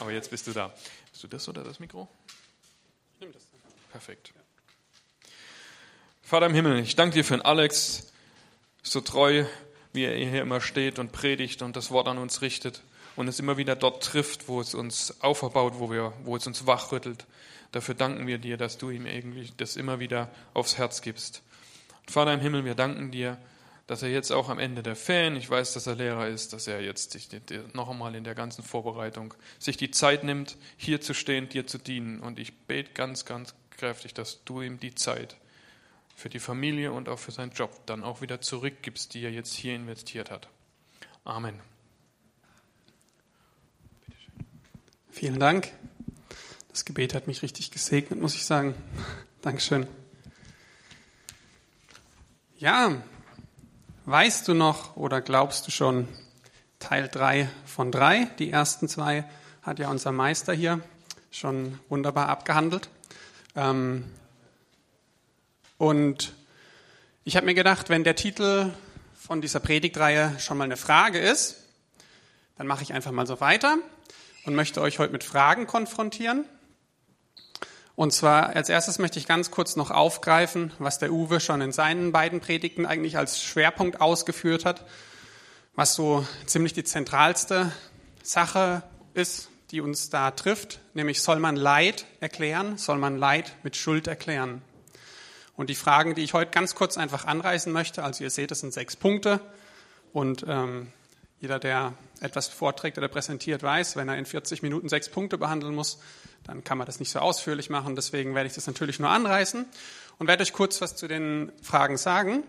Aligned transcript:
Aber 0.00 0.12
jetzt 0.12 0.30
bist 0.30 0.46
du 0.46 0.52
da. 0.52 0.72
Bist 1.10 1.22
du 1.22 1.28
das 1.28 1.46
oder 1.48 1.62
das 1.62 1.78
Mikro? 1.78 2.08
Ich 3.14 3.20
nehme 3.20 3.32
das. 3.32 3.42
Perfekt. 3.92 4.32
Vater 6.22 6.46
im 6.46 6.54
Himmel, 6.54 6.78
ich 6.78 6.96
danke 6.96 7.14
dir 7.14 7.24
für 7.24 7.34
den 7.34 7.42
Alex, 7.42 8.10
so 8.82 9.00
treu, 9.02 9.44
wie 9.92 10.04
er 10.04 10.16
hier 10.16 10.40
immer 10.40 10.60
steht 10.60 10.98
und 10.98 11.12
predigt 11.12 11.60
und 11.60 11.76
das 11.76 11.90
Wort 11.90 12.08
an 12.08 12.18
uns 12.18 12.40
richtet 12.40 12.82
und 13.16 13.28
es 13.28 13.40
immer 13.40 13.58
wieder 13.58 13.76
dort 13.76 14.02
trifft, 14.02 14.48
wo 14.48 14.60
es 14.60 14.74
uns 14.74 15.20
auferbaut, 15.20 15.74
wo, 15.78 15.90
wir, 15.90 16.14
wo 16.24 16.36
es 16.36 16.46
uns 16.46 16.66
wachrüttelt. 16.66 17.26
Dafür 17.72 17.94
danken 17.94 18.26
wir 18.26 18.38
dir, 18.38 18.56
dass 18.56 18.78
du 18.78 18.90
ihm 18.90 19.06
irgendwie 19.06 19.52
das 19.58 19.76
immer 19.76 20.00
wieder 20.00 20.30
aufs 20.54 20.78
Herz 20.78 21.02
gibst. 21.02 21.42
Vater 22.06 22.32
im 22.32 22.40
Himmel, 22.40 22.64
wir 22.64 22.74
danken 22.74 23.10
dir, 23.10 23.36
dass 23.90 24.04
er 24.04 24.08
jetzt 24.08 24.30
auch 24.30 24.48
am 24.48 24.60
Ende 24.60 24.84
der 24.84 24.94
Ferien, 24.94 25.34
ich 25.34 25.50
weiß, 25.50 25.72
dass 25.72 25.88
er 25.88 25.96
Lehrer 25.96 26.28
ist, 26.28 26.52
dass 26.52 26.68
er 26.68 26.80
jetzt 26.80 27.12
noch 27.74 27.90
einmal 27.90 28.14
in 28.14 28.22
der 28.22 28.36
ganzen 28.36 28.62
Vorbereitung 28.62 29.34
sich 29.58 29.76
die 29.76 29.90
Zeit 29.90 30.22
nimmt, 30.22 30.56
hier 30.76 31.00
zu 31.00 31.12
stehen, 31.12 31.48
dir 31.48 31.66
zu 31.66 31.76
dienen. 31.76 32.20
Und 32.20 32.38
ich 32.38 32.56
bete 32.56 32.92
ganz, 32.92 33.24
ganz 33.24 33.52
kräftig, 33.70 34.14
dass 34.14 34.44
du 34.44 34.62
ihm 34.62 34.78
die 34.78 34.94
Zeit 34.94 35.38
für 36.14 36.28
die 36.28 36.38
Familie 36.38 36.92
und 36.92 37.08
auch 37.08 37.18
für 37.18 37.32
seinen 37.32 37.50
Job 37.50 37.84
dann 37.86 38.04
auch 38.04 38.20
wieder 38.20 38.40
zurückgibst, 38.40 39.12
die 39.12 39.24
er 39.24 39.32
jetzt 39.32 39.54
hier 39.54 39.74
investiert 39.74 40.30
hat. 40.30 40.46
Amen. 41.24 41.58
Vielen 45.10 45.40
Dank. 45.40 45.72
Das 46.68 46.84
Gebet 46.84 47.12
hat 47.12 47.26
mich 47.26 47.42
richtig 47.42 47.72
gesegnet, 47.72 48.20
muss 48.20 48.36
ich 48.36 48.44
sagen. 48.44 48.76
Dankeschön. 49.42 49.88
Ja, 52.56 53.02
Weißt 54.10 54.48
du 54.48 54.54
noch 54.54 54.96
oder 54.96 55.20
glaubst 55.20 55.68
du 55.68 55.70
schon 55.70 56.08
Teil 56.80 57.06
3 57.06 57.48
von 57.64 57.92
3? 57.92 58.24
Die 58.40 58.50
ersten 58.50 58.88
zwei 58.88 59.24
hat 59.62 59.78
ja 59.78 59.88
unser 59.88 60.10
Meister 60.10 60.52
hier 60.52 60.80
schon 61.30 61.78
wunderbar 61.88 62.28
abgehandelt. 62.28 62.88
Ähm, 63.54 64.04
und 65.78 66.34
ich 67.22 67.36
habe 67.36 67.46
mir 67.46 67.54
gedacht, 67.54 67.88
wenn 67.88 68.02
der 68.02 68.16
Titel 68.16 68.72
von 69.14 69.40
dieser 69.40 69.60
Predigtreihe 69.60 70.34
schon 70.40 70.58
mal 70.58 70.64
eine 70.64 70.76
Frage 70.76 71.20
ist, 71.20 71.58
dann 72.58 72.66
mache 72.66 72.82
ich 72.82 72.92
einfach 72.92 73.12
mal 73.12 73.28
so 73.28 73.40
weiter 73.40 73.76
und 74.44 74.56
möchte 74.56 74.80
euch 74.80 74.98
heute 74.98 75.12
mit 75.12 75.22
Fragen 75.22 75.68
konfrontieren. 75.68 76.46
Und 78.00 78.12
zwar 78.12 78.56
als 78.56 78.70
erstes 78.70 78.98
möchte 78.98 79.18
ich 79.18 79.26
ganz 79.26 79.50
kurz 79.50 79.76
noch 79.76 79.90
aufgreifen, 79.90 80.72
was 80.78 80.98
der 80.98 81.12
Uwe 81.12 81.38
schon 81.38 81.60
in 81.60 81.70
seinen 81.70 82.12
beiden 82.12 82.40
Predigten 82.40 82.86
eigentlich 82.86 83.18
als 83.18 83.42
Schwerpunkt 83.42 84.00
ausgeführt 84.00 84.64
hat, 84.64 84.86
was 85.74 85.96
so 85.96 86.26
ziemlich 86.46 86.72
die 86.72 86.82
zentralste 86.82 87.70
Sache 88.22 88.82
ist, 89.12 89.50
die 89.70 89.82
uns 89.82 90.08
da 90.08 90.30
trifft, 90.30 90.80
nämlich 90.94 91.20
soll 91.20 91.40
man 91.40 91.56
Leid 91.56 92.06
erklären, 92.20 92.78
soll 92.78 92.96
man 92.96 93.18
Leid 93.18 93.54
mit 93.64 93.76
Schuld 93.76 94.06
erklären. 94.06 94.62
Und 95.54 95.68
die 95.68 95.74
Fragen, 95.74 96.14
die 96.14 96.24
ich 96.24 96.32
heute 96.32 96.52
ganz 96.52 96.74
kurz 96.74 96.96
einfach 96.96 97.26
anreißen 97.26 97.70
möchte, 97.70 98.02
also 98.02 98.24
ihr 98.24 98.30
seht, 98.30 98.50
es 98.50 98.60
sind 98.60 98.72
sechs 98.72 98.96
Punkte 98.96 99.40
und 100.14 100.46
ähm, 100.48 100.90
jeder, 101.38 101.58
der 101.58 101.92
etwas 102.20 102.48
vorträgt 102.48 102.98
oder 102.98 103.08
präsentiert, 103.08 103.62
weiß, 103.62 103.96
wenn 103.96 104.08
er 104.08 104.18
in 104.18 104.26
40 104.26 104.62
Minuten 104.62 104.88
sechs 104.88 105.08
Punkte 105.08 105.38
behandeln 105.38 105.74
muss, 105.74 105.98
dann 106.44 106.64
kann 106.64 106.78
man 106.78 106.86
das 106.86 107.00
nicht 107.00 107.10
so 107.10 107.18
ausführlich 107.18 107.70
machen. 107.70 107.96
Deswegen 107.96 108.34
werde 108.34 108.46
ich 108.46 108.54
das 108.54 108.66
natürlich 108.66 108.98
nur 108.98 109.10
anreißen 109.10 109.64
und 110.18 110.26
werde 110.26 110.42
euch 110.42 110.52
kurz 110.52 110.80
was 110.80 110.96
zu 110.96 111.08
den 111.08 111.50
Fragen 111.62 111.96
sagen 111.96 112.44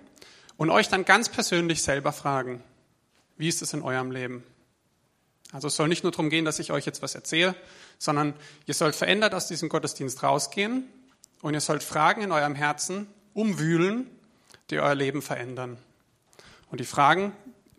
und 0.58 0.70
euch 0.70 0.90
dann 0.90 1.06
ganz 1.06 1.30
persönlich 1.30 1.82
selber 1.82 2.12
fragen, 2.12 2.64
wie 3.38 3.48
ist 3.48 3.62
es 3.62 3.74
in 3.74 3.82
eurem 3.82 4.12
Leben? 4.12 4.44
Also 5.52 5.68
es 5.68 5.76
soll 5.76 5.88
nicht 5.88 6.04
nur 6.04 6.12
darum 6.12 6.30
gehen, 6.30 6.46
dass 6.46 6.60
ich 6.60 6.72
euch 6.72 6.86
jetzt 6.86 7.02
was 7.02 7.16
erzähle, 7.16 7.56
sondern 7.98 8.34
ihr 8.66 8.74
sollt 8.74 8.96
verändert 8.96 9.34
aus 9.34 9.48
diesem 9.48 9.70
Gottesdienst 9.70 10.24
rausgehen 10.24 10.88
und 11.42 11.54
ihr 11.54 11.62
sollt 11.62 11.84
Fragen 11.84 12.22
in 12.22 12.32
eurem 12.32 12.56
Herzen 12.56 13.08
umwühlen, 13.34 14.10
die 14.70 14.80
euer 14.80 14.96
Leben 14.96 15.22
verändern. 15.22 15.78
Und 16.70 16.80
die 16.80 16.86
Fragen, 16.86 17.34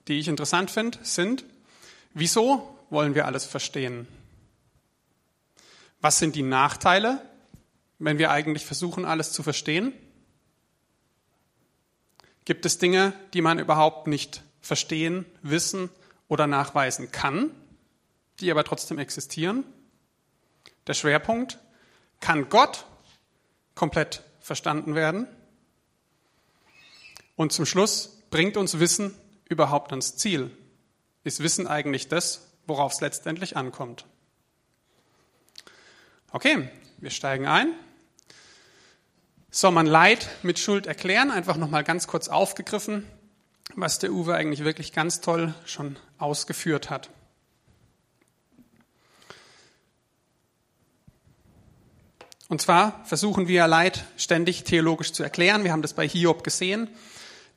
die 0.09 0.19
ich 0.19 0.29
interessant 0.29 0.71
finde, 0.71 0.99
sind, 1.03 1.45
wieso 2.15 2.79
wollen 2.91 3.15
wir 3.15 3.27
alles 3.27 3.45
verstehen? 3.45 4.07
Was 6.01 6.19
sind 6.19 6.35
die 6.35 6.43
Nachteile, 6.43 7.21
wenn 7.99 8.19
wir 8.19 8.31
eigentlich 8.31 8.67
versuchen, 8.67 9.05
alles 9.05 9.33
zu 9.33 9.43
verstehen? 9.43 9.93
Gibt 12.45 12.67
es 12.67 12.79
Dinge, 12.79 13.13
die 13.35 13.41
man 13.41 13.59
überhaupt 13.59 14.09
nicht 14.09 14.43
verstehen, 14.61 15.25
wissen 15.43 15.91
oder 16.29 16.47
nachweisen 16.47 17.13
kann, 17.13 17.51
die 18.41 18.51
aber 18.51 18.65
trotzdem 18.65 18.99
existieren? 18.99 19.65
Der 20.89 20.95
Schwerpunkt, 20.95 21.59
kann 22.21 22.49
Gott 22.49 22.87
komplett 23.75 24.23
verstanden 24.41 24.95
werden? 24.95 25.29
Und 27.37 27.53
zum 27.53 27.67
Schluss, 27.67 28.19
bringt 28.31 28.57
uns 28.57 28.79
Wissen 28.81 29.15
überhaupt 29.49 29.93
ans 29.93 30.17
Ziel? 30.17 30.51
Ist 31.25 31.41
Wissen 31.43 31.67
eigentlich 31.67 32.09
das, 32.09 32.49
worauf 32.67 32.93
es 32.93 33.01
letztendlich 33.01 33.57
ankommt? 33.57 34.07
Okay, 36.33 36.69
wir 36.99 37.11
steigen 37.11 37.47
ein. 37.47 37.73
Soll 39.51 39.71
man 39.71 39.87
Leid 39.87 40.29
mit 40.43 40.59
Schuld 40.59 40.87
erklären? 40.87 41.31
Einfach 41.31 41.57
nochmal 41.57 41.85
ganz 41.85 42.07
kurz 42.07 42.29
aufgegriffen, 42.29 43.07
was 43.77 43.99
der 43.99 44.13
Uwe 44.13 44.35
eigentlich 44.35 44.65
wirklich 44.65 44.93
ganz 44.93 45.21
toll 45.21 45.55
schon 45.65 45.97
ausgeführt 46.19 46.91
hat. 46.91 47.11
Und 52.49 52.61
zwar 52.61 53.05
versuchen 53.05 53.47
wir 53.47 53.67
Leid 53.67 54.05
ständig 54.17 54.65
theologisch 54.65 55.13
zu 55.13 55.23
erklären. 55.23 55.65
Wir 55.65 55.73
haben 55.73 55.83
das 55.83 55.95
bei 55.95 56.07
Hiob 56.07 56.45
gesehen, 56.45 56.89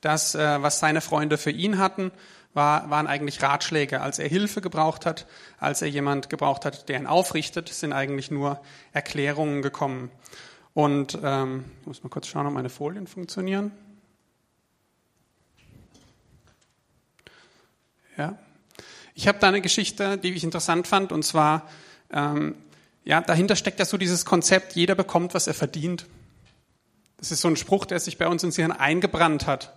dass 0.01 0.35
äh, 0.35 0.61
was 0.61 0.79
seine 0.79 1.01
Freunde 1.01 1.37
für 1.37 1.51
ihn 1.51 1.79
hatten, 1.79 2.11
war, 2.55 2.89
waren 2.89 3.05
eigentlich 3.05 3.43
Ratschläge. 3.43 4.01
Als 4.01 4.17
er 4.17 4.27
Hilfe 4.27 4.61
gebraucht 4.61 5.05
hat, 5.05 5.27
als 5.59 5.81
er 5.81 5.89
jemand 5.89 6.29
gebraucht 6.29 6.66
hat, 6.66 6.89
der 6.89 6.97
ihn 6.97 7.05
aufrichtet, 7.05 7.69
sind 7.69 7.93
eigentlich 7.93 8.31
nur 8.31 8.59
Erklärungen 8.93 9.61
gekommen. 9.61 10.09
Und 10.73 11.19
ähm, 11.21 11.66
ich 11.81 11.88
muss 11.88 12.03
mal 12.03 12.09
kurz 12.09 12.27
schauen, 12.27 12.47
ob 12.47 12.53
meine 12.53 12.69
Folien 12.69 13.07
funktionieren. 13.07 13.71
Ja. 18.17 18.38
Ich 19.13 19.27
habe 19.27 19.39
da 19.39 19.47
eine 19.49 19.61
Geschichte, 19.61 20.17
die 20.17 20.33
ich 20.33 20.43
interessant 20.43 20.87
fand, 20.87 21.11
und 21.11 21.23
zwar, 21.23 21.69
ähm, 22.11 22.55
ja, 23.03 23.22
dahinter 23.22 23.55
steckt 23.55 23.79
ja 23.79 23.85
so 23.85 23.97
dieses 23.97 24.25
Konzept, 24.25 24.73
jeder 24.73 24.95
bekommt, 24.95 25.33
was 25.33 25.47
er 25.47 25.53
verdient. 25.53 26.07
Das 27.17 27.31
ist 27.31 27.41
so 27.41 27.47
ein 27.47 27.55
Spruch, 27.55 27.85
der 27.85 27.99
sich 27.99 28.17
bei 28.17 28.27
uns 28.27 28.43
ins 28.43 28.55
Hirn 28.55 28.72
eingebrannt 28.72 29.47
hat 29.47 29.73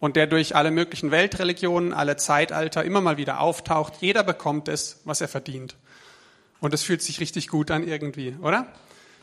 und 0.00 0.16
der 0.16 0.26
durch 0.26 0.54
alle 0.54 0.70
möglichen 0.70 1.10
Weltreligionen, 1.10 1.92
alle 1.92 2.16
Zeitalter 2.16 2.84
immer 2.84 3.00
mal 3.00 3.16
wieder 3.16 3.40
auftaucht. 3.40 3.94
Jeder 4.00 4.22
bekommt 4.22 4.68
es, 4.68 5.00
was 5.04 5.20
er 5.20 5.28
verdient. 5.28 5.76
Und 6.60 6.74
es 6.74 6.82
fühlt 6.82 7.02
sich 7.02 7.20
richtig 7.20 7.48
gut 7.48 7.70
an 7.70 7.86
irgendwie, 7.86 8.36
oder? 8.40 8.72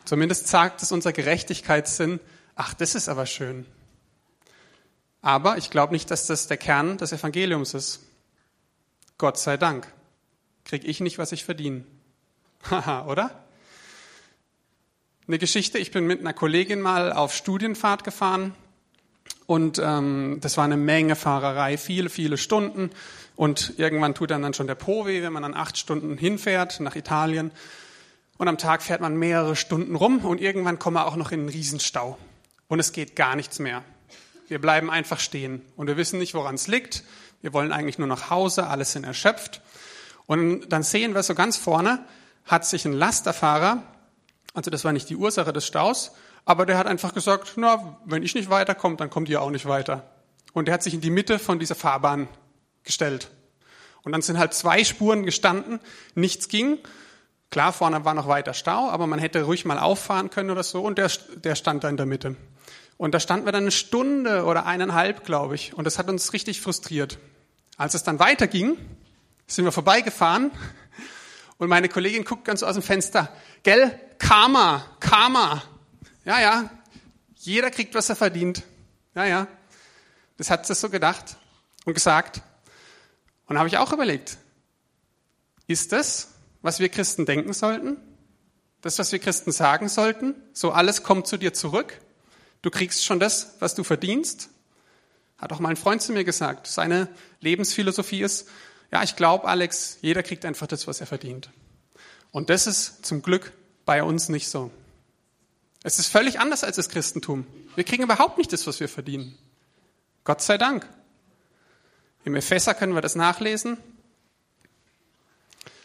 Zumindest 0.04 0.48
sagt 0.48 0.82
es 0.82 0.92
unser 0.92 1.12
Gerechtigkeitssinn, 1.12 2.20
ach, 2.54 2.74
das 2.74 2.94
ist 2.94 3.08
aber 3.08 3.26
schön. 3.26 3.66
Aber 5.22 5.58
ich 5.58 5.70
glaube 5.70 5.92
nicht, 5.92 6.10
dass 6.10 6.26
das 6.26 6.46
der 6.46 6.56
Kern 6.56 6.98
des 6.98 7.12
Evangeliums 7.12 7.74
ist. 7.74 8.02
Gott 9.18 9.38
sei 9.38 9.56
Dank. 9.56 9.92
Krieg 10.64 10.84
ich 10.84 11.00
nicht, 11.00 11.18
was 11.18 11.32
ich 11.32 11.44
verdiene. 11.44 11.84
Haha, 12.70 13.06
oder? 13.06 13.44
Eine 15.26 15.38
Geschichte, 15.38 15.78
ich 15.78 15.90
bin 15.90 16.06
mit 16.06 16.20
einer 16.20 16.34
Kollegin 16.34 16.80
mal 16.80 17.12
auf 17.12 17.34
Studienfahrt 17.34 18.04
gefahren 18.04 18.54
und 19.46 19.80
ähm, 19.82 20.38
das 20.40 20.56
war 20.56 20.64
eine 20.64 20.76
Menge 20.76 21.14
Fahrerei, 21.14 21.78
viele, 21.78 22.10
viele 22.10 22.36
Stunden. 22.36 22.90
Und 23.36 23.74
irgendwann 23.76 24.14
tut 24.14 24.30
dann, 24.30 24.42
dann 24.42 24.54
schon 24.54 24.66
der 24.66 24.74
Po 24.74 25.06
weh, 25.06 25.22
wenn 25.22 25.32
man 25.32 25.42
dann 25.42 25.54
acht 25.54 25.78
Stunden 25.78 26.16
hinfährt 26.16 26.80
nach 26.80 26.96
Italien. 26.96 27.50
Und 28.38 28.48
am 28.48 28.58
Tag 28.58 28.82
fährt 28.82 29.00
man 29.00 29.16
mehrere 29.16 29.56
Stunden 29.56 29.94
rum 29.94 30.24
und 30.24 30.40
irgendwann 30.40 30.78
kommen 30.78 30.96
wir 30.96 31.06
auch 31.06 31.16
noch 31.16 31.32
in 31.32 31.40
einen 31.40 31.48
Riesenstau. 31.48 32.18
Und 32.68 32.80
es 32.80 32.92
geht 32.92 33.14
gar 33.14 33.36
nichts 33.36 33.58
mehr. 33.58 33.82
Wir 34.48 34.60
bleiben 34.60 34.90
einfach 34.90 35.20
stehen 35.20 35.62
und 35.76 35.86
wir 35.86 35.96
wissen 35.96 36.18
nicht, 36.18 36.34
woran 36.34 36.56
es 36.56 36.66
liegt. 36.66 37.04
Wir 37.40 37.52
wollen 37.52 37.72
eigentlich 37.72 37.98
nur 37.98 38.08
nach 38.08 38.30
Hause, 38.30 38.66
alles 38.66 38.92
sind 38.92 39.04
erschöpft. 39.04 39.60
Und 40.26 40.68
dann 40.70 40.82
sehen 40.82 41.14
wir 41.14 41.22
so 41.22 41.34
ganz 41.34 41.56
vorne, 41.56 42.04
hat 42.44 42.66
sich 42.66 42.84
ein 42.84 42.92
Lasterfahrer, 42.92 43.82
also 44.54 44.70
das 44.70 44.84
war 44.84 44.92
nicht 44.92 45.08
die 45.08 45.16
Ursache 45.16 45.52
des 45.52 45.66
Staus, 45.66 46.12
aber 46.46 46.64
der 46.64 46.78
hat 46.78 46.86
einfach 46.86 47.12
gesagt, 47.12 47.54
na, 47.56 47.98
wenn 48.06 48.22
ich 48.22 48.34
nicht 48.34 48.48
weiterkomme, 48.48 48.96
dann 48.96 49.10
kommt 49.10 49.28
ihr 49.28 49.42
auch 49.42 49.50
nicht 49.50 49.66
weiter. 49.66 50.10
Und 50.54 50.68
der 50.68 50.74
hat 50.74 50.82
sich 50.82 50.94
in 50.94 51.02
die 51.02 51.10
Mitte 51.10 51.38
von 51.38 51.58
dieser 51.58 51.74
Fahrbahn 51.74 52.28
gestellt. 52.84 53.30
Und 54.02 54.12
dann 54.12 54.22
sind 54.22 54.38
halt 54.38 54.54
zwei 54.54 54.82
Spuren 54.84 55.24
gestanden, 55.24 55.80
nichts 56.14 56.48
ging. 56.48 56.78
Klar, 57.50 57.72
vorne 57.72 58.04
war 58.06 58.14
noch 58.14 58.28
weiter 58.28 58.54
Stau, 58.54 58.88
aber 58.88 59.06
man 59.06 59.18
hätte 59.18 59.42
ruhig 59.42 59.64
mal 59.64 59.78
auffahren 59.78 60.30
können 60.30 60.50
oder 60.50 60.62
so. 60.62 60.80
Und 60.82 60.96
der, 60.96 61.10
der 61.36 61.56
stand 61.56 61.84
da 61.84 61.88
in 61.90 61.98
der 61.98 62.06
Mitte. 62.06 62.36
Und 62.96 63.12
da 63.12 63.20
standen 63.20 63.44
wir 63.44 63.52
dann 63.52 63.64
eine 63.64 63.70
Stunde 63.72 64.44
oder 64.44 64.64
eineinhalb, 64.64 65.26
glaube 65.26 65.56
ich. 65.56 65.74
Und 65.74 65.84
das 65.84 65.98
hat 65.98 66.08
uns 66.08 66.32
richtig 66.32 66.62
frustriert. 66.62 67.18
Als 67.76 67.92
es 67.92 68.04
dann 68.04 68.18
weiterging, 68.18 68.78
sind 69.46 69.66
wir 69.66 69.72
vorbeigefahren 69.72 70.50
Und 71.58 71.68
meine 71.68 71.88
Kollegin 71.88 72.24
guckt 72.24 72.44
ganz 72.44 72.62
aus 72.62 72.74
dem 72.74 72.82
Fenster. 72.82 73.28
Gell? 73.62 73.98
Karma, 74.18 74.84
Karma. 75.00 75.62
Ja, 76.26 76.40
ja. 76.40 76.70
Jeder 77.36 77.70
kriegt, 77.70 77.94
was 77.94 78.08
er 78.08 78.16
verdient. 78.16 78.64
Ja, 79.14 79.24
ja. 79.24 79.46
Das 80.36 80.50
hat 80.50 80.66
sie 80.66 80.74
so 80.74 80.90
gedacht 80.90 81.36
und 81.84 81.94
gesagt. 81.94 82.42
Und 83.46 83.56
habe 83.58 83.68
ich 83.68 83.78
auch 83.78 83.92
überlegt, 83.92 84.36
ist 85.68 85.92
das, 85.92 86.32
was 86.62 86.80
wir 86.80 86.88
Christen 86.88 87.26
denken 87.26 87.52
sollten? 87.52 87.96
Das, 88.82 88.98
was 88.98 89.12
wir 89.12 89.20
Christen 89.20 89.52
sagen 89.52 89.88
sollten? 89.88 90.34
So 90.52 90.72
alles 90.72 91.04
kommt 91.04 91.28
zu 91.28 91.36
dir 91.36 91.54
zurück. 91.54 92.00
Du 92.60 92.70
kriegst 92.70 93.04
schon 93.04 93.20
das, 93.20 93.54
was 93.60 93.76
du 93.76 93.84
verdienst. 93.84 94.48
Hat 95.38 95.52
auch 95.52 95.60
mal 95.60 95.68
ein 95.68 95.76
Freund 95.76 96.02
zu 96.02 96.12
mir 96.12 96.24
gesagt. 96.24 96.66
Seine 96.66 97.08
Lebensphilosophie 97.40 98.22
ist, 98.22 98.48
ja, 98.90 99.04
ich 99.04 99.14
glaube, 99.14 99.46
Alex, 99.46 99.98
jeder 100.02 100.24
kriegt 100.24 100.44
einfach 100.44 100.66
das, 100.66 100.88
was 100.88 101.00
er 101.00 101.06
verdient. 101.06 101.50
Und 102.32 102.50
das 102.50 102.66
ist 102.66 103.06
zum 103.06 103.22
Glück 103.22 103.52
bei 103.84 104.02
uns 104.02 104.28
nicht 104.28 104.48
so. 104.48 104.72
Es 105.86 106.00
ist 106.00 106.08
völlig 106.08 106.40
anders 106.40 106.64
als 106.64 106.74
das 106.74 106.88
Christentum. 106.88 107.46
Wir 107.76 107.84
kriegen 107.84 108.02
überhaupt 108.02 108.38
nicht 108.38 108.52
das, 108.52 108.66
was 108.66 108.80
wir 108.80 108.88
verdienen. 108.88 109.38
Gott 110.24 110.42
sei 110.42 110.58
Dank. 110.58 110.84
Im 112.24 112.34
Epheser 112.34 112.74
können 112.74 112.96
wir 112.96 113.02
das 113.02 113.14
nachlesen, 113.14 113.76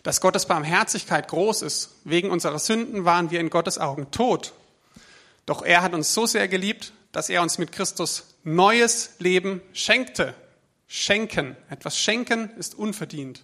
dass 0.02 0.20
Gottes 0.20 0.48
Barmherzigkeit 0.48 1.28
groß 1.28 1.62
ist. 1.62 1.92
Wegen 2.04 2.32
unserer 2.32 2.58
Sünden 2.58 3.06
waren 3.06 3.30
wir 3.30 3.40
in 3.40 3.52
Gottes 3.52 3.78
Augen 3.78 4.10
tot. 4.10 4.54
Doch 5.46 5.62
er 5.62 5.84
hat 5.84 5.94
uns 5.94 6.16
so 6.16 6.26
sehr 6.26 6.48
geliebt, 6.48 6.94
dass 7.12 7.30
er 7.30 7.44
uns 7.44 7.60
mit 7.60 7.72
Christus 7.72 8.26
neues 8.44 9.12
Leben 9.20 9.62
schenkte. 9.72 10.34
Schenken. 10.88 11.56
Etwas 11.70 11.96
schenken 11.96 12.50
ist 12.58 12.74
unverdient. 12.74 13.44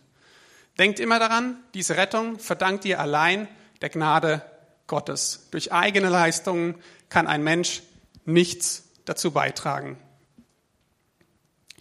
Denkt 0.80 1.00
immer 1.00 1.20
daran, 1.20 1.64
diese 1.76 1.98
Rettung 1.98 2.40
verdankt 2.40 2.84
ihr 2.84 3.00
allein 3.00 3.48
der 3.82 3.90
Gnade 3.90 4.42
Gottes. 4.88 5.48
Durch 5.52 5.72
eigene 5.72 6.10
Leistungen 6.10 6.76
kann 7.10 7.28
ein 7.28 7.44
Mensch 7.44 7.84
nichts 8.26 8.84
dazu 9.06 9.32
beitragen. 9.32 9.98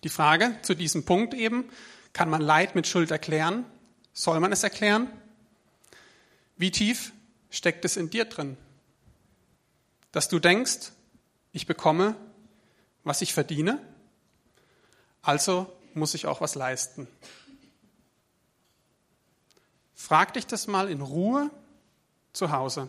Die 0.05 0.09
Frage 0.09 0.57
zu 0.63 0.75
diesem 0.75 1.05
Punkt 1.05 1.35
eben, 1.35 1.69
kann 2.13 2.31
man 2.31 2.41
Leid 2.41 2.75
mit 2.75 2.87
Schuld 2.87 3.11
erklären? 3.11 3.65
Soll 4.13 4.41
man 4.41 4.53
es 4.53 4.63
erklären? 4.63 5.11
Wie 6.57 6.71
tief 6.71 7.13
steckt 7.51 7.85
es 7.85 7.97
in 7.97 8.11
dir 8.11 8.25
drin? 8.25 8.57
Dass 10.13 10.29
du 10.29 10.39
denkst, 10.39 10.93
ich 11.53 11.67
bekomme, 11.67 12.17
was 13.05 13.23
ich 13.23 13.35
verdiene? 13.35 13.81
Also 15.23 15.73
muss 15.95 16.15
ich 16.15 16.27
auch 16.27 16.41
was 16.41 16.55
leisten. 16.55 17.09
Frag 19.95 20.35
dich 20.35 20.47
das 20.47 20.67
mal 20.67 20.89
in 20.89 21.01
Ruhe 21.01 21.51
zu 22.33 22.53
Hause. 22.53 22.89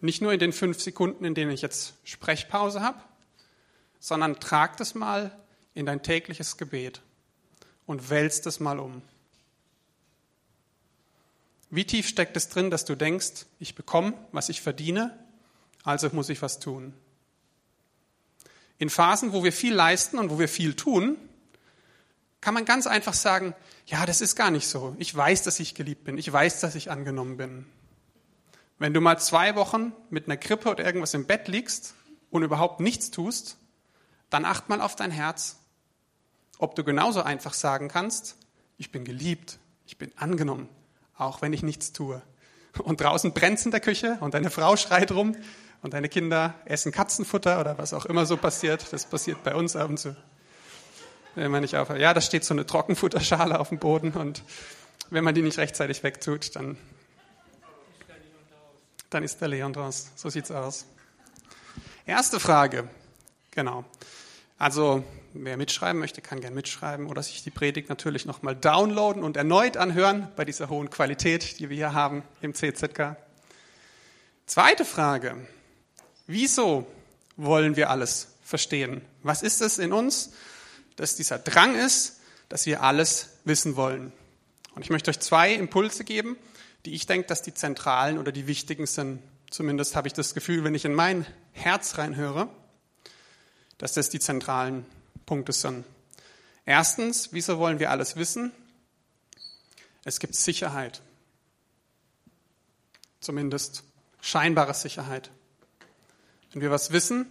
Nicht 0.00 0.22
nur 0.22 0.32
in 0.32 0.38
den 0.38 0.52
fünf 0.52 0.80
Sekunden, 0.80 1.24
in 1.24 1.34
denen 1.34 1.50
ich 1.50 1.62
jetzt 1.62 1.94
Sprechpause 2.04 2.80
habe, 2.80 3.00
sondern 3.98 4.38
trag 4.40 4.76
das 4.76 4.94
mal 4.94 5.36
in 5.74 5.86
dein 5.86 6.02
tägliches 6.02 6.56
Gebet 6.56 7.02
und 7.86 8.10
wälzt 8.10 8.46
es 8.46 8.60
mal 8.60 8.78
um. 8.78 9.02
Wie 11.70 11.84
tief 11.84 12.08
steckt 12.08 12.36
es 12.36 12.48
drin, 12.48 12.70
dass 12.70 12.84
du 12.84 12.94
denkst, 12.94 13.46
ich 13.58 13.74
bekomme, 13.74 14.14
was 14.32 14.48
ich 14.48 14.60
verdiene, 14.60 15.18
also 15.82 16.08
muss 16.12 16.28
ich 16.28 16.42
was 16.42 16.58
tun? 16.60 16.94
In 18.78 18.90
Phasen, 18.90 19.32
wo 19.32 19.42
wir 19.42 19.52
viel 19.52 19.74
leisten 19.74 20.18
und 20.18 20.30
wo 20.30 20.38
wir 20.38 20.48
viel 20.48 20.74
tun, 20.74 21.16
kann 22.40 22.54
man 22.54 22.64
ganz 22.64 22.86
einfach 22.86 23.14
sagen, 23.14 23.54
ja, 23.86 24.06
das 24.06 24.20
ist 24.20 24.36
gar 24.36 24.50
nicht 24.50 24.68
so. 24.68 24.94
Ich 24.98 25.14
weiß, 25.14 25.42
dass 25.42 25.58
ich 25.58 25.74
geliebt 25.74 26.04
bin. 26.04 26.18
Ich 26.18 26.32
weiß, 26.32 26.60
dass 26.60 26.74
ich 26.74 26.90
angenommen 26.90 27.36
bin. 27.36 27.66
Wenn 28.78 28.92
du 28.92 29.00
mal 29.00 29.18
zwei 29.18 29.54
Wochen 29.56 29.92
mit 30.10 30.26
einer 30.26 30.36
Grippe 30.36 30.68
oder 30.68 30.84
irgendwas 30.84 31.14
im 31.14 31.26
Bett 31.26 31.48
liegst 31.48 31.94
und 32.30 32.42
überhaupt 32.42 32.80
nichts 32.80 33.10
tust, 33.10 33.56
dann 34.30 34.44
acht 34.44 34.68
mal 34.68 34.80
auf 34.80 34.96
dein 34.96 35.10
Herz, 35.10 35.56
ob 36.58 36.74
du 36.74 36.84
genauso 36.84 37.22
einfach 37.22 37.54
sagen 37.54 37.88
kannst, 37.88 38.36
ich 38.78 38.90
bin 38.92 39.04
geliebt, 39.04 39.58
ich 39.86 39.96
bin 39.96 40.12
angenommen, 40.16 40.68
auch 41.16 41.42
wenn 41.42 41.52
ich 41.52 41.62
nichts 41.62 41.92
tue. 41.92 42.20
Und 42.82 43.00
draußen 43.00 43.32
brennt 43.32 43.64
in 43.64 43.70
der 43.70 43.80
Küche 43.80 44.18
und 44.20 44.34
deine 44.34 44.50
Frau 44.50 44.76
schreit 44.76 45.12
rum 45.12 45.36
und 45.82 45.94
deine 45.94 46.08
Kinder 46.08 46.54
essen 46.66 46.92
Katzenfutter 46.92 47.60
oder 47.60 47.78
was 47.78 47.94
auch 47.94 48.04
immer 48.04 48.26
so 48.26 48.36
passiert. 48.36 48.92
Das 48.92 49.06
passiert 49.06 49.42
bei 49.42 49.54
uns 49.54 49.76
ab 49.76 49.88
und 49.88 49.98
zu. 49.98 50.16
Wenn 51.34 51.50
man 51.50 51.62
nicht 51.62 51.76
aufhört. 51.76 52.00
Ja, 52.00 52.12
da 52.12 52.20
steht 52.20 52.44
so 52.44 52.52
eine 52.52 52.66
Trockenfutterschale 52.66 53.58
auf 53.58 53.70
dem 53.70 53.78
Boden 53.78 54.12
und 54.12 54.42
wenn 55.10 55.24
man 55.24 55.34
die 55.34 55.42
nicht 55.42 55.58
rechtzeitig 55.58 56.02
wegtut, 56.02 56.56
dann, 56.56 56.76
dann 59.10 59.22
ist 59.22 59.40
der 59.40 59.48
Leon 59.48 59.72
draus. 59.72 60.10
So 60.16 60.28
sieht's 60.30 60.50
aus. 60.50 60.86
Erste 62.06 62.40
Frage. 62.40 62.88
Genau. 63.50 63.84
Also, 64.58 65.04
wer 65.34 65.56
mitschreiben 65.56 66.00
möchte, 66.00 66.22
kann 66.22 66.40
gern 66.40 66.54
mitschreiben 66.54 67.06
oder 67.08 67.22
sich 67.22 67.42
die 67.42 67.50
Predigt 67.50 67.88
natürlich 67.88 68.24
nochmal 68.24 68.56
downloaden 68.56 69.22
und 69.22 69.36
erneut 69.36 69.76
anhören 69.76 70.28
bei 70.36 70.44
dieser 70.44 70.68
hohen 70.68 70.88
Qualität, 70.88 71.58
die 71.58 71.68
wir 71.68 71.76
hier 71.76 71.92
haben 71.92 72.22
im 72.40 72.54
CZK. 72.54 73.16
Zweite 74.46 74.84
Frage. 74.84 75.36
Wieso 76.26 76.86
wollen 77.36 77.76
wir 77.76 77.90
alles 77.90 78.28
verstehen? 78.42 79.02
Was 79.22 79.42
ist 79.42 79.60
es 79.60 79.78
in 79.78 79.92
uns, 79.92 80.32
dass 80.96 81.16
dieser 81.16 81.38
Drang 81.38 81.74
ist, 81.74 82.20
dass 82.48 82.64
wir 82.64 82.82
alles 82.82 83.30
wissen 83.44 83.76
wollen? 83.76 84.12
Und 84.74 84.82
ich 84.82 84.90
möchte 84.90 85.10
euch 85.10 85.20
zwei 85.20 85.52
Impulse 85.52 86.04
geben, 86.04 86.36
die 86.86 86.94
ich 86.94 87.06
denke, 87.06 87.26
dass 87.26 87.42
die 87.42 87.52
zentralen 87.52 88.16
oder 88.16 88.30
die 88.30 88.46
wichtigen 88.46 88.86
sind. 88.86 89.20
Zumindest 89.50 89.96
habe 89.96 90.06
ich 90.06 90.14
das 90.14 90.34
Gefühl, 90.34 90.62
wenn 90.62 90.74
ich 90.74 90.84
in 90.84 90.94
mein 90.94 91.26
Herz 91.52 91.98
reinhöre, 91.98 92.48
dass 93.76 93.92
das 93.92 94.08
die 94.08 94.20
zentralen 94.20 94.86
Punkte 95.26 95.52
sind. 95.52 95.84
Erstens, 96.64 97.32
wieso 97.32 97.58
wollen 97.58 97.80
wir 97.80 97.90
alles 97.90 98.14
wissen? 98.14 98.52
Es 100.04 100.20
gibt 100.20 100.36
Sicherheit. 100.36 101.02
Zumindest 103.20 103.82
scheinbare 104.20 104.72
Sicherheit. 104.72 105.30
Wenn 106.52 106.62
wir 106.62 106.70
was 106.70 106.92
wissen, 106.92 107.26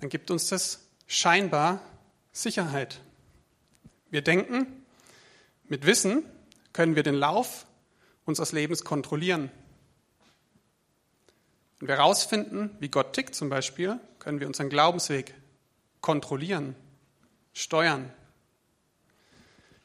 dann 0.00 0.10
gibt 0.10 0.30
uns 0.30 0.48
das 0.48 0.80
scheinbar 1.06 1.80
Sicherheit. 2.32 3.00
Wir 4.10 4.20
denken, 4.20 4.66
mit 5.66 5.86
Wissen 5.86 6.24
können 6.74 6.94
wir 6.94 7.02
den 7.02 7.14
Lauf 7.14 7.64
unseres 8.24 8.52
Lebens 8.52 8.84
kontrollieren. 8.84 9.50
Wenn 11.78 11.88
wir 11.88 11.96
herausfinden, 11.96 12.70
wie 12.80 12.88
Gott 12.88 13.12
tickt 13.12 13.34
zum 13.34 13.48
Beispiel, 13.48 13.98
können 14.18 14.40
wir 14.40 14.46
unseren 14.46 14.70
Glaubensweg 14.70 15.34
kontrollieren, 16.00 16.74
steuern. 17.52 18.12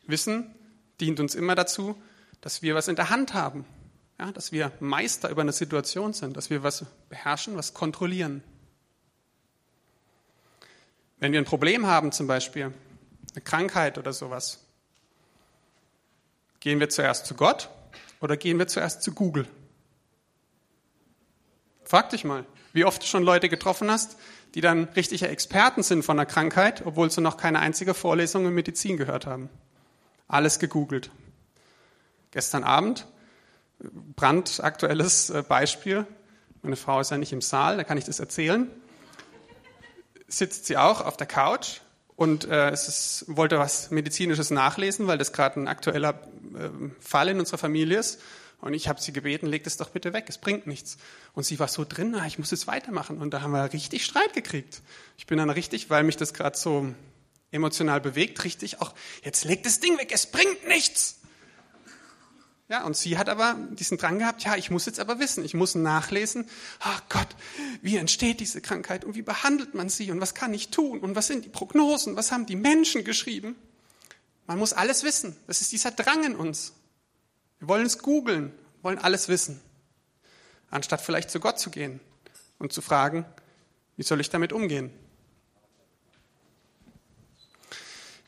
Wissen 0.07 0.55
dient 0.99 1.19
uns 1.19 1.35
immer 1.35 1.55
dazu, 1.55 2.01
dass 2.41 2.61
wir 2.61 2.75
was 2.75 2.87
in 2.87 2.95
der 2.95 3.09
Hand 3.09 3.33
haben, 3.33 3.65
ja, 4.17 4.31
dass 4.31 4.51
wir 4.51 4.71
Meister 4.79 5.29
über 5.29 5.41
eine 5.41 5.51
Situation 5.51 6.13
sind, 6.13 6.37
dass 6.37 6.49
wir 6.49 6.63
was 6.63 6.85
beherrschen, 7.09 7.57
was 7.57 7.73
kontrollieren. 7.73 8.43
Wenn 11.19 11.31
wir 11.31 11.39
ein 11.39 11.45
Problem 11.45 11.85
haben, 11.85 12.11
zum 12.11 12.27
Beispiel 12.27 12.73
eine 13.33 13.41
Krankheit 13.43 13.97
oder 13.97 14.13
sowas, 14.13 14.59
gehen 16.59 16.79
wir 16.79 16.89
zuerst 16.89 17.25
zu 17.25 17.35
Gott 17.35 17.69
oder 18.19 18.37
gehen 18.37 18.59
wir 18.59 18.67
zuerst 18.67 19.03
zu 19.03 19.13
Google? 19.13 19.47
Frag 21.83 22.09
dich 22.09 22.23
mal, 22.23 22.45
wie 22.73 22.85
oft 22.85 23.01
du 23.01 23.07
schon 23.07 23.23
Leute 23.23 23.49
getroffen 23.49 23.89
hast, 23.89 24.17
die 24.55 24.61
dann 24.61 24.85
richtige 24.95 25.27
Experten 25.27 25.83
sind 25.83 26.03
von 26.03 26.17
der 26.17 26.25
Krankheit, 26.25 26.85
obwohl 26.85 27.09
sie 27.11 27.21
noch 27.21 27.37
keine 27.37 27.59
einzige 27.59 27.93
Vorlesung 27.93 28.45
in 28.45 28.53
Medizin 28.53 28.97
gehört 28.97 29.25
haben. 29.25 29.49
Alles 30.27 30.59
gegoogelt. 30.59 31.11
Gestern 32.31 32.63
Abend 32.63 33.07
brandaktuelles 34.15 35.29
äh, 35.29 35.43
Beispiel. 35.47 36.05
Meine 36.61 36.75
Frau 36.75 36.99
ist 36.99 37.11
ja 37.11 37.17
nicht 37.17 37.31
im 37.31 37.41
Saal, 37.41 37.77
da 37.77 37.83
kann 37.83 37.97
ich 37.97 38.03
das 38.03 38.19
erzählen. 38.19 38.69
Sitzt 40.27 40.65
sie 40.65 40.77
auch 40.77 41.01
auf 41.01 41.17
der 41.17 41.27
Couch 41.27 41.79
und 42.19 42.49
äh, 42.49 42.71
es 42.71 42.89
ist, 42.89 43.25
wollte 43.29 43.59
was 43.59 43.91
Medizinisches 43.91 44.51
nachlesen, 44.51 45.07
weil 45.07 45.17
das 45.17 45.31
gerade 45.31 45.57
ein 45.57 45.69
aktueller 45.69 46.19
äh, 46.53 46.69
Fall 46.99 47.29
in 47.29 47.39
unserer 47.39 47.57
Familie 47.57 47.97
ist. 47.97 48.19
Und 48.59 48.73
ich 48.73 48.89
habe 48.89 48.99
sie 48.99 49.13
gebeten, 49.13 49.47
leg 49.47 49.63
das 49.63 49.77
doch 49.77 49.91
bitte 49.91 50.11
weg, 50.11 50.25
es 50.27 50.37
bringt 50.37 50.67
nichts. 50.67 50.97
Und 51.33 51.45
sie 51.45 51.59
war 51.59 51.69
so 51.69 51.85
drin, 51.87 52.13
ah, 52.15 52.27
ich 52.27 52.37
muss 52.37 52.51
jetzt 52.51 52.67
weitermachen. 52.67 53.19
Und 53.19 53.33
da 53.33 53.41
haben 53.41 53.51
wir 53.51 53.71
richtig 53.71 54.03
Streit 54.03 54.33
gekriegt. 54.33 54.81
Ich 55.17 55.27
bin 55.27 55.37
dann 55.37 55.49
richtig, 55.49 55.89
weil 55.89 56.03
mich 56.03 56.17
das 56.17 56.33
gerade 56.33 56.57
so 56.57 56.93
emotional 57.51 58.01
bewegt, 58.01 58.43
richtig 58.43 58.81
auch, 58.81 58.93
jetzt 59.23 59.45
leg 59.45 59.63
das 59.63 59.79
Ding 59.79 59.97
weg, 59.97 60.09
es 60.11 60.25
bringt 60.25 60.67
nichts. 60.67 61.18
Ja, 62.69 62.83
und 62.83 62.95
sie 62.95 63.17
hat 63.17 63.29
aber 63.29 63.55
diesen 63.71 63.97
Drang 63.97 64.19
gehabt, 64.19 64.43
ja, 64.43 64.55
ich 64.55 64.69
muss 64.69 64.85
jetzt 64.85 64.99
aber 64.99 65.17
wissen, 65.17 65.43
ich 65.43 65.55
muss 65.55 65.73
nachlesen, 65.73 66.47
ach 66.79 67.01
Gott, 67.09 67.27
wie 67.81 67.97
entsteht 67.97 68.39
diese 68.39 68.61
Krankheit 68.61 69.03
und 69.03 69.15
wie 69.15 69.23
behandelt 69.23 69.73
man 69.73 69.89
sie 69.89 70.11
und 70.11 70.21
was 70.21 70.35
kann 70.35 70.53
ich 70.53 70.69
tun 70.69 70.99
und 70.99 71.15
was 71.15 71.25
sind 71.25 71.45
die 71.45 71.49
Prognosen, 71.49 72.15
was 72.15 72.31
haben 72.31 72.45
die 72.45 72.55
Menschen 72.55 73.03
geschrieben? 73.03 73.55
Man 74.45 74.59
muss 74.59 74.73
alles 74.73 75.03
wissen. 75.03 75.35
Das 75.47 75.61
ist 75.61 75.71
dieser 75.71 75.89
Drang 75.89 76.23
in 76.23 76.35
uns. 76.35 76.73
Wir 77.57 77.67
wollen 77.67 77.87
es 77.87 77.97
googeln, 77.97 78.53
wollen 78.83 78.99
alles 78.99 79.29
wissen, 79.29 79.59
anstatt 80.69 81.01
vielleicht 81.01 81.31
zu 81.31 81.39
Gott 81.39 81.59
zu 81.59 81.71
gehen 81.71 81.99
und 82.59 82.71
zu 82.71 82.83
fragen, 82.83 83.25
wie 83.97 84.03
soll 84.03 84.21
ich 84.21 84.29
damit 84.29 84.53
umgehen? 84.53 84.91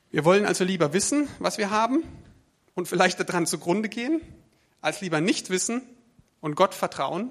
Wir 0.10 0.25
wollen 0.25 0.48
also 0.48 0.63
lieber 0.63 0.93
wissen, 0.93 1.27
was 1.38 1.60
wir 1.60 1.69
haben 1.69 2.03
und 2.75 2.88
vielleicht 2.88 3.20
daran 3.20 3.46
zugrunde 3.46 3.90
gehen, 3.90 4.22
als 4.82 5.01
lieber 5.01 5.22
nicht 5.22 5.50
wissen 5.50 5.82
und 6.40 6.56
Gott 6.56 6.74
vertrauen 6.74 7.30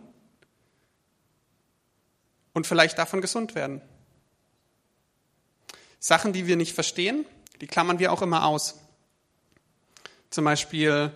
und 2.53 2.67
vielleicht 2.67 2.99
davon 2.99 3.21
gesund 3.21 3.55
werden. 3.55 3.81
Sachen, 5.99 6.33
die 6.33 6.47
wir 6.47 6.57
nicht 6.57 6.75
verstehen, 6.75 7.27
die 7.61 7.67
klammern 7.67 7.99
wir 7.99 8.13
auch 8.13 8.23
immer 8.23 8.47
aus. 8.47 8.79
Zum 10.31 10.45
Beispiel, 10.45 11.13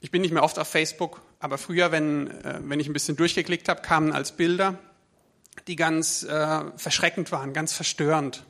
ich 0.00 0.10
bin 0.10 0.22
nicht 0.22 0.32
mehr 0.32 0.44
oft 0.44 0.58
auf 0.58 0.68
Facebook, 0.68 1.22
aber 1.40 1.58
früher, 1.58 1.90
wenn, 1.90 2.30
äh, 2.42 2.60
wenn 2.62 2.78
ich 2.78 2.86
ein 2.86 2.92
bisschen 2.92 3.16
durchgeklickt 3.16 3.68
habe, 3.68 3.82
kamen 3.82 4.12
als 4.12 4.32
Bilder, 4.36 4.78
die 5.66 5.76
ganz 5.76 6.22
äh, 6.22 6.60
verschreckend 6.76 7.32
waren, 7.32 7.52
ganz 7.52 7.72
verstörend. 7.72 8.44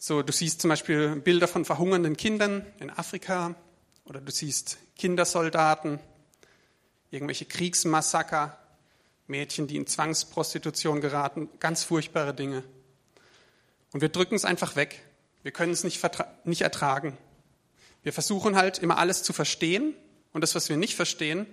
So, 0.00 0.22
du 0.22 0.32
siehst 0.32 0.60
zum 0.60 0.68
Beispiel 0.68 1.16
Bilder 1.16 1.48
von 1.48 1.64
verhungernden 1.64 2.16
Kindern 2.16 2.64
in 2.78 2.88
Afrika 2.88 3.56
oder 4.04 4.20
du 4.20 4.30
siehst 4.30 4.78
Kindersoldaten, 4.96 5.98
irgendwelche 7.10 7.46
Kriegsmassaker, 7.46 8.56
Mädchen, 9.26 9.66
die 9.66 9.74
in 9.74 9.88
Zwangsprostitution 9.88 11.00
geraten, 11.00 11.48
ganz 11.58 11.82
furchtbare 11.82 12.32
Dinge. 12.32 12.62
Und 13.92 14.00
wir 14.00 14.08
drücken 14.08 14.36
es 14.36 14.44
einfach 14.44 14.76
weg. 14.76 15.02
Wir 15.42 15.50
können 15.50 15.72
es 15.72 15.82
nicht, 15.82 16.00
nicht 16.44 16.60
ertragen. 16.60 17.18
Wir 18.04 18.12
versuchen 18.12 18.54
halt 18.54 18.78
immer 18.78 18.98
alles 18.98 19.24
zu 19.24 19.32
verstehen 19.32 19.96
und 20.32 20.42
das, 20.42 20.54
was 20.54 20.68
wir 20.68 20.76
nicht 20.76 20.94
verstehen, 20.94 21.44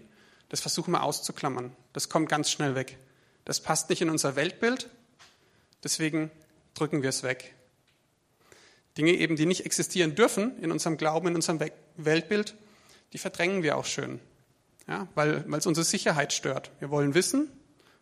das 0.49 0.61
versuchen 0.61 0.91
wir 0.91 1.01
auszuklammern. 1.01 1.75
Das 1.93 2.09
kommt 2.09 2.29
ganz 2.29 2.51
schnell 2.51 2.75
weg. 2.75 2.99
Das 3.43 3.59
passt 3.59 3.89
nicht 3.89 4.03
in 4.03 4.11
unser 4.11 4.35
Weltbild, 4.35 4.87
deswegen 5.83 6.29
drücken 6.75 7.01
wir 7.01 7.09
es 7.09 7.23
weg. 7.23 7.55
Dinge 8.97 9.11
eben, 9.11 9.35
die 9.35 9.45
nicht 9.45 9.65
existieren 9.65 10.15
dürfen 10.15 10.57
in 10.61 10.71
unserem 10.71 10.97
Glauben, 10.97 11.27
in 11.27 11.35
unserem 11.35 11.59
Weltbild, 11.97 12.55
die 13.13 13.17
verdrängen 13.17 13.63
wir 13.63 13.77
auch 13.77 13.85
schön, 13.85 14.19
ja, 14.87 15.07
weil, 15.15 15.45
es 15.53 15.65
unsere 15.65 15.85
Sicherheit 15.85 16.33
stört. 16.33 16.71
Wir 16.79 16.89
wollen 16.89 17.13
wissen, 17.13 17.51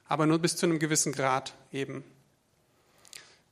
aber 0.08 0.26
nur 0.26 0.40
bis 0.40 0.56
zu 0.56 0.66
einem 0.66 0.80
gewissen 0.80 1.12
Grad 1.12 1.54
eben. 1.72 2.04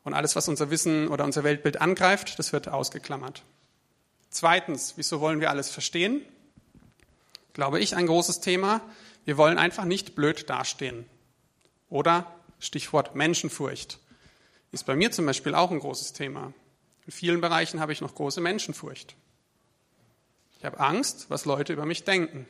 Und 0.03 0.13
alles, 0.13 0.35
was 0.35 0.47
unser 0.47 0.69
Wissen 0.69 1.07
oder 1.07 1.23
unser 1.25 1.43
Weltbild 1.43 1.79
angreift, 1.79 2.39
das 2.39 2.53
wird 2.53 2.67
ausgeklammert. 2.67 3.43
Zweitens, 4.29 4.93
wieso 4.95 5.19
wollen 5.19 5.41
wir 5.41 5.49
alles 5.49 5.69
verstehen? 5.69 6.21
Glaube 7.53 7.79
ich, 7.79 7.95
ein 7.95 8.07
großes 8.07 8.39
Thema. 8.39 8.81
Wir 9.25 9.37
wollen 9.37 9.57
einfach 9.57 9.85
nicht 9.85 10.15
blöd 10.15 10.49
dastehen. 10.49 11.05
Oder 11.89 12.33
Stichwort 12.59 13.15
Menschenfurcht. 13.15 13.99
Ist 14.71 14.85
bei 14.85 14.95
mir 14.95 15.11
zum 15.11 15.25
Beispiel 15.25 15.53
auch 15.53 15.69
ein 15.69 15.79
großes 15.79 16.13
Thema. 16.13 16.53
In 17.05 17.11
vielen 17.11 17.41
Bereichen 17.41 17.79
habe 17.79 17.93
ich 17.93 18.01
noch 18.01 18.15
große 18.15 18.41
Menschenfurcht. 18.41 19.15
Ich 20.57 20.65
habe 20.65 20.79
Angst, 20.79 21.25
was 21.29 21.45
Leute 21.45 21.73
über 21.73 21.85
mich 21.85 22.03
denken. 22.03 22.45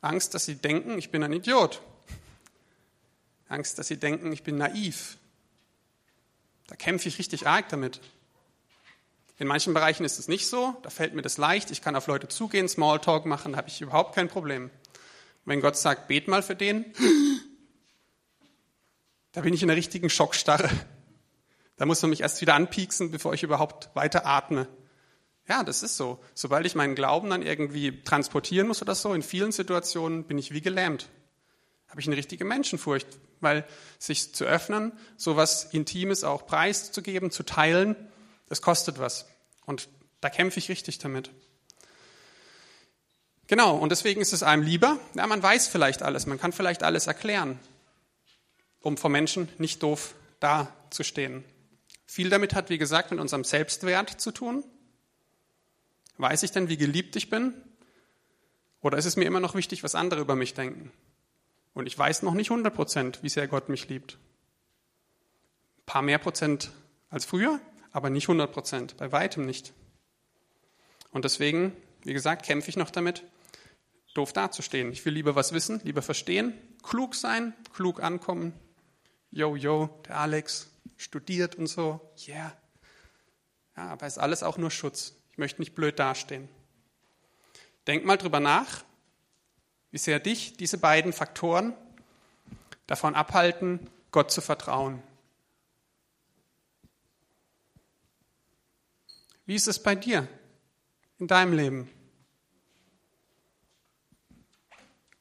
Angst, 0.00 0.34
dass 0.34 0.46
sie 0.46 0.56
denken, 0.56 0.98
ich 0.98 1.10
bin 1.10 1.22
ein 1.22 1.32
Idiot. 1.32 1.82
Angst, 3.48 3.78
dass 3.78 3.88
sie 3.88 3.98
denken, 3.98 4.32
ich 4.32 4.42
bin 4.42 4.56
naiv. 4.56 5.18
Da 6.66 6.76
kämpfe 6.76 7.08
ich 7.08 7.18
richtig 7.18 7.46
arg 7.46 7.68
damit. 7.68 8.00
In 9.38 9.46
manchen 9.46 9.74
Bereichen 9.74 10.04
ist 10.04 10.18
es 10.18 10.28
nicht 10.28 10.48
so, 10.48 10.74
da 10.82 10.88
fällt 10.88 11.14
mir 11.14 11.22
das 11.22 11.36
leicht, 11.36 11.70
ich 11.70 11.82
kann 11.82 11.94
auf 11.94 12.06
Leute 12.06 12.26
zugehen, 12.28 12.68
Smalltalk 12.68 13.26
machen, 13.26 13.52
da 13.52 13.58
habe 13.58 13.68
ich 13.68 13.82
überhaupt 13.82 14.14
kein 14.14 14.28
Problem. 14.28 14.70
wenn 15.44 15.60
Gott 15.60 15.76
sagt, 15.76 16.08
bet 16.08 16.26
mal 16.26 16.42
für 16.42 16.56
den, 16.56 16.86
da 19.32 19.42
bin 19.42 19.52
ich 19.52 19.60
in 19.60 19.68
der 19.68 19.76
richtigen 19.76 20.08
Schockstarre. 20.08 20.70
Da 21.76 21.86
muss 21.86 22.00
man 22.02 22.10
mich 22.10 22.20
erst 22.20 22.40
wieder 22.40 22.54
anpieksen, 22.54 23.10
bevor 23.10 23.34
ich 23.34 23.42
überhaupt 23.42 23.90
weiter 23.94 24.26
atme. 24.26 24.66
Ja, 25.48 25.62
das 25.62 25.82
ist 25.82 25.96
so. 25.96 26.18
Sobald 26.34 26.66
ich 26.66 26.74
meinen 26.74 26.94
Glauben 26.94 27.30
dann 27.30 27.42
irgendwie 27.42 28.02
transportieren 28.02 28.66
muss 28.66 28.82
oder 28.82 28.94
so, 28.94 29.14
in 29.14 29.22
vielen 29.22 29.52
Situationen 29.52 30.24
bin 30.24 30.38
ich 30.38 30.52
wie 30.52 30.60
gelähmt. 30.60 31.08
Habe 31.88 32.00
ich 32.00 32.06
eine 32.06 32.16
richtige 32.16 32.44
Menschenfurcht, 32.44 33.06
weil 33.40 33.64
sich 33.98 34.34
zu 34.34 34.44
öffnen, 34.44 34.92
so 35.16 35.36
was 35.36 35.64
Intimes 35.72 36.24
auch 36.24 36.46
preiszugeben, 36.46 37.30
zu 37.30 37.44
teilen, 37.44 37.94
das 38.48 38.62
kostet 38.62 38.98
was. 38.98 39.26
Und 39.66 39.88
da 40.20 40.30
kämpfe 40.30 40.58
ich 40.58 40.68
richtig 40.68 40.98
damit. 40.98 41.30
Genau, 43.46 43.76
und 43.76 43.90
deswegen 43.90 44.20
ist 44.20 44.32
es 44.32 44.42
einem 44.42 44.62
lieber, 44.62 44.98
ja, 45.14 45.26
man 45.26 45.40
weiß 45.40 45.68
vielleicht 45.68 46.02
alles, 46.02 46.26
man 46.26 46.40
kann 46.40 46.52
vielleicht 46.52 46.82
alles 46.82 47.06
erklären, 47.06 47.60
um 48.80 48.96
vor 48.96 49.10
Menschen 49.10 49.48
nicht 49.58 49.84
doof 49.84 50.14
dazustehen. 50.40 51.44
Viel 52.06 52.30
damit 52.30 52.54
hat, 52.54 52.70
wie 52.70 52.78
gesagt, 52.78 53.10
mit 53.10 53.20
unserem 53.20 53.44
Selbstwert 53.44 54.10
zu 54.20 54.30
tun. 54.30 54.64
Weiß 56.18 56.42
ich 56.44 56.52
denn, 56.52 56.68
wie 56.68 56.76
geliebt 56.76 57.16
ich 57.16 57.28
bin? 57.28 57.52
Oder 58.80 58.96
ist 58.96 59.04
es 59.04 59.16
mir 59.16 59.24
immer 59.24 59.40
noch 59.40 59.54
wichtig, 59.54 59.82
was 59.82 59.94
andere 59.94 60.20
über 60.20 60.36
mich 60.36 60.54
denken? 60.54 60.92
Und 61.74 61.86
ich 61.86 61.98
weiß 61.98 62.22
noch 62.22 62.34
nicht 62.34 62.50
100 62.50 62.72
Prozent, 62.72 63.22
wie 63.22 63.28
sehr 63.28 63.48
Gott 63.48 63.68
mich 63.68 63.88
liebt. 63.88 64.18
Ein 65.78 65.86
paar 65.86 66.02
mehr 66.02 66.18
Prozent 66.18 66.70
als 67.10 67.24
früher, 67.24 67.60
aber 67.92 68.08
nicht 68.08 68.24
100 68.24 68.50
Prozent, 68.52 68.96
bei 68.96 69.12
weitem 69.12 69.44
nicht. 69.44 69.72
Und 71.10 71.24
deswegen, 71.24 71.76
wie 72.02 72.12
gesagt, 72.12 72.46
kämpfe 72.46 72.70
ich 72.70 72.76
noch 72.76 72.90
damit, 72.90 73.24
doof 74.14 74.32
dazustehen. 74.32 74.92
Ich 74.92 75.04
will 75.04 75.14
lieber 75.14 75.34
was 75.34 75.52
wissen, 75.52 75.80
lieber 75.84 76.02
verstehen, 76.02 76.54
klug 76.82 77.14
sein, 77.14 77.52
klug 77.74 78.02
ankommen. 78.02 78.52
Yo, 79.30 79.56
yo, 79.56 79.90
der 80.06 80.18
Alex, 80.18 80.70
studiert 80.96 81.54
und 81.54 81.66
so, 81.66 82.00
yeah. 82.26 82.56
Ja, 83.76 83.88
aber 83.88 84.06
ist 84.06 84.18
alles 84.18 84.42
auch 84.42 84.58
nur 84.58 84.70
Schutz. 84.70 85.14
Ich 85.32 85.38
möchte 85.38 85.60
nicht 85.60 85.74
blöd 85.74 85.98
dastehen. 85.98 86.48
Denk 87.86 88.04
mal 88.04 88.16
drüber 88.16 88.40
nach, 88.40 88.84
wie 89.90 89.98
sehr 89.98 90.18
dich 90.18 90.56
diese 90.56 90.78
beiden 90.78 91.12
Faktoren 91.12 91.74
davon 92.86 93.14
abhalten, 93.14 93.90
Gott 94.10 94.30
zu 94.30 94.40
vertrauen. 94.40 95.02
Wie 99.44 99.54
ist 99.54 99.68
es 99.68 99.80
bei 99.82 99.94
dir 99.94 100.26
in 101.18 101.28
deinem 101.28 101.52
Leben? 101.52 101.90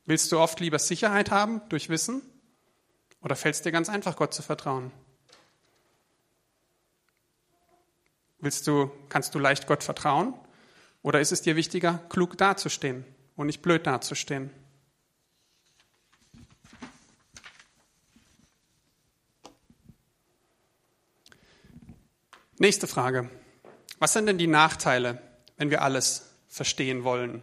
Willst 0.06 0.32
du 0.32 0.40
oft 0.40 0.60
lieber 0.60 0.80
Sicherheit 0.80 1.32
haben 1.32 1.62
durch 1.70 1.90
Wissen 1.90 2.22
oder 3.22 3.36
fällt 3.36 3.56
es 3.56 3.62
dir 3.62 3.72
ganz 3.72 3.90
einfach, 3.90 4.16
Gott 4.16 4.34
zu 4.34 4.42
vertrauen? 4.42 4.92
Willst 8.40 8.68
du, 8.68 8.92
kannst 9.10 9.34
du 9.36 9.40
leicht 9.40 9.68
Gott 9.68 9.84
vertrauen? 9.84 10.34
Oder 11.02 11.20
ist 11.22 11.32
es 11.32 11.42
dir 11.42 11.56
wichtiger, 11.56 12.00
klug 12.10 12.38
dazustehen 12.38 13.06
und 13.36 13.48
nicht 13.48 13.62
blöd 13.62 13.86
dazustehen? 13.86 14.50
Nächste 22.58 22.88
Frage. 22.88 23.30
Was 24.00 24.14
sind 24.14 24.28
denn 24.28 24.38
die 24.38 24.48
Nachteile, 24.48 25.22
wenn 25.58 25.70
wir 25.70 25.82
alles 25.82 26.30
verstehen 26.48 27.04
wollen? 27.04 27.42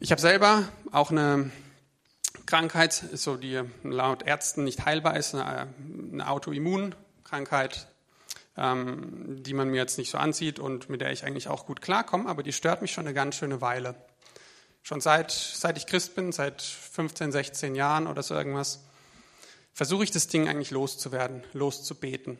Ich 0.00 0.10
habe 0.10 0.20
selber 0.20 0.68
auch 0.90 1.10
eine 1.10 1.50
Krankheit, 2.46 2.92
so 2.92 3.36
die 3.36 3.62
laut 3.82 4.22
Ärzten 4.22 4.64
nicht 4.64 4.84
heilbar 4.84 5.16
ist, 5.16 5.34
eine, 5.34 5.74
eine 6.12 6.28
Autoimmunkrankheit, 6.28 7.88
ähm, 8.56 9.42
die 9.42 9.54
man 9.54 9.68
mir 9.68 9.78
jetzt 9.78 9.98
nicht 9.98 10.10
so 10.10 10.18
ansieht 10.18 10.58
und 10.58 10.88
mit 10.88 11.00
der 11.00 11.10
ich 11.10 11.24
eigentlich 11.24 11.48
auch 11.48 11.66
gut 11.66 11.80
klarkomme, 11.80 12.28
aber 12.28 12.42
die 12.42 12.52
stört 12.52 12.82
mich 12.82 12.92
schon 12.92 13.06
eine 13.06 13.14
ganz 13.14 13.36
schöne 13.36 13.60
Weile. 13.60 13.94
Schon 14.82 15.00
seit, 15.00 15.30
seit 15.30 15.76
ich 15.76 15.86
Christ 15.86 16.14
bin, 16.14 16.30
seit 16.30 16.62
15, 16.62 17.32
16 17.32 17.74
Jahren 17.74 18.06
oder 18.06 18.22
so 18.22 18.34
irgendwas, 18.34 18.84
versuche 19.72 20.04
ich 20.04 20.10
das 20.10 20.28
Ding 20.28 20.48
eigentlich 20.48 20.70
loszuwerden, 20.70 21.42
loszubeten. 21.52 22.38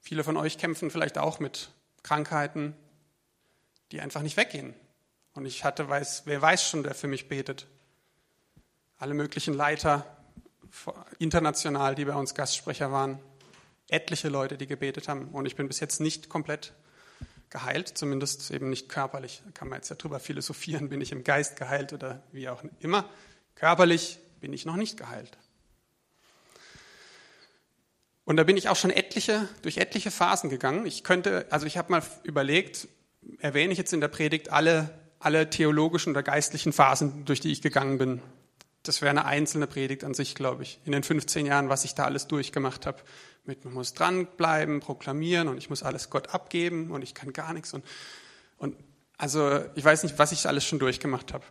Viele 0.00 0.24
von 0.24 0.36
euch 0.36 0.56
kämpfen 0.56 0.90
vielleicht 0.90 1.18
auch 1.18 1.40
mit 1.40 1.70
Krankheiten, 2.02 2.74
die 3.90 4.00
einfach 4.00 4.22
nicht 4.22 4.36
weggehen. 4.36 4.74
Und 5.34 5.46
ich 5.46 5.64
hatte, 5.64 5.88
weiß, 5.88 6.22
wer 6.24 6.40
weiß 6.40 6.66
schon, 6.68 6.82
der 6.82 6.94
für 6.94 7.08
mich 7.08 7.28
betet. 7.28 7.66
Alle 8.98 9.14
möglichen 9.14 9.54
Leiter 9.54 10.06
international, 11.18 11.94
die 11.94 12.04
bei 12.04 12.14
uns 12.14 12.34
Gastsprecher 12.34 12.92
waren 12.92 13.18
etliche 13.88 14.28
Leute, 14.28 14.56
die 14.56 14.66
gebetet 14.66 15.08
haben. 15.08 15.28
Und 15.28 15.46
ich 15.46 15.56
bin 15.56 15.68
bis 15.68 15.80
jetzt 15.80 16.00
nicht 16.00 16.28
komplett 16.28 16.72
geheilt, 17.50 17.88
zumindest 17.96 18.50
eben 18.50 18.70
nicht 18.70 18.88
körperlich. 18.88 19.42
Da 19.44 19.50
kann 19.52 19.68
man 19.68 19.78
jetzt 19.78 19.90
ja 19.90 19.96
drüber 19.96 20.18
philosophieren, 20.18 20.88
bin 20.88 21.00
ich 21.00 21.12
im 21.12 21.22
Geist 21.22 21.56
geheilt 21.56 21.92
oder 21.92 22.22
wie 22.32 22.48
auch 22.48 22.62
immer. 22.80 23.08
Körperlich 23.54 24.18
bin 24.40 24.52
ich 24.52 24.64
noch 24.64 24.76
nicht 24.76 24.96
geheilt. 24.96 25.38
Und 28.24 28.36
da 28.36 28.44
bin 28.44 28.56
ich 28.56 28.68
auch 28.68 28.76
schon 28.76 28.90
etliche, 28.90 29.48
durch 29.62 29.78
etliche 29.78 30.10
Phasen 30.10 30.48
gegangen. 30.48 30.86
Ich 30.86 31.04
könnte, 31.04 31.46
also 31.50 31.66
ich 31.66 31.76
habe 31.76 31.90
mal 31.92 32.02
überlegt, 32.22 32.88
erwähne 33.38 33.72
ich 33.72 33.78
jetzt 33.78 33.92
in 33.92 34.00
der 34.00 34.08
Predigt 34.08 34.50
alle, 34.50 34.98
alle 35.18 35.50
theologischen 35.50 36.10
oder 36.10 36.22
geistlichen 36.22 36.72
Phasen, 36.72 37.24
durch 37.24 37.40
die 37.40 37.52
ich 37.52 37.62
gegangen 37.62 37.98
bin. 37.98 38.22
Das 38.84 39.02
wäre 39.02 39.10
eine 39.10 39.24
einzelne 39.24 39.66
Predigt 39.66 40.02
an 40.04 40.14
sich, 40.14 40.34
glaube 40.34 40.62
ich, 40.62 40.80
in 40.84 40.92
den 40.92 41.02
15 41.02 41.46
Jahren, 41.46 41.68
was 41.68 41.84
ich 41.84 41.94
da 41.94 42.04
alles 42.04 42.26
durchgemacht 42.26 42.86
habe. 42.86 42.98
Mit 43.44 43.64
man 43.64 43.74
muss 43.74 43.92
dranbleiben, 43.94 44.80
proklamieren 44.80 45.48
und 45.48 45.58
ich 45.58 45.68
muss 45.68 45.82
alles 45.82 46.10
Gott 46.10 46.32
abgeben 46.32 46.90
und 46.90 47.02
ich 47.02 47.14
kann 47.14 47.32
gar 47.32 47.52
nichts. 47.52 47.74
Und, 47.74 47.84
und 48.58 48.76
also 49.18 49.64
ich 49.74 49.84
weiß 49.84 50.04
nicht, 50.04 50.18
was 50.18 50.32
ich 50.32 50.46
alles 50.46 50.64
schon 50.64 50.78
durchgemacht 50.78 51.32
habe. 51.32 51.44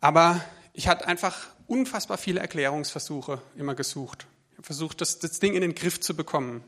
Aber 0.00 0.44
ich 0.72 0.86
hatte 0.88 1.06
einfach 1.06 1.48
unfassbar 1.66 2.18
viele 2.18 2.40
Erklärungsversuche 2.40 3.40
immer 3.56 3.74
gesucht. 3.74 4.26
Ich 4.52 4.58
habe 4.58 4.66
versucht, 4.66 5.00
das, 5.00 5.18
das 5.18 5.40
Ding 5.40 5.54
in 5.54 5.60
den 5.60 5.74
Griff 5.74 6.00
zu 6.00 6.14
bekommen, 6.14 6.62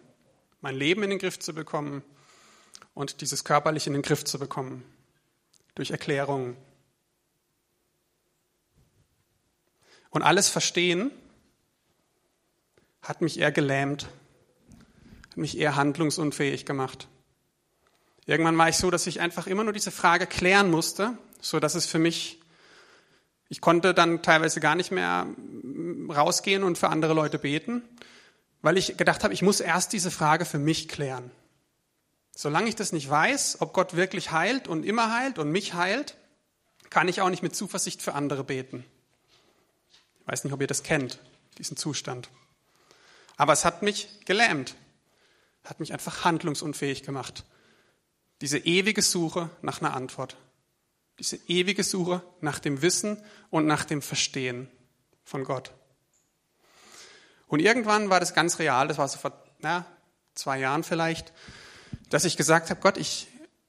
mein 0.61 0.75
Leben 0.75 1.03
in 1.03 1.11
den 1.11 1.19
Griff 1.19 1.39
zu 1.39 1.55
bekommen 1.55 2.03
und 2.95 3.21
dieses 3.21 3.45
körperlich 3.45 3.87
in 3.87 3.93
den 3.93 4.03
Griff 4.03 4.25
zu 4.25 4.39
bekommen. 4.39 4.85
Durch 5.75 5.91
Erklärungen. 5.91 6.57
Und 10.11 10.23
alles 10.23 10.49
Verstehen 10.49 11.11
hat 13.09 13.21
mich 13.21 13.39
eher 13.39 13.53
gelähmt, 13.53 14.09
hat 15.31 15.37
mich 15.37 15.59
eher 15.59 15.77
handlungsunfähig 15.77 16.67
gemacht. 16.67 17.09
Irgendwann 18.27 18.59
war 18.59 18.69
ich 18.69 18.77
so, 18.77 18.91
dass 18.91 19.07
ich 19.07 19.21
einfach 19.21 19.47
immer 19.47 19.63
nur 19.63 19.73
diese 19.73 19.93
Frage 19.93 20.27
klären 20.27 20.71
musste, 20.71 21.17
so 21.41 21.61
dass 21.61 21.77
es 21.77 21.87
für 21.87 22.01
mich, 22.01 22.41
ich 23.49 23.61
konnte 23.61 23.95
dann 23.95 24.23
teilweise 24.23 24.59
gar 24.59 24.75
nicht 24.75 24.91
mehr 24.91 25.29
rausgehen 26.09 26.65
und 26.65 26.77
für 26.77 26.89
andere 26.89 27.15
Leute 27.15 27.39
beten, 27.39 27.83
weil 28.63 28.77
ich 28.77 28.97
gedacht 28.97 29.23
habe, 29.23 29.33
ich 29.33 29.43
muss 29.43 29.61
erst 29.61 29.93
diese 29.93 30.11
Frage 30.11 30.45
für 30.45 30.59
mich 30.59 30.89
klären. 30.89 31.31
Solange 32.35 32.69
ich 32.69 32.75
das 32.75 32.93
nicht 32.93 33.09
weiß, 33.09 33.59
ob 33.61 33.73
Gott 33.73 33.95
wirklich 33.95 34.33
heilt 34.33 34.67
und 34.67 34.85
immer 34.85 35.17
heilt 35.17 35.39
und 35.39 35.53
mich 35.53 35.75
heilt, 35.75 36.17
kann 36.91 37.07
ich 37.09 37.21
auch 37.21 37.31
nicht 37.31 37.43
mit 37.43 37.55
Zuversicht 37.55 38.03
für 38.03 38.15
andere 38.15 38.43
beten. 38.43 38.85
Ich 40.21 40.27
weiß 40.27 40.43
nicht, 40.43 40.53
ob 40.53 40.61
ihr 40.61 40.67
das 40.67 40.83
kennt, 40.83 41.21
diesen 41.59 41.77
Zustand. 41.77 42.29
Aber 43.37 43.53
es 43.53 43.65
hat 43.65 43.83
mich 43.83 44.09
gelähmt, 44.25 44.75
hat 45.65 45.81
mich 45.81 45.93
einfach 45.93 46.25
handlungsunfähig 46.25 47.03
gemacht. 47.03 47.45
Diese 48.41 48.59
ewige 48.59 49.03
Suche 49.03 49.51
nach 49.63 49.81
einer 49.81 49.95
Antwort. 49.95 50.37
Diese 51.19 51.37
ewige 51.49 51.83
Suche 51.83 52.23
nach 52.41 52.59
dem 52.59 52.83
Wissen 52.83 53.23
und 53.51 53.67
nach 53.67 53.85
dem 53.85 54.03
Verstehen 54.03 54.69
von 55.25 55.45
Gott. 55.45 55.73
Und 57.47 57.61
irgendwann 57.61 58.11
war 58.11 58.21
das 58.21 58.35
ganz 58.35 58.59
real, 58.59 58.89
das 58.89 58.99
war 58.99 59.09
so 59.09 59.19
vor 59.19 59.33
na, 59.61 59.87
zwei 60.35 60.59
Jahren 60.59 60.85
vielleicht, 60.85 61.33
dass 62.11 62.25
ich 62.25 62.37
gesagt 62.37 62.71
habe, 62.71 62.81
Gott, 62.81 62.99
ich, 62.99 63.29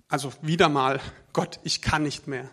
also 0.10 0.34
wieder 0.42 0.70
mal, 0.70 1.00
Gott, 1.34 1.60
ich 1.64 1.82
kann 1.82 2.04
nicht 2.04 2.28
mehr. 2.28 2.50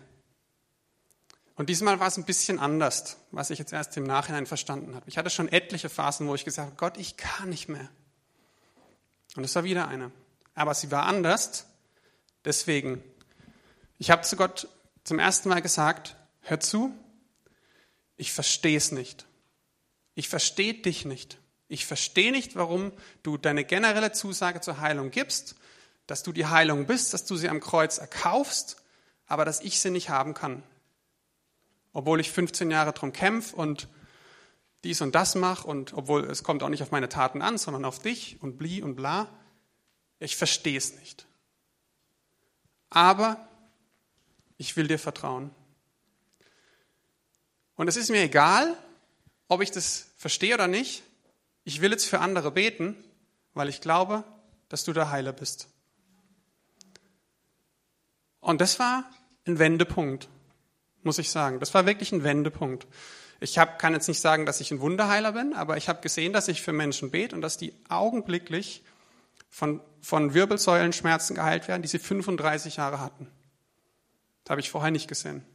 Und 1.55 1.69
diesmal 1.69 1.99
war 1.99 2.07
es 2.07 2.17
ein 2.17 2.25
bisschen 2.25 2.59
anders, 2.59 3.17
was 3.31 3.49
ich 3.49 3.59
jetzt 3.59 3.71
erst 3.73 3.95
im 3.97 4.03
Nachhinein 4.03 4.45
verstanden 4.45 4.95
habe. 4.95 5.07
Ich 5.07 5.17
hatte 5.17 5.29
schon 5.29 5.49
etliche 5.49 5.89
Phasen, 5.89 6.27
wo 6.27 6.35
ich 6.35 6.45
gesagt 6.45 6.67
habe, 6.67 6.77
Gott, 6.77 6.97
ich 6.97 7.15
kann 7.17 7.49
nicht 7.49 7.69
mehr. 7.69 7.89
Und 9.35 9.43
es 9.43 9.55
war 9.55 9.63
wieder 9.63 9.87
eine. 9.87 10.11
Aber 10.53 10.73
sie 10.73 10.91
war 10.91 11.05
anders, 11.05 11.65
Deswegen, 12.45 13.03
ich 13.97 14.11
habe 14.11 14.21
zu 14.21 14.35
Gott 14.35 14.67
zum 15.03 15.17
ersten 15.17 15.49
Mal 15.49 15.61
gesagt, 15.61 16.15
hör 16.41 16.59
zu, 16.59 16.93
ich 18.17 18.31
verstehe 18.31 18.77
es 18.77 18.91
nicht. 18.91 19.25
Ich 20.13 20.29
verstehe 20.29 20.75
dich 20.75 21.05
nicht. 21.05 21.39
Ich 21.67 21.87
verstehe 21.87 22.31
nicht, 22.31 22.55
warum 22.55 22.93
du 23.23 23.37
deine 23.37 23.65
generelle 23.65 24.11
Zusage 24.11 24.61
zur 24.61 24.79
Heilung 24.79 25.09
gibst, 25.09 25.55
dass 26.05 26.21
du 26.21 26.31
die 26.31 26.45
Heilung 26.45 26.85
bist, 26.85 27.13
dass 27.13 27.25
du 27.25 27.35
sie 27.35 27.49
am 27.49 27.59
Kreuz 27.59 27.97
erkaufst, 27.97 28.77
aber 29.25 29.43
dass 29.43 29.61
ich 29.61 29.79
sie 29.79 29.89
nicht 29.89 30.09
haben 30.09 30.35
kann. 30.35 30.61
Obwohl 31.95 32.19
ich 32.19 32.31
15 32.31 32.69
Jahre 32.69 32.93
drum 32.93 33.11
kämpfe 33.11 33.55
und 33.55 33.87
dies 34.83 35.01
und 35.01 35.15
das 35.15 35.33
mache 35.33 35.65
und 35.65 35.93
obwohl 35.93 36.25
es 36.25 36.43
kommt 36.43 36.61
auch 36.61 36.69
nicht 36.69 36.83
auf 36.83 36.91
meine 36.91 37.09
Taten 37.09 37.41
an, 37.41 37.57
sondern 37.57 37.85
auf 37.85 37.97
dich 37.97 38.37
und 38.41 38.59
bli 38.59 38.83
und 38.83 38.95
bla. 38.95 39.27
Ich 40.19 40.35
verstehe 40.35 40.77
es 40.77 40.93
nicht 40.93 41.25
aber 42.95 43.45
ich 44.57 44.77
will 44.77 44.87
dir 44.87 44.97
vertrauen. 44.97 45.51
Und 47.75 47.89
es 47.89 47.97
ist 47.97 48.09
mir 48.09 48.21
egal, 48.21 48.73
ob 49.49 49.61
ich 49.61 49.69
das 49.69 50.13
verstehe 50.15 50.53
oder 50.53 50.67
nicht. 50.67 51.03
Ich 51.65 51.81
will 51.81 51.91
jetzt 51.91 52.05
für 52.05 52.19
andere 52.19 52.51
beten, 52.51 52.95
weil 53.53 53.67
ich 53.67 53.81
glaube, 53.81 54.23
dass 54.69 54.85
du 54.85 54.93
der 54.93 55.11
Heiler 55.11 55.33
bist. 55.33 55.67
Und 58.39 58.61
das 58.61 58.79
war 58.79 59.11
ein 59.45 59.59
Wendepunkt, 59.59 60.29
muss 61.05 61.19
ich 61.19 61.29
sagen. 61.29 61.59
Das 61.59 61.73
war 61.73 61.85
wirklich 61.85 62.11
ein 62.11 62.23
Wendepunkt. 62.23 62.87
Ich 63.39 63.57
hab, 63.57 63.79
kann 63.79 63.93
jetzt 63.93 64.07
nicht 64.07 64.19
sagen, 64.19 64.45
dass 64.45 64.61
ich 64.61 64.71
ein 64.71 64.79
Wunderheiler 64.79 65.33
bin, 65.33 65.53
aber 65.53 65.77
ich 65.77 65.89
habe 65.89 66.01
gesehen, 66.01 66.33
dass 66.33 66.47
ich 66.47 66.61
für 66.61 66.73
Menschen 66.73 67.11
bete 67.11 67.35
und 67.35 67.41
dass 67.41 67.57
die 67.57 67.73
augenblicklich 67.89 68.83
von, 69.49 69.81
von 70.01 70.33
Wirbelsäulenschmerzen 70.33 71.35
geheilt 71.35 71.67
werden, 71.67 71.81
die 71.81 71.87
sie 71.87 71.99
35 71.99 72.77
Jahre 72.77 72.99
hatten. 72.99 73.29
Das 74.43 74.51
habe 74.51 74.61
ich 74.61 74.69
vorher 74.69 74.91
nicht 74.91 75.07
gesehen. 75.07 75.45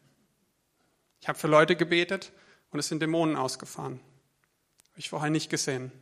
Ich 1.21 1.29
habe 1.29 1.39
für 1.39 1.49
Leute 1.49 1.77
gebetet 1.77 2.33
und 2.71 2.79
es 2.79 2.89
sind 2.89 3.01
Dämonen 3.01 3.37
ausgefahren. 3.37 4.01
Habe 4.91 4.99
ich 4.99 5.11
vorher 5.11 5.31
nicht 5.31 5.51
gesehen. 5.51 5.93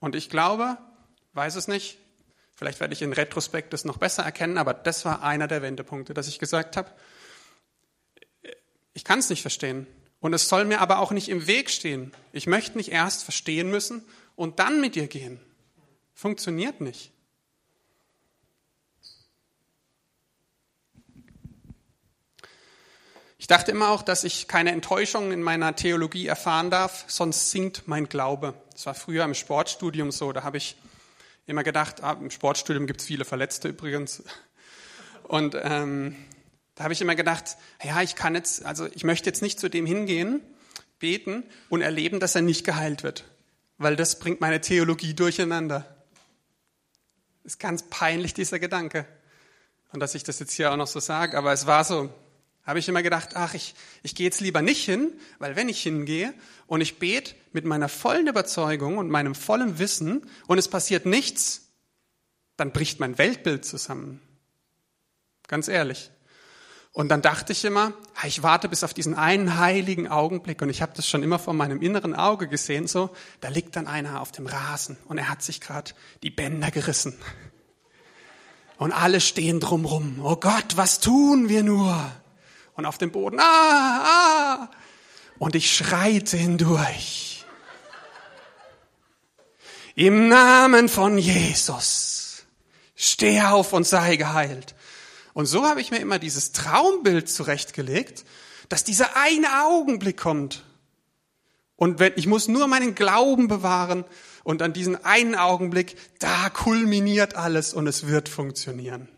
Und 0.00 0.14
ich 0.14 0.28
glaube, 0.28 0.78
weiß 1.32 1.56
es 1.56 1.68
nicht, 1.68 1.98
vielleicht 2.54 2.80
werde 2.80 2.94
ich 2.94 3.02
in 3.02 3.12
Retrospekt 3.12 3.72
das 3.72 3.84
noch 3.84 3.98
besser 3.98 4.22
erkennen, 4.22 4.58
aber 4.58 4.74
das 4.74 5.04
war 5.04 5.22
einer 5.22 5.48
der 5.48 5.62
Wendepunkte, 5.62 6.14
dass 6.14 6.28
ich 6.28 6.38
gesagt 6.38 6.76
habe, 6.76 6.90
ich 8.92 9.04
kann 9.04 9.18
es 9.18 9.28
nicht 9.28 9.42
verstehen. 9.42 9.86
Und 10.20 10.32
es 10.32 10.48
soll 10.48 10.64
mir 10.64 10.80
aber 10.80 11.00
auch 11.00 11.10
nicht 11.10 11.28
im 11.28 11.46
Weg 11.46 11.68
stehen. 11.68 12.12
Ich 12.32 12.46
möchte 12.46 12.78
nicht 12.78 12.90
erst 12.90 13.24
verstehen 13.24 13.70
müssen 13.70 14.02
und 14.36 14.58
dann 14.58 14.80
mit 14.80 14.94
dir 14.94 15.06
gehen. 15.06 15.38
Funktioniert 16.14 16.80
nicht. 16.80 17.12
Ich 23.36 23.48
dachte 23.48 23.72
immer 23.72 23.90
auch, 23.90 24.00
dass 24.00 24.24
ich 24.24 24.48
keine 24.48 24.70
Enttäuschungen 24.70 25.30
in 25.30 25.42
meiner 25.42 25.76
Theologie 25.76 26.26
erfahren 26.26 26.70
darf, 26.70 27.04
sonst 27.08 27.50
sinkt 27.50 27.86
mein 27.86 28.08
Glaube. 28.08 28.54
Das 28.72 28.86
war 28.86 28.94
früher 28.94 29.24
im 29.24 29.34
Sportstudium 29.34 30.10
so. 30.12 30.32
Da 30.32 30.44
habe 30.44 30.56
ich 30.56 30.76
immer 31.46 31.62
gedacht, 31.62 32.02
ah, 32.02 32.12
im 32.12 32.30
Sportstudium 32.30 32.86
gibt 32.86 33.00
es 33.00 33.06
viele 33.06 33.24
Verletzte 33.24 33.68
übrigens. 33.68 34.22
Und 35.24 35.56
ähm, 35.60 36.16
da 36.74 36.84
habe 36.84 36.92
ich 36.92 37.00
immer 37.00 37.14
gedacht, 37.14 37.56
ja, 37.82 38.02
ich 38.02 38.16
kann 38.16 38.34
jetzt, 38.34 38.64
also 38.64 38.86
ich 38.94 39.04
möchte 39.04 39.28
jetzt 39.28 39.42
nicht 39.42 39.60
zu 39.60 39.68
dem 39.68 39.86
hingehen, 39.86 40.42
beten 40.98 41.44
und 41.68 41.82
erleben, 41.82 42.20
dass 42.20 42.34
er 42.34 42.42
nicht 42.42 42.64
geheilt 42.64 43.02
wird 43.02 43.24
weil 43.78 43.96
das 43.96 44.18
bringt 44.18 44.40
meine 44.40 44.60
Theologie 44.60 45.14
durcheinander. 45.14 45.84
Ist 47.42 47.58
ganz 47.58 47.82
peinlich, 47.90 48.34
dieser 48.34 48.58
Gedanke. 48.58 49.06
Und 49.92 50.00
dass 50.00 50.14
ich 50.14 50.24
das 50.24 50.38
jetzt 50.38 50.52
hier 50.52 50.72
auch 50.72 50.76
noch 50.76 50.86
so 50.86 51.00
sage, 51.00 51.36
aber 51.36 51.52
es 51.52 51.66
war 51.66 51.84
so. 51.84 52.12
Habe 52.64 52.78
ich 52.78 52.88
immer 52.88 53.02
gedacht, 53.02 53.30
ach, 53.34 53.54
ich, 53.54 53.74
ich 54.02 54.14
gehe 54.14 54.24
jetzt 54.24 54.40
lieber 54.40 54.62
nicht 54.62 54.84
hin, 54.84 55.12
weil 55.38 55.54
wenn 55.54 55.68
ich 55.68 55.82
hingehe 55.82 56.32
und 56.66 56.80
ich 56.80 56.98
bete 56.98 57.34
mit 57.52 57.66
meiner 57.66 57.90
vollen 57.90 58.26
Überzeugung 58.26 58.96
und 58.96 59.10
meinem 59.10 59.34
vollen 59.34 59.78
Wissen 59.78 60.26
und 60.46 60.58
es 60.58 60.68
passiert 60.68 61.04
nichts, 61.04 61.68
dann 62.56 62.72
bricht 62.72 63.00
mein 63.00 63.18
Weltbild 63.18 63.66
zusammen. 63.66 64.20
Ganz 65.46 65.68
ehrlich. 65.68 66.10
Und 66.92 67.08
dann 67.08 67.22
dachte 67.22 67.52
ich 67.52 67.64
immer, 67.64 67.92
ich 68.24 68.44
warte 68.44 68.68
bis 68.68 68.84
auf 68.84 68.94
diesen 68.94 69.14
einen 69.14 69.58
heiligen 69.58 70.08
Augenblick 70.08 70.62
und 70.62 70.70
ich 70.70 70.80
habe 70.80 70.92
das 70.94 71.08
schon 71.08 71.24
immer 71.24 71.40
vor 71.40 71.52
meinem 71.52 71.82
inneren 71.82 72.14
Auge 72.14 72.46
gesehen, 72.46 72.86
so, 72.86 73.10
da 73.40 73.48
liegt 73.48 73.74
dann 73.76 73.88
einer 73.88 74.20
auf 74.20 74.30
dem 74.30 74.46
Rasen 74.46 74.96
und 75.06 75.18
er 75.18 75.28
hat 75.28 75.42
sich 75.42 75.60
gerade 75.60 75.90
die 76.22 76.30
Bänder 76.30 76.70
gerissen. 76.70 77.18
Und 78.78 78.92
alle 78.92 79.20
stehen 79.20 79.60
drumrum. 79.60 80.20
Oh 80.22 80.36
Gott, 80.36 80.76
was 80.76 81.00
tun 81.00 81.48
wir 81.48 81.62
nur? 81.62 82.10
Und 82.74 82.86
auf 82.86 82.98
dem 82.98 83.10
Boden, 83.12 83.38
ah, 83.38 84.04
ah. 84.04 84.70
Und 85.38 85.54
ich 85.54 85.74
schreite 85.74 86.36
hindurch. 86.36 87.44
Im 89.94 90.28
Namen 90.28 90.88
von 90.88 91.18
Jesus. 91.18 92.44
Steh 92.96 93.42
auf 93.42 93.72
und 93.72 93.86
sei 93.86 94.16
geheilt. 94.16 94.74
Und 95.34 95.46
so 95.46 95.66
habe 95.66 95.80
ich 95.80 95.90
mir 95.90 95.98
immer 95.98 96.18
dieses 96.18 96.52
Traumbild 96.52 97.28
zurechtgelegt, 97.28 98.24
dass 98.68 98.84
dieser 98.84 99.16
eine 99.16 99.64
Augenblick 99.64 100.16
kommt. 100.16 100.64
Und 101.76 101.98
wenn, 101.98 102.12
ich 102.16 102.26
muss 102.26 102.48
nur 102.48 102.66
meinen 102.66 102.94
Glauben 102.94 103.48
bewahren 103.48 104.04
und 104.44 104.62
an 104.62 104.72
diesen 104.72 105.04
einen 105.04 105.34
Augenblick, 105.34 105.96
da 106.20 106.50
kulminiert 106.50 107.34
alles 107.34 107.74
und 107.74 107.86
es 107.86 108.06
wird 108.06 108.28
funktionieren. 108.28 109.08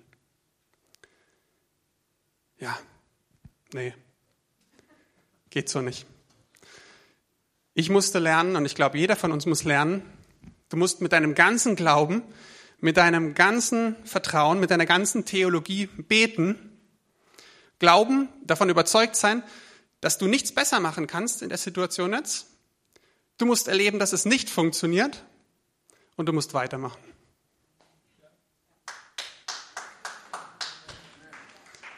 Ja, 2.59 2.77
nee, 3.73 3.95
geht 5.51 5.69
so 5.69 5.81
nicht. 5.81 6.07
Ich 7.75 7.91
musste 7.91 8.19
lernen, 8.19 8.57
und 8.57 8.65
ich 8.65 8.75
glaube, 8.75 8.99
jeder 8.99 9.17
von 9.17 9.33
uns 9.33 9.47
muss 9.47 9.65
lernen, 9.65 10.03
du 10.71 10.77
musst 10.77 11.01
mit 11.01 11.13
deinem 11.13 11.35
ganzen 11.35 11.77
Glauben, 11.77 12.23
mit 12.81 12.97
deinem 12.97 13.35
ganzen 13.35 13.97
Vertrauen, 14.05 14.61
mit 14.61 14.71
deiner 14.71 14.87
ganzen 14.87 15.25
Theologie 15.25 15.87
beten, 15.87 16.79
glauben, 17.79 18.29
davon 18.45 18.71
überzeugt 18.71 19.17
sein, 19.17 19.43
dass 20.01 20.19
du 20.19 20.27
nichts 20.27 20.53
besser 20.53 20.81
machen 20.81 21.07
kannst 21.07 21.43
in 21.43 21.49
der 21.49 21.59
Situation 21.59 22.13
jetzt. 22.13 22.47
Du 23.39 23.47
musst 23.47 23.69
erleben, 23.69 23.99
dass 23.99 24.13
es 24.13 24.25
nicht 24.25 24.49
funktioniert 24.49 25.25
und 26.17 26.27
du 26.27 26.33
musst 26.33 26.55
weitermachen. 26.55 27.03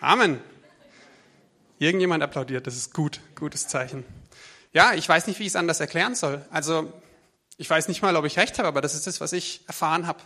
Amen. 0.00 0.40
Irgendjemand 1.78 2.22
applaudiert, 2.22 2.66
das 2.66 2.76
ist 2.76 2.92
gut, 2.92 3.20
gutes 3.34 3.68
Zeichen. 3.68 4.04
Ja, 4.72 4.94
ich 4.94 5.08
weiß 5.08 5.26
nicht, 5.26 5.38
wie 5.38 5.44
ich 5.44 5.50
es 5.50 5.56
anders 5.56 5.80
erklären 5.80 6.14
soll. 6.14 6.44
Also, 6.50 6.92
ich 7.56 7.68
weiß 7.68 7.88
nicht 7.88 8.02
mal, 8.02 8.16
ob 8.16 8.24
ich 8.24 8.38
recht 8.38 8.58
habe, 8.58 8.68
aber 8.68 8.80
das 8.80 8.94
ist 8.94 9.06
das, 9.06 9.20
was 9.20 9.32
ich 9.32 9.62
erfahren 9.66 10.06
habe. 10.06 10.20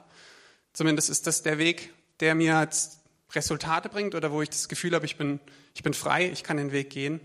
Zumindest 0.73 1.11
ist 1.11 1.27
das 1.27 1.43
der 1.43 1.59
Weg, 1.59 1.93
der 2.21 2.35
mir 2.35 2.61
jetzt 2.61 3.01
Resultate 3.35 3.89
bringt 3.89 4.15
oder 4.15 4.33
wo 4.33 4.43
ich 4.43 4.51
das 4.51 4.69
Gefühl 4.69 4.95
habe, 4.95 5.07
ich 5.07 5.17
bin, 5.17 5.41
ich 5.75 5.83
bin 5.83 5.95
frei, 5.95 6.31
ich 6.31 6.43
kann 6.43 6.57
den 6.57 6.73
Weg 6.73 6.91
gehen. 6.91 7.21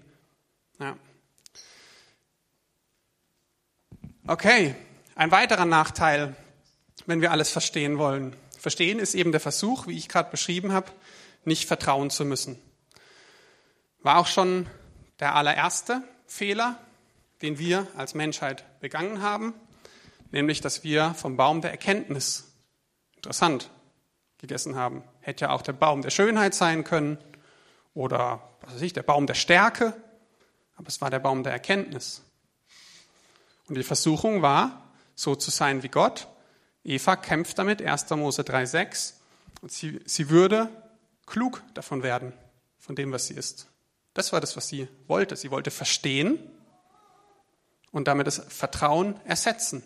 Ja. 0.79 0.97
Okay, 4.25 4.75
ein 5.15 5.31
weiterer 5.31 5.65
Nachteil, 5.65 6.35
wenn 7.05 7.21
wir 7.21 7.31
alles 7.31 7.49
verstehen 7.49 7.97
wollen. 7.97 8.35
Verstehen 8.59 8.99
ist 8.99 9.15
eben 9.15 9.31
der 9.31 9.41
Versuch, 9.41 9.87
wie 9.87 9.97
ich 9.97 10.09
gerade 10.09 10.29
beschrieben 10.29 10.73
habe, 10.73 10.91
nicht 11.45 11.65
vertrauen 11.65 12.09
zu 12.09 12.25
müssen. 12.25 12.59
War 14.01 14.17
auch 14.17 14.27
schon 14.27 14.67
der 15.19 15.35
allererste 15.35 16.03
Fehler, 16.25 16.79
den 17.41 17.59
wir 17.59 17.87
als 17.95 18.13
Menschheit 18.13 18.63
begangen 18.79 19.21
haben, 19.21 19.53
nämlich 20.31 20.61
dass 20.61 20.83
wir 20.83 21.13
vom 21.13 21.37
Baum 21.37 21.61
der 21.61 21.71
Erkenntnis, 21.71 22.51
interessant, 23.15 23.69
gegessen 24.37 24.75
haben. 24.75 25.03
Hätte 25.21 25.45
ja 25.45 25.51
auch 25.51 25.61
der 25.61 25.73
Baum 25.73 26.01
der 26.01 26.09
Schönheit 26.09 26.53
sein 26.53 26.83
können 26.83 27.17
oder 27.93 28.41
was 28.61 28.75
weiß 28.75 28.81
ich, 28.81 28.93
der 28.93 29.03
Baum 29.03 29.27
der 29.27 29.33
Stärke, 29.33 29.93
aber 30.75 30.87
es 30.87 31.01
war 31.01 31.09
der 31.09 31.19
Baum 31.19 31.43
der 31.43 31.53
Erkenntnis. 31.53 32.21
Und 33.67 33.75
die 33.75 33.83
Versuchung 33.83 34.41
war, 34.41 34.83
so 35.15 35.35
zu 35.35 35.51
sein 35.51 35.83
wie 35.83 35.89
Gott. 35.89 36.27
Eva 36.83 37.15
kämpft 37.15 37.57
damit, 37.57 37.81
1. 37.81 38.09
Mose 38.11 38.43
3,6, 38.43 39.13
und 39.61 39.71
sie, 39.71 39.99
sie 40.05 40.29
würde 40.29 40.69
klug 41.25 41.63
davon 41.73 42.03
werden, 42.03 42.33
von 42.77 42.95
dem, 42.95 43.11
was 43.11 43.27
sie 43.27 43.33
ist. 43.33 43.67
Das 44.17 44.33
war 44.33 44.41
das, 44.41 44.57
was 44.57 44.67
sie 44.67 44.87
wollte. 45.05 45.35
Sie 45.35 45.51
wollte 45.51 45.69
verstehen 45.69 46.39
und 47.91 48.07
damit 48.07 48.25
das 48.25 48.41
Vertrauen 48.49 49.15
ersetzen. 49.25 49.83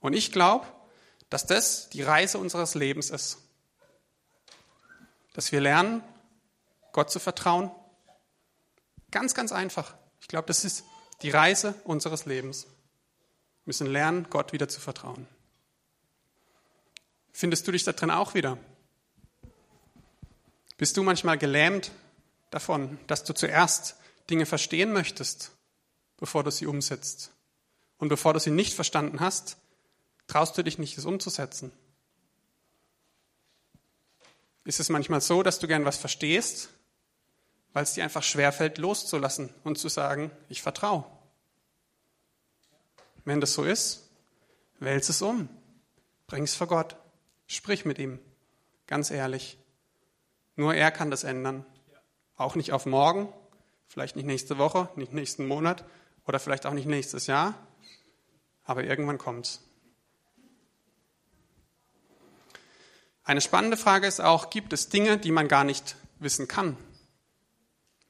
Und 0.00 0.14
ich 0.14 0.32
glaube, 0.32 0.66
dass 1.28 1.46
das 1.46 1.88
die 1.90 2.02
Reise 2.02 2.38
unseres 2.38 2.74
Lebens 2.74 3.08
ist. 3.08 3.38
Dass 5.32 5.52
wir 5.52 5.60
lernen, 5.60 6.02
Gott 6.90 7.12
zu 7.12 7.20
vertrauen. 7.20 7.70
Ganz, 9.12 9.32
ganz 9.32 9.52
einfach. 9.52 9.94
Ich 10.20 10.26
glaube, 10.26 10.48
das 10.48 10.64
ist 10.64 10.82
die 11.22 11.30
Reise 11.30 11.76
unseres 11.84 12.26
Lebens. 12.26 12.64
Wir 12.64 12.72
müssen 13.66 13.86
lernen, 13.86 14.26
Gott 14.28 14.52
wieder 14.52 14.68
zu 14.68 14.80
vertrauen. 14.80 15.28
Findest 17.30 17.64
du 17.68 17.70
dich 17.70 17.84
da 17.84 17.92
drin 17.92 18.10
auch 18.10 18.34
wieder? 18.34 18.58
Bist 20.78 20.96
du 20.96 21.04
manchmal 21.04 21.38
gelähmt 21.38 21.92
davon, 22.50 22.98
dass 23.06 23.24
du 23.24 23.32
zuerst 23.32 23.96
Dinge 24.28 24.46
verstehen 24.46 24.92
möchtest 24.92 25.52
bevor 26.20 26.44
du 26.44 26.52
sie 26.52 26.66
umsetzt. 26.66 27.32
Und 27.98 28.08
bevor 28.08 28.32
du 28.32 28.38
sie 28.38 28.50
nicht 28.50 28.74
verstanden 28.74 29.20
hast, 29.20 29.56
traust 30.28 30.56
du 30.56 30.62
dich 30.62 30.78
nicht, 30.78 30.96
es 30.96 31.04
umzusetzen. 31.04 31.72
Ist 34.64 34.78
es 34.78 34.90
manchmal 34.90 35.20
so, 35.20 35.42
dass 35.42 35.58
du 35.58 35.66
gern 35.66 35.84
was 35.84 35.96
verstehst, 35.96 36.68
weil 37.72 37.82
es 37.82 37.94
dir 37.94 38.04
einfach 38.04 38.22
schwerfällt, 38.22 38.78
loszulassen 38.78 39.52
und 39.64 39.78
zu 39.78 39.88
sagen, 39.88 40.30
ich 40.48 40.62
vertraue. 40.62 41.04
Wenn 43.24 43.40
das 43.40 43.54
so 43.54 43.64
ist, 43.64 44.08
wälz 44.78 45.08
es 45.08 45.22
um. 45.22 45.48
Bring 46.26 46.44
es 46.44 46.54
vor 46.54 46.68
Gott. 46.68 46.96
Sprich 47.46 47.84
mit 47.84 47.98
ihm. 47.98 48.18
Ganz 48.86 49.10
ehrlich. 49.10 49.58
Nur 50.56 50.74
er 50.74 50.90
kann 50.90 51.10
das 51.10 51.24
ändern. 51.24 51.64
Auch 52.40 52.54
nicht 52.54 52.72
auf 52.72 52.86
morgen, 52.86 53.30
vielleicht 53.86 54.16
nicht 54.16 54.24
nächste 54.24 54.56
Woche, 54.56 54.88
nicht 54.96 55.12
nächsten 55.12 55.46
Monat, 55.46 55.84
oder 56.26 56.40
vielleicht 56.40 56.64
auch 56.64 56.72
nicht 56.72 56.86
nächstes 56.86 57.26
Jahr, 57.26 57.52
aber 58.64 58.82
irgendwann 58.82 59.18
kommt's. 59.18 59.60
Eine 63.24 63.42
spannende 63.42 63.76
Frage 63.76 64.06
ist 64.06 64.22
auch, 64.22 64.48
gibt 64.48 64.72
es 64.72 64.88
Dinge, 64.88 65.18
die 65.18 65.32
man 65.32 65.48
gar 65.48 65.64
nicht 65.64 65.96
wissen 66.18 66.48
kann? 66.48 66.78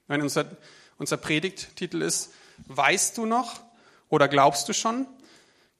Wenn 0.06 0.22
unser, 0.22 0.48
unser 0.96 1.16
Predigttitel 1.16 2.00
ist, 2.00 2.32
weißt 2.68 3.18
du 3.18 3.26
noch 3.26 3.60
oder 4.10 4.28
glaubst 4.28 4.68
du 4.68 4.74
schon? 4.74 5.08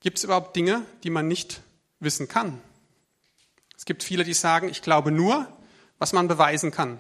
Gibt 0.00 0.18
es 0.18 0.24
überhaupt 0.24 0.56
Dinge, 0.56 0.84
die 1.04 1.10
man 1.10 1.28
nicht 1.28 1.60
wissen 2.00 2.26
kann? 2.26 2.60
Es 3.76 3.84
gibt 3.84 4.02
viele, 4.02 4.24
die 4.24 4.34
sagen, 4.34 4.68
ich 4.68 4.82
glaube 4.82 5.12
nur, 5.12 5.46
was 6.00 6.12
man 6.12 6.26
beweisen 6.26 6.72
kann. 6.72 6.98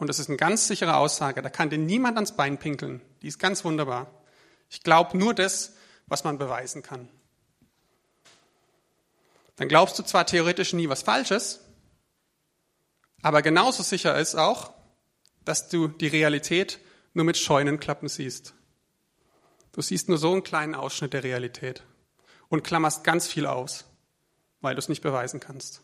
Und 0.00 0.06
das 0.06 0.18
ist 0.18 0.28
eine 0.28 0.38
ganz 0.38 0.66
sichere 0.66 0.96
Aussage. 0.96 1.42
Da 1.42 1.50
kann 1.50 1.68
dir 1.68 1.76
niemand 1.76 2.16
ans 2.16 2.34
Bein 2.34 2.58
pinkeln. 2.58 3.02
Die 3.20 3.28
ist 3.28 3.38
ganz 3.38 3.64
wunderbar. 3.66 4.10
Ich 4.70 4.82
glaube 4.82 5.16
nur 5.18 5.34
das, 5.34 5.74
was 6.06 6.24
man 6.24 6.38
beweisen 6.38 6.82
kann. 6.82 7.10
Dann 9.56 9.68
glaubst 9.68 9.98
du 9.98 10.02
zwar 10.02 10.24
theoretisch 10.24 10.72
nie 10.72 10.88
was 10.88 11.02
Falsches, 11.02 11.60
aber 13.20 13.42
genauso 13.42 13.82
sicher 13.82 14.18
ist 14.18 14.36
auch, 14.36 14.72
dass 15.44 15.68
du 15.68 15.88
die 15.88 16.08
Realität 16.08 16.78
nur 17.12 17.26
mit 17.26 17.36
Scheunenklappen 17.36 18.08
siehst. 18.08 18.54
Du 19.72 19.82
siehst 19.82 20.08
nur 20.08 20.16
so 20.16 20.32
einen 20.32 20.42
kleinen 20.42 20.74
Ausschnitt 20.74 21.12
der 21.12 21.24
Realität 21.24 21.82
und 22.48 22.64
klammerst 22.64 23.04
ganz 23.04 23.26
viel 23.26 23.44
aus, 23.44 23.84
weil 24.62 24.74
du 24.74 24.78
es 24.78 24.88
nicht 24.88 25.02
beweisen 25.02 25.40
kannst. 25.40 25.82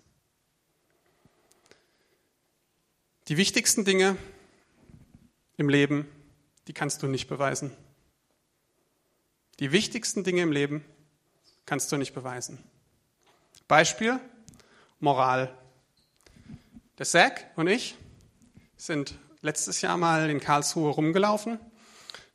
Die 3.29 3.37
wichtigsten 3.37 3.85
Dinge 3.85 4.17
im 5.57 5.69
Leben, 5.69 6.07
die 6.69 6.73
kannst 6.73 7.03
du 7.03 7.09
nicht 7.09 7.27
beweisen. 7.27 7.73
Die 9.59 9.73
wichtigsten 9.73 10.23
Dinge 10.23 10.43
im 10.43 10.53
Leben 10.53 10.85
kannst 11.65 11.91
du 11.91 11.97
nicht 11.97 12.15
beweisen. 12.15 12.63
Beispiel, 13.67 14.21
Moral. 15.01 15.53
Der 16.99 17.07
Zack 17.07 17.51
und 17.57 17.67
ich 17.67 17.97
sind 18.77 19.19
letztes 19.41 19.81
Jahr 19.81 19.97
mal 19.97 20.31
in 20.31 20.39
Karlsruhe 20.39 20.91
rumgelaufen, 20.91 21.59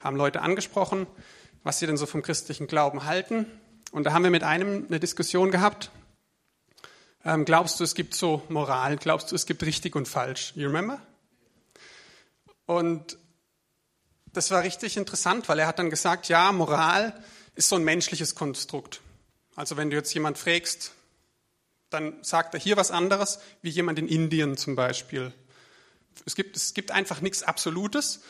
haben 0.02 0.18
Leute 0.18 0.42
angesprochen, 0.42 1.08
was 1.64 1.80
sie 1.80 1.88
denn 1.88 1.96
so 1.96 2.06
vom 2.06 2.22
christlichen 2.22 2.68
Glauben 2.68 3.06
halten. 3.06 3.46
Und 3.94 4.04
da 4.04 4.12
haben 4.12 4.24
wir 4.24 4.30
mit 4.30 4.44
einem 4.44 4.88
eine 4.88 5.00
Diskussion 5.00 5.52
gehabt, 5.52 5.90
ähm, 7.24 7.46
glaubst 7.46 7.80
du, 7.80 7.84
es 7.84 7.96
gibt 7.96 8.16
so 8.16 8.44
Moral? 8.50 8.98
Glaubst 8.98 9.32
du, 9.32 9.36
es 9.36 9.46
gibt 9.46 9.64
richtig 9.64 9.96
und 9.96 10.08
falsch? 10.08 10.54
You 10.56 10.68
remember? 10.68 11.00
Und 12.66 13.18
das 14.34 14.50
war 14.52 14.64
richtig 14.64 14.98
interessant, 14.98 15.50
weil 15.50 15.60
er 15.60 15.68
hat 15.68 15.80
dann 15.80 15.90
gesagt, 15.90 16.30
ja, 16.30 16.52
Moral 16.52 17.14
ist 17.56 17.70
so 17.70 17.76
ein 17.76 17.84
menschliches 17.84 18.34
Konstrukt. 18.36 19.02
Also 19.56 19.78
wenn 19.78 19.90
du 19.90 19.98
jetzt 19.98 20.14
jemand 20.14 20.38
fragst, 20.38 20.94
dann 21.90 22.24
sagt 22.24 22.54
er 22.54 22.60
hier 22.60 22.78
was 22.78 22.90
anderes, 22.90 23.40
wie 23.62 23.70
jemand 23.70 24.00
in 24.00 24.08
Indien 24.08 24.56
zum 24.58 24.76
Beispiel. 24.76 25.34
Es 26.26 26.36
gibt, 26.36 26.56
es 26.56 26.74
gibt 26.74 26.92
einfach 26.92 27.22
nichts 27.22 27.44
Absolutes. 27.44 28.22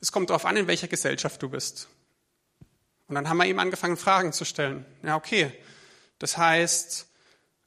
Es 0.00 0.12
kommt 0.12 0.30
darauf 0.30 0.46
an, 0.46 0.56
in 0.56 0.66
welcher 0.68 0.88
Gesellschaft 0.88 1.42
du 1.42 1.48
bist. 1.48 1.88
Und 3.08 3.16
dann 3.16 3.28
haben 3.28 3.38
wir 3.38 3.46
ihm 3.46 3.58
angefangen, 3.58 3.96
Fragen 3.96 4.32
zu 4.32 4.44
stellen. 4.44 4.86
Ja, 5.02 5.16
okay. 5.16 5.52
Das 6.20 6.38
heißt, 6.38 7.06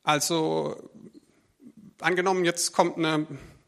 also 0.04 0.90
angenommen, 2.00 2.46
jetzt 2.46 2.74
kommt 2.74 2.98
eine 2.98 3.26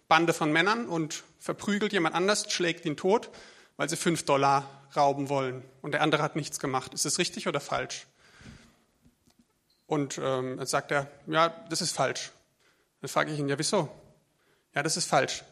Bande 0.08 0.34
von 0.34 0.52
Männern 0.52 0.88
und 0.88 1.24
verprügelt 1.40 1.94
jemand 1.94 2.16
anders, 2.16 2.52
schlägt 2.52 2.86
ihn 2.86 2.98
tot, 2.98 3.30
weil 3.78 3.90
sie 3.90 3.96
fünf 3.96 4.24
Dollar 4.24 4.70
rauben 4.96 5.30
wollen 5.30 5.64
und 5.82 5.94
der 5.94 6.02
andere 6.02 6.22
hat 6.22 6.36
nichts 6.36 6.60
gemacht. 6.60 6.94
Ist 6.94 7.06
das 7.06 7.18
richtig 7.18 7.48
oder 7.48 7.60
falsch? 7.60 8.06
Und 9.88 10.18
ähm, 10.18 10.58
dann 10.58 10.68
sagt 10.68 10.92
er, 10.92 11.10
ja, 11.28 11.50
das 11.70 11.82
ist 11.82 11.92
falsch. 11.92 12.32
Dann 13.02 13.10
frage 13.10 13.32
ich 13.32 13.40
ihn, 13.40 13.48
ja, 13.48 13.58
wieso? 13.60 13.90
Ja, 14.74 14.84
das 14.84 14.98
ist 14.98 15.06
falsch. 15.06 15.44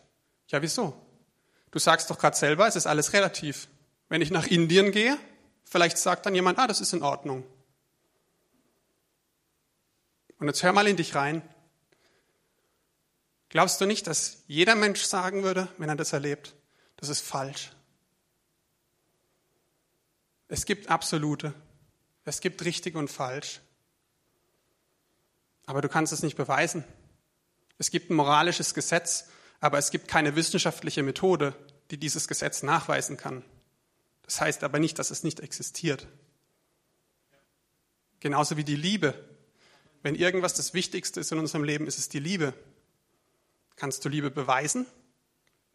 Ja, 0.48 0.62
wieso? 0.62 0.94
Du 1.72 1.80
sagst 1.80 2.10
doch 2.10 2.18
gerade 2.18 2.36
selber, 2.36 2.68
es 2.68 2.76
ist 2.76 2.88
alles 2.88 3.14
relativ. 3.14 3.68
Wenn 4.10 4.22
ich 4.22 4.32
nach 4.32 4.48
Indien 4.48 4.92
gehe, 4.92 5.18
vielleicht 5.64 5.98
sagt 5.98 6.26
dann 6.26 6.36
jemand, 6.36 6.60
ah, 6.60 6.68
das 6.68 6.82
ist 6.82 6.94
in 6.94 7.04
Ordnung. 7.04 7.44
Und 10.44 10.50
jetzt 10.50 10.62
hör 10.62 10.74
mal 10.74 10.90
in 10.90 10.98
dich 10.98 11.16
rein. 11.16 11.42
Glaubst 13.48 13.80
du 13.80 13.86
nicht, 13.86 14.08
dass 14.08 14.44
jeder 14.46 14.76
Mensch 14.76 15.02
sagen 15.04 15.44
würde, 15.44 15.70
wenn 15.78 15.88
er 15.88 15.96
das 15.96 16.12
erlebt, 16.12 16.54
das 16.98 17.08
ist 17.08 17.22
falsch? 17.22 17.72
Es 20.50 20.66
gibt 20.66 20.90
absolute. 20.90 21.54
Es 22.26 22.42
gibt 22.42 22.66
richtig 22.66 22.96
und 22.96 23.08
falsch. 23.10 23.62
Aber 25.66 25.82
du 25.82 25.88
kannst 25.88 26.12
es 26.12 26.24
nicht 26.24 26.36
beweisen. 26.36 26.84
Es 27.78 27.90
gibt 27.90 28.10
ein 28.10 28.16
moralisches 28.16 28.74
Gesetz, 28.74 29.30
aber 29.62 29.78
es 29.78 29.92
gibt 29.92 30.10
keine 30.10 30.36
wissenschaftliche 30.36 31.04
Methode, 31.04 31.56
die 31.90 31.98
dieses 31.98 32.28
Gesetz 32.28 32.64
nachweisen 32.64 33.16
kann. 33.16 33.46
Das 34.24 34.42
heißt 34.42 34.66
aber 34.66 34.80
nicht, 34.80 35.00
dass 35.00 35.10
es 35.10 35.24
nicht 35.24 35.40
existiert. 35.40 36.06
Genauso 38.20 38.58
wie 38.58 38.66
die 38.66 38.76
Liebe. 38.76 39.33
Wenn 40.04 40.16
irgendwas 40.16 40.54
das 40.54 40.74
Wichtigste 40.74 41.22
ist 41.22 41.32
in 41.32 41.40
unserem 41.40 41.64
Leben, 41.64 41.88
ist 41.88 41.98
es 41.98 42.10
die 42.10 42.20
Liebe. 42.20 42.54
Kannst 43.78 44.04
du 44.04 44.10
Liebe 44.10 44.30
beweisen? 44.30 44.86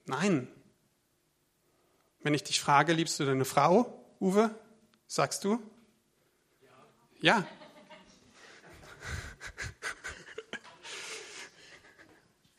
Nein. 0.05 0.47
Wenn 2.21 2.35
ich 2.35 2.45
dich 2.45 2.61
frage, 2.61 2.93
liebst 2.93 3.19
du 3.19 3.25
deine 3.25 3.47
Frau, 3.47 4.05
Uwe? 4.21 4.55
Sagst 5.07 5.45
du? 5.45 5.63
Ja. 7.23 7.47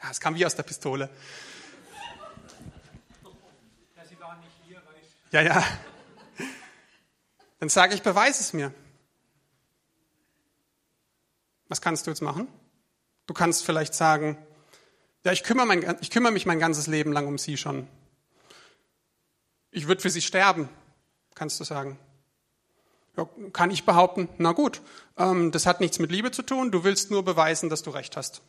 Ja, 0.01 0.09
es 0.09 0.19
kam 0.19 0.33
wie 0.35 0.45
aus 0.45 0.55
der 0.55 0.63
Pistole. 0.63 1.09
Ja, 5.31 5.41
ja. 5.41 5.63
Dann 7.59 7.69
sage 7.69 7.93
ich, 7.93 8.01
beweis 8.01 8.39
es 8.39 8.53
mir. 8.53 8.73
Was 11.69 11.81
kannst 11.81 12.05
du 12.05 12.11
jetzt 12.11 12.21
machen? 12.21 12.47
Du 13.27 13.33
kannst 13.33 13.63
vielleicht 13.63 13.93
sagen, 13.93 14.37
ja, 15.23 15.31
ich 15.31 15.43
kümmere, 15.43 15.65
mein, 15.65 15.97
ich 16.01 16.09
kümmere 16.09 16.31
mich 16.31 16.45
mein 16.45 16.59
ganzes 16.59 16.87
Leben 16.87 17.11
lang 17.11 17.27
um 17.27 17.37
sie 17.37 17.57
schon. 17.57 17.87
Ich 19.71 19.87
würde 19.87 20.01
für 20.01 20.09
sie 20.09 20.21
sterben, 20.21 20.67
kannst 21.35 21.59
du 21.59 21.63
sagen. 21.63 21.99
Ja, 23.17 23.29
kann 23.53 23.69
ich 23.69 23.85
behaupten, 23.85 24.29
na 24.37 24.53
gut, 24.53 24.81
ähm, 25.17 25.51
das 25.51 25.65
hat 25.65 25.79
nichts 25.79 25.99
mit 25.99 26.11
Liebe 26.11 26.31
zu 26.31 26.41
tun, 26.41 26.71
du 26.71 26.83
willst 26.83 27.11
nur 27.11 27.23
beweisen, 27.23 27.69
dass 27.69 27.83
du 27.83 27.91
recht 27.91 28.17
hast. 28.17 28.41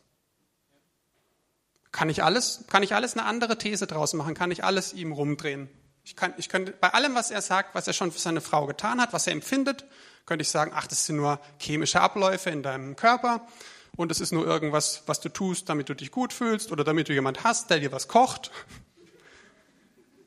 Kann 1.91 2.09
ich 2.09 2.23
alles, 2.23 2.63
kann 2.67 2.83
ich 2.83 2.95
alles 2.95 3.13
eine 3.13 3.25
andere 3.25 3.57
These 3.57 3.85
draus 3.85 4.13
machen? 4.13 4.33
Kann 4.33 4.49
ich 4.49 4.63
alles 4.63 4.93
ihm 4.93 5.11
rumdrehen? 5.11 5.69
Ich, 6.03 6.15
kann, 6.15 6.33
ich 6.37 6.49
könnte 6.49 6.71
bei 6.71 6.93
allem, 6.93 7.15
was 7.15 7.31
er 7.31 7.41
sagt, 7.41 7.75
was 7.75 7.85
er 7.85 7.93
schon 7.93 8.11
für 8.11 8.19
seine 8.19 8.41
Frau 8.41 8.65
getan 8.65 9.01
hat, 9.01 9.13
was 9.13 9.27
er 9.27 9.33
empfindet, 9.33 9.85
könnte 10.25 10.43
ich 10.43 10.49
sagen, 10.49 10.71
ach, 10.73 10.87
das 10.87 11.05
sind 11.05 11.17
nur 11.17 11.39
chemische 11.59 12.01
Abläufe 12.01 12.49
in 12.49 12.63
deinem 12.63 12.95
Körper 12.95 13.47
und 13.95 14.11
es 14.11 14.19
ist 14.19 14.31
nur 14.31 14.45
irgendwas, 14.45 15.03
was 15.05 15.19
du 15.19 15.29
tust, 15.29 15.69
damit 15.69 15.89
du 15.89 15.95
dich 15.95 16.11
gut 16.11 16.33
fühlst 16.33 16.71
oder 16.71 16.83
damit 16.83 17.09
du 17.09 17.13
jemand 17.13 17.43
hast, 17.43 17.69
der 17.69 17.79
dir 17.79 17.91
was 17.91 18.07
kocht. 18.07 18.51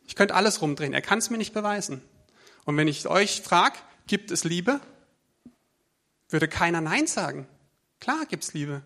Ich 0.06 0.16
könnte 0.16 0.34
alles 0.34 0.60
rumdrehen. 0.60 0.92
Er 0.92 1.02
kann 1.02 1.18
es 1.18 1.30
mir 1.30 1.38
nicht 1.38 1.54
beweisen. 1.54 2.02
Und 2.64 2.76
wenn 2.76 2.88
ich 2.88 3.06
euch 3.08 3.42
frage, 3.42 3.78
gibt 4.06 4.30
es 4.30 4.44
Liebe? 4.44 4.80
Würde 6.28 6.48
keiner 6.48 6.80
Nein 6.80 7.06
sagen. 7.06 7.46
Klar 8.00 8.26
gibt 8.26 8.44
es 8.44 8.54
Liebe. 8.54 8.82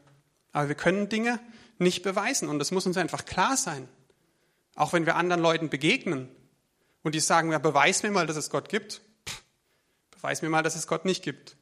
Aber 0.52 0.68
wir 0.68 0.74
können 0.74 1.08
Dinge 1.08 1.40
nicht 1.78 2.02
beweisen 2.02 2.48
und 2.48 2.58
das 2.58 2.70
muss 2.70 2.86
uns 2.86 2.96
einfach 2.96 3.24
klar 3.24 3.56
sein. 3.56 3.88
Auch 4.74 4.92
wenn 4.92 5.06
wir 5.06 5.16
anderen 5.16 5.42
Leuten 5.42 5.70
begegnen, 5.70 6.28
und 7.02 7.14
die 7.14 7.20
sagen, 7.20 7.52
ja, 7.52 7.58
beweis 7.58 8.02
mir 8.02 8.10
mal, 8.10 8.26
dass 8.26 8.36
es 8.36 8.50
Gott 8.50 8.68
gibt. 8.68 9.00
Beweis 10.18 10.42
mir 10.42 10.48
mal, 10.48 10.64
dass 10.64 10.74
es 10.74 10.88
Gott 10.88 11.04
nicht 11.04 11.22
gibt. 11.22 11.54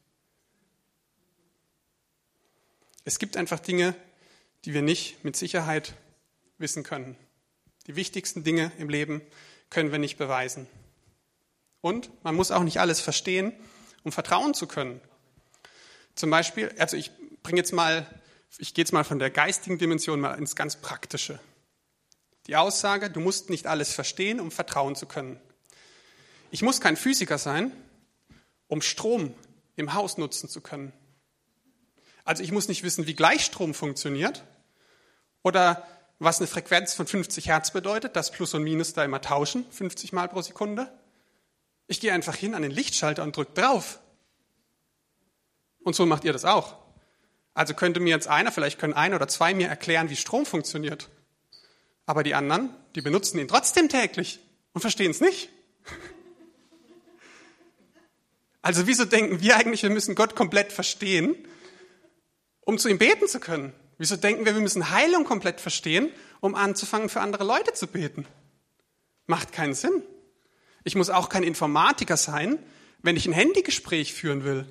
Es 3.04 3.18
gibt 3.18 3.36
einfach 3.36 3.60
Dinge, 3.60 3.94
die 4.64 4.72
wir 4.72 4.80
nicht 4.80 5.22
mit 5.24 5.36
Sicherheit 5.36 5.92
wissen 6.56 6.82
können. 6.82 7.18
Die 7.86 7.96
wichtigsten 7.96 8.44
Dinge 8.44 8.72
im 8.78 8.88
Leben 8.88 9.20
können 9.68 9.92
wir 9.92 9.98
nicht 9.98 10.16
beweisen. 10.16 10.66
Und 11.82 12.08
man 12.24 12.34
muss 12.34 12.50
auch 12.50 12.62
nicht 12.62 12.80
alles 12.80 12.98
verstehen, 13.02 13.52
um 14.04 14.10
vertrauen 14.10 14.54
zu 14.54 14.66
können. 14.66 15.02
Zum 16.14 16.30
Beispiel, 16.30 16.74
also 16.78 16.96
ich 16.96 17.10
bringe 17.42 17.58
jetzt 17.58 17.74
mal, 17.74 18.06
ich 18.56 18.72
gehe 18.72 18.84
jetzt 18.84 18.92
mal 18.92 19.04
von 19.04 19.18
der 19.18 19.28
geistigen 19.28 19.76
Dimension 19.76 20.18
mal 20.18 20.32
ins 20.38 20.56
ganz 20.56 20.76
Praktische. 20.76 21.40
Die 22.46 22.56
Aussage, 22.56 23.10
du 23.10 23.20
musst 23.20 23.50
nicht 23.50 23.66
alles 23.66 23.92
verstehen, 23.92 24.40
um 24.40 24.50
vertrauen 24.50 24.96
zu 24.96 25.04
können. 25.04 25.38
Ich 26.50 26.62
muss 26.62 26.80
kein 26.80 26.96
Physiker 26.96 27.36
sein, 27.36 27.70
um 28.68 28.82
Strom 28.82 29.34
im 29.76 29.94
Haus 29.94 30.18
nutzen 30.18 30.48
zu 30.48 30.60
können. 30.60 30.92
Also 32.24 32.42
ich 32.42 32.52
muss 32.52 32.68
nicht 32.68 32.82
wissen, 32.82 33.06
wie 33.06 33.14
Gleichstrom 33.14 33.74
funktioniert 33.74 34.44
oder 35.42 35.86
was 36.18 36.38
eine 36.38 36.46
Frequenz 36.46 36.94
von 36.94 37.06
50 37.06 37.48
Hertz 37.48 37.70
bedeutet, 37.70 38.16
dass 38.16 38.30
Plus 38.30 38.54
und 38.54 38.64
Minus 38.64 38.94
da 38.94 39.04
immer 39.04 39.20
tauschen, 39.20 39.64
50 39.70 40.12
Mal 40.12 40.28
pro 40.28 40.42
Sekunde. 40.42 40.90
Ich 41.86 42.00
gehe 42.00 42.12
einfach 42.12 42.34
hin 42.34 42.54
an 42.54 42.62
den 42.62 42.70
Lichtschalter 42.70 43.22
und 43.22 43.36
drücke 43.36 43.52
drauf. 43.52 44.00
Und 45.84 45.94
so 45.94 46.04
macht 46.04 46.24
ihr 46.24 46.32
das 46.32 46.44
auch. 46.44 46.76
Also 47.54 47.74
könnte 47.74 48.00
mir 48.00 48.10
jetzt 48.10 48.28
einer, 48.28 48.50
vielleicht 48.50 48.78
können 48.78 48.94
ein 48.94 49.14
oder 49.14 49.28
zwei 49.28 49.54
mir 49.54 49.68
erklären, 49.68 50.10
wie 50.10 50.16
Strom 50.16 50.46
funktioniert. 50.46 51.08
Aber 52.06 52.22
die 52.22 52.34
anderen, 52.34 52.70
die 52.94 53.02
benutzen 53.02 53.38
ihn 53.38 53.48
trotzdem 53.48 53.88
täglich 53.88 54.40
und 54.72 54.80
verstehen 54.80 55.10
es 55.10 55.20
nicht. 55.20 55.48
Also 58.66 58.88
wieso 58.88 59.04
denken 59.04 59.40
wir 59.40 59.56
eigentlich, 59.56 59.84
wir 59.84 59.90
müssen 59.90 60.16
Gott 60.16 60.34
komplett 60.34 60.72
verstehen, 60.72 61.36
um 62.62 62.78
zu 62.78 62.88
ihm 62.88 62.98
beten 62.98 63.28
zu 63.28 63.38
können? 63.38 63.72
Wieso 63.96 64.16
denken 64.16 64.44
wir, 64.44 64.56
wir 64.56 64.60
müssen 64.60 64.90
Heilung 64.90 65.22
komplett 65.22 65.60
verstehen, 65.60 66.10
um 66.40 66.56
anzufangen, 66.56 67.08
für 67.08 67.20
andere 67.20 67.44
Leute 67.44 67.74
zu 67.74 67.86
beten? 67.86 68.26
Macht 69.26 69.52
keinen 69.52 69.74
Sinn. 69.74 70.02
Ich 70.82 70.96
muss 70.96 71.10
auch 71.10 71.28
kein 71.28 71.44
Informatiker 71.44 72.16
sein, 72.16 72.58
wenn 73.02 73.14
ich 73.14 73.28
ein 73.28 73.32
Handygespräch 73.32 74.12
führen 74.12 74.42
will. 74.42 74.66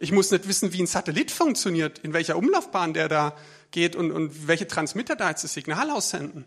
Ich 0.00 0.10
muss 0.10 0.32
nicht 0.32 0.48
wissen, 0.48 0.72
wie 0.72 0.82
ein 0.82 0.88
Satellit 0.88 1.30
funktioniert, 1.30 2.00
in 2.00 2.14
welcher 2.14 2.36
Umlaufbahn 2.36 2.92
der 2.92 3.08
da 3.08 3.36
geht 3.70 3.94
und, 3.94 4.10
und 4.10 4.48
welche 4.48 4.66
Transmitter 4.66 5.14
da 5.14 5.30
jetzt 5.30 5.44
das 5.44 5.54
Signal 5.54 5.92
aussenden. 5.92 6.44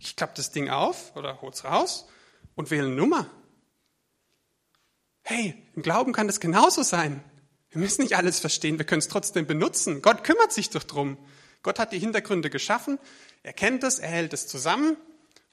Ich 0.00 0.16
klappe 0.16 0.32
das 0.34 0.50
Ding 0.50 0.68
auf 0.68 1.14
oder 1.14 1.40
hol's 1.42 1.62
raus 1.62 2.08
und 2.56 2.72
wähle 2.72 2.86
eine 2.86 2.96
Nummer. 2.96 3.30
Hey, 5.30 5.62
im 5.76 5.82
Glauben 5.82 6.14
kann 6.14 6.26
das 6.26 6.40
genauso 6.40 6.82
sein. 6.82 7.22
Wir 7.68 7.82
müssen 7.82 8.00
nicht 8.00 8.16
alles 8.16 8.40
verstehen, 8.40 8.78
wir 8.78 8.86
können 8.86 9.00
es 9.00 9.08
trotzdem 9.08 9.46
benutzen. 9.46 10.00
Gott 10.00 10.24
kümmert 10.24 10.54
sich 10.54 10.70
doch 10.70 10.84
drum. 10.84 11.18
Gott 11.62 11.78
hat 11.78 11.92
die 11.92 11.98
Hintergründe 11.98 12.48
geschaffen, 12.48 12.98
er 13.42 13.52
kennt 13.52 13.84
es, 13.84 13.98
er 13.98 14.08
hält 14.08 14.32
es 14.32 14.46
zusammen 14.46 14.96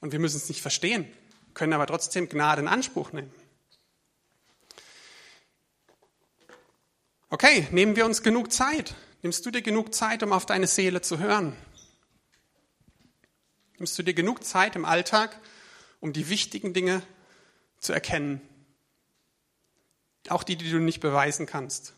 und 0.00 0.12
wir 0.12 0.18
müssen 0.18 0.38
es 0.38 0.48
nicht 0.48 0.62
verstehen, 0.62 1.06
können 1.52 1.74
aber 1.74 1.86
trotzdem 1.86 2.30
Gnade 2.30 2.62
in 2.62 2.68
Anspruch 2.68 3.12
nehmen. 3.12 3.30
Okay, 7.28 7.68
nehmen 7.70 7.96
wir 7.96 8.06
uns 8.06 8.22
genug 8.22 8.52
Zeit. 8.52 8.94
Nimmst 9.20 9.44
du 9.44 9.50
dir 9.50 9.60
genug 9.60 9.92
Zeit, 9.92 10.22
um 10.22 10.32
auf 10.32 10.46
deine 10.46 10.68
Seele 10.68 11.02
zu 11.02 11.18
hören? 11.18 11.54
Nimmst 13.76 13.98
du 13.98 14.02
dir 14.02 14.14
genug 14.14 14.42
Zeit 14.42 14.74
im 14.74 14.86
Alltag, 14.86 15.38
um 16.00 16.14
die 16.14 16.30
wichtigen 16.30 16.72
Dinge 16.72 17.02
zu 17.78 17.92
erkennen? 17.92 18.40
Auch 20.30 20.42
die, 20.42 20.56
die 20.56 20.70
du 20.70 20.78
nicht 20.78 21.00
beweisen 21.00 21.46
kannst. 21.46 21.94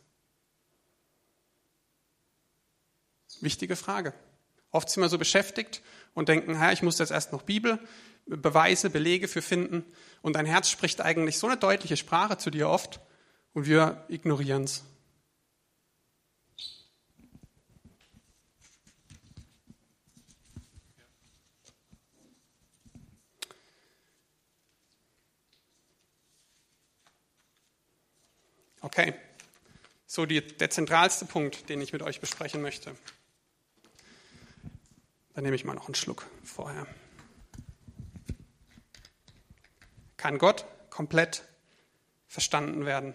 Wichtige 3.41 3.77
Frage. 3.77 4.13
Oft 4.71 4.91
sind 4.91 5.03
wir 5.03 5.09
so 5.09 5.19
beschäftigt 5.19 5.83
und 6.15 6.29
denken, 6.29 6.55
ja, 6.55 6.73
ich 6.73 6.83
muss 6.83 6.99
jetzt 6.99 7.11
erst 7.11 7.33
noch 7.33 7.43
Bibel, 7.43 7.79
Beweise, 8.27 8.91
Belege 8.91 9.29
für 9.29 9.43
finden. 9.43 9.85
Und 10.21 10.35
dein 10.37 10.47
Herz 10.47 10.69
spricht 10.69 11.01
eigentlich 11.01 11.39
so 11.39 11.47
eine 11.47 11.57
deutliche 11.57 11.97
Sprache 11.97 12.37
zu 12.37 12.51
dir 12.51 12.69
oft 12.69 13.01
und 13.55 13.67
wir 13.67 14.05
ignorieren 14.09 14.65
es. 14.65 14.85
Okay, 28.89 29.13
so 30.07 30.25
die, 30.25 30.41
der 30.41 30.71
zentralste 30.71 31.27
Punkt, 31.27 31.69
den 31.69 31.83
ich 31.83 31.93
mit 31.93 32.01
euch 32.01 32.21
besprechen 32.21 32.63
möchte. 32.63 32.97
Dann 35.35 35.45
nehme 35.45 35.55
ich 35.55 35.67
mal 35.67 35.75
noch 35.75 35.89
einen 35.89 35.95
Schluck 35.95 36.27
vorher. 36.43 36.87
Kann 40.17 40.39
Gott 40.39 40.65
komplett 40.89 41.45
verstanden 42.29 42.87
werden? 42.87 43.15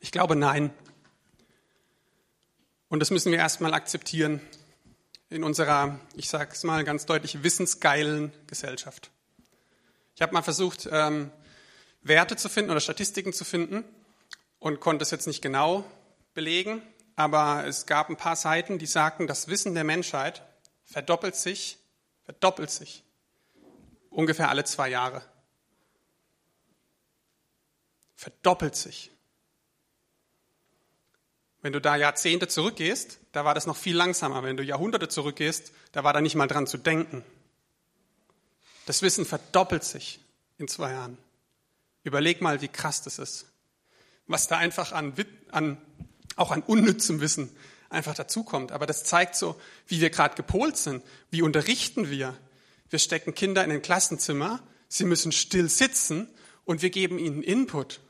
Ich 0.00 0.12
glaube 0.12 0.36
nein. 0.36 0.70
Und 2.90 3.00
das 3.00 3.10
müssen 3.10 3.32
wir 3.32 3.38
erstmal 3.38 3.72
akzeptieren 3.72 4.42
in 5.30 5.44
unserer, 5.44 5.98
ich 6.16 6.28
sage 6.28 6.50
es 6.52 6.64
mal 6.64 6.82
ganz 6.84 7.06
deutlich, 7.06 7.42
wissensgeilen 7.42 8.32
Gesellschaft. 8.48 9.10
Ich 10.16 10.22
habe 10.22 10.34
mal 10.34 10.42
versucht, 10.42 10.88
ähm, 10.90 11.30
Werte 12.02 12.36
zu 12.36 12.48
finden 12.48 12.70
oder 12.70 12.80
Statistiken 12.80 13.32
zu 13.32 13.44
finden 13.44 13.84
und 14.58 14.80
konnte 14.80 15.04
es 15.04 15.12
jetzt 15.12 15.28
nicht 15.28 15.40
genau 15.40 15.84
belegen, 16.34 16.82
aber 17.14 17.64
es 17.66 17.86
gab 17.86 18.10
ein 18.10 18.16
paar 18.16 18.36
Seiten, 18.36 18.78
die 18.78 18.86
sagten, 18.86 19.26
das 19.26 19.48
Wissen 19.48 19.74
der 19.74 19.84
Menschheit 19.84 20.42
verdoppelt 20.84 21.36
sich, 21.36 21.78
verdoppelt 22.24 22.70
sich 22.70 23.04
ungefähr 24.10 24.48
alle 24.48 24.64
zwei 24.64 24.88
Jahre. 24.88 25.22
Verdoppelt 28.16 28.74
sich. 28.74 29.10
Wenn 31.62 31.72
du 31.72 31.80
da 31.80 31.96
Jahrzehnte 31.96 32.48
zurückgehst, 32.48 33.18
da 33.32 33.44
war 33.44 33.54
das 33.54 33.66
noch 33.66 33.76
viel 33.76 33.96
langsamer. 33.96 34.42
Wenn 34.42 34.56
du 34.56 34.62
Jahrhunderte 34.62 35.08
zurückgehst, 35.08 35.72
da 35.92 36.04
war 36.04 36.12
da 36.12 36.20
nicht 36.20 36.34
mal 36.34 36.46
dran 36.46 36.66
zu 36.66 36.78
denken. 36.78 37.24
Das 38.86 39.02
Wissen 39.02 39.26
verdoppelt 39.26 39.84
sich 39.84 40.20
in 40.58 40.68
zwei 40.68 40.92
Jahren. 40.92 41.18
Überleg 42.02 42.40
mal, 42.40 42.62
wie 42.62 42.68
krass 42.68 43.02
das 43.02 43.18
ist. 43.18 43.46
Was 44.26 44.48
da 44.48 44.56
einfach 44.56 44.92
an, 44.92 45.14
an 45.50 45.76
auch 46.36 46.50
an 46.50 46.62
unnützem 46.62 47.20
Wissen 47.20 47.54
einfach 47.90 48.14
dazukommt. 48.14 48.72
Aber 48.72 48.86
das 48.86 49.04
zeigt 49.04 49.36
so, 49.36 49.60
wie 49.86 50.00
wir 50.00 50.10
gerade 50.10 50.34
gepolt 50.36 50.76
sind. 50.76 51.04
Wie 51.30 51.42
unterrichten 51.42 52.10
wir? 52.10 52.36
Wir 52.88 52.98
stecken 52.98 53.34
Kinder 53.34 53.62
in 53.64 53.70
ein 53.70 53.82
Klassenzimmer, 53.82 54.62
sie 54.88 55.04
müssen 55.04 55.32
still 55.32 55.68
sitzen 55.68 56.28
und 56.64 56.82
wir 56.82 56.90
geben 56.90 57.18
ihnen 57.18 57.42
Input. 57.42 58.00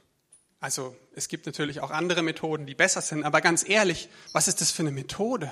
Also 0.61 0.95
es 1.15 1.29
gibt 1.29 1.47
natürlich 1.47 1.81
auch 1.81 1.91
andere 1.91 2.23
Methoden, 2.23 2.67
die 2.67 2.75
besser 2.75 3.01
sind, 3.01 3.25
aber 3.25 3.41
ganz 3.41 3.67
ehrlich, 3.67 4.11
was 4.33 4.47
ist 4.47 4.61
das 4.61 4.71
für 4.71 4.83
eine 4.83 4.91
Methode? 4.91 5.51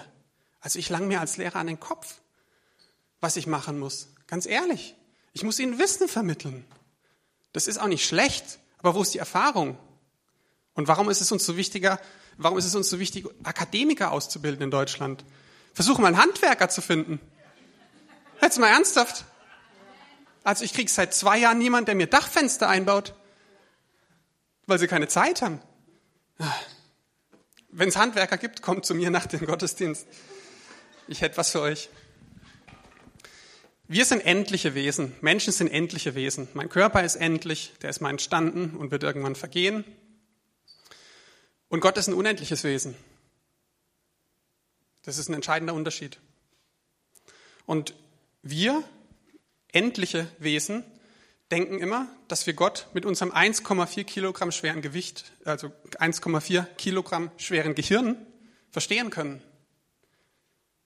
Also 0.60 0.78
ich 0.78 0.90
lang 0.90 1.08
mir 1.08 1.20
als 1.20 1.38
Lehrer 1.38 1.56
an 1.56 1.66
den 1.66 1.80
Kopf, 1.80 2.20
was 3.20 3.36
ich 3.36 3.46
machen 3.46 3.78
muss. 3.78 4.08
Ganz 4.26 4.44
ehrlich, 4.44 4.94
ich 5.32 5.42
muss 5.42 5.58
ihnen 5.58 5.78
Wissen 5.78 6.08
vermitteln. 6.08 6.64
Das 7.52 7.66
ist 7.66 7.78
auch 7.78 7.86
nicht 7.86 8.06
schlecht, 8.06 8.58
aber 8.78 8.94
wo 8.94 9.00
ist 9.00 9.14
die 9.14 9.18
Erfahrung? 9.18 9.78
Und 10.74 10.88
warum 10.88 11.08
ist 11.08 11.22
es 11.22 11.32
uns 11.32 11.46
so 11.46 11.56
wichtiger, 11.56 11.98
warum 12.36 12.58
ist 12.58 12.66
es 12.66 12.74
uns 12.74 12.90
so 12.90 12.98
wichtig, 12.98 13.26
Akademiker 13.44 14.12
auszubilden 14.12 14.62
in 14.62 14.70
Deutschland? 14.70 15.24
Versuche 15.72 16.02
mal 16.02 16.08
einen 16.08 16.18
Handwerker 16.18 16.68
zu 16.68 16.82
finden. 16.82 17.18
Jetzt 18.42 18.58
mal 18.58 18.68
ernsthaft. 18.68 19.24
Also 20.44 20.64
ich 20.64 20.74
kriege 20.74 20.90
seit 20.90 21.14
zwei 21.14 21.38
Jahren 21.38 21.58
niemanden, 21.58 21.86
der 21.86 21.94
mir 21.94 22.06
Dachfenster 22.06 22.68
einbaut, 22.68 23.14
weil 24.68 24.78
sie 24.78 24.86
keine 24.86 25.08
Zeit 25.08 25.42
haben. 25.42 25.60
Wenn 27.70 27.88
es 27.88 27.96
Handwerker 27.96 28.36
gibt, 28.36 28.62
kommt 28.62 28.84
zu 28.84 28.94
mir 28.94 29.10
nach 29.10 29.26
dem 29.26 29.44
Gottesdienst. 29.44 30.06
Ich 31.08 31.22
hätte 31.22 31.38
was 31.38 31.50
für 31.50 31.62
euch. 31.62 31.88
Wir 33.88 34.04
sind 34.04 34.20
endliche 34.20 34.74
Wesen. 34.74 35.14
Menschen 35.22 35.52
sind 35.54 35.68
endliche 35.68 36.14
Wesen. 36.14 36.48
Mein 36.52 36.68
Körper 36.68 37.02
ist 37.02 37.16
endlich, 37.16 37.72
der 37.80 37.88
ist 37.88 38.00
mal 38.00 38.10
entstanden 38.10 38.76
und 38.76 38.90
wird 38.90 39.02
irgendwann 39.02 39.34
vergehen. 39.34 39.84
Und 41.70 41.80
Gott 41.80 41.96
ist 41.96 42.06
ein 42.06 42.14
unendliches 42.14 42.62
Wesen. 42.62 42.94
Das 45.02 45.16
ist 45.16 45.30
ein 45.30 45.34
entscheidender 45.34 45.72
Unterschied. 45.72 46.20
Und 47.64 47.94
wir, 48.42 48.84
endliche 49.72 50.28
Wesen, 50.38 50.84
denken 51.50 51.78
immer, 51.78 52.08
dass 52.28 52.46
wir 52.46 52.54
Gott 52.54 52.88
mit 52.92 53.06
unserem 53.06 53.32
1,4 53.32 54.04
Kilogramm 54.04 54.52
schweren 54.52 54.82
Gewicht, 54.82 55.32
also 55.44 55.68
1,4 55.98 56.64
Kilogramm 56.76 57.30
schweren 57.36 57.74
Gehirn 57.74 58.16
verstehen 58.70 59.10
können. 59.10 59.42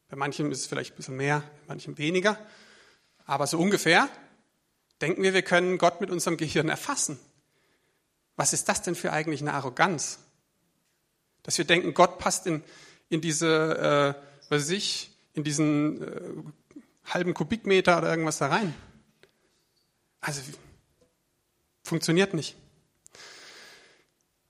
Bei 0.09 0.17
manchem 0.17 0.53
ist 0.53 0.61
es 0.61 0.67
vielleicht 0.67 0.93
ein 0.93 0.97
bisschen 0.97 1.17
mehr, 1.17 1.41
bei 1.41 1.75
manchem 1.75 1.99
weniger. 1.99 2.39
Aber 3.25 3.47
so 3.47 3.59
ungefähr 3.59 4.09
denken 5.01 5.23
wir, 5.23 5.35
wir 5.35 5.43
können 5.43 5.79
Gott 5.79 6.01
mit 6.01 6.11
unserem 6.11 6.37
Gehirn 6.37 6.69
erfassen. 6.69 7.19
Was 8.37 8.53
ist 8.53 8.69
das 8.69 8.83
denn 8.83 8.95
für 8.95 9.13
eigentlich 9.13 9.41
eine 9.41 9.55
Arroganz? 9.55 10.21
Dass 11.43 11.59
wir 11.59 11.65
denken, 11.65 11.95
Gott 11.95 12.19
passt 12.19 12.47
in, 12.47 12.63
in 13.09 13.21
diese, 13.21 14.17
äh, 14.17 14.23
was 14.49 14.63
weiß 14.63 14.71
ich, 14.71 15.11
in 15.35 15.45
diesen 15.45 16.03
äh, 16.03 16.33
halben 17.07 17.35
Kubikmeter 17.35 17.99
oder 17.99 18.11
irgendwas 18.11 18.39
da 18.39 18.47
rein. 18.47 18.75
Also 20.23 20.41
funktioniert 21.85 22.33
nicht. 22.33 22.57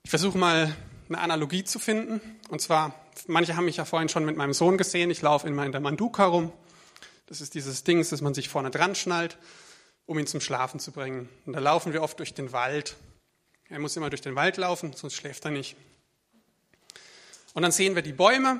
Ich 0.03 0.09
versuche 0.11 0.37
mal 0.37 0.73
eine 1.09 1.17
Analogie 1.17 1.63
zu 1.63 1.79
finden. 1.79 2.21
Und 2.49 2.61
zwar, 2.61 2.93
manche 3.27 3.55
haben 3.55 3.65
mich 3.65 3.77
ja 3.77 3.85
vorhin 3.85 4.07
schon 4.07 4.23
mit 4.23 4.37
meinem 4.37 4.53
Sohn 4.53 4.77
gesehen. 4.77 5.09
Ich 5.09 5.21
laufe 5.21 5.47
in 5.47 5.71
der 5.71 5.81
Manduka 5.81 6.25
rum. 6.25 6.53
Das 7.25 7.41
ist 7.41 7.55
dieses 7.55 7.83
Ding, 7.83 8.05
das 8.07 8.21
man 8.21 8.35
sich 8.35 8.49
vorne 8.49 8.69
dran 8.69 8.93
schnallt, 8.93 9.37
um 10.05 10.19
ihn 10.19 10.27
zum 10.27 10.41
Schlafen 10.41 10.79
zu 10.79 10.91
bringen. 10.91 11.27
Und 11.45 11.53
da 11.53 11.59
laufen 11.59 11.91
wir 11.91 12.03
oft 12.03 12.19
durch 12.19 12.35
den 12.35 12.51
Wald. 12.51 12.95
Er 13.67 13.79
muss 13.79 13.97
immer 13.97 14.11
durch 14.11 14.21
den 14.21 14.35
Wald 14.35 14.57
laufen, 14.57 14.93
sonst 14.93 15.15
schläft 15.15 15.43
er 15.45 15.51
nicht. 15.51 15.75
Und 17.55 17.63
dann 17.63 17.71
sehen 17.71 17.95
wir 17.95 18.03
die 18.03 18.13
Bäume. 18.13 18.59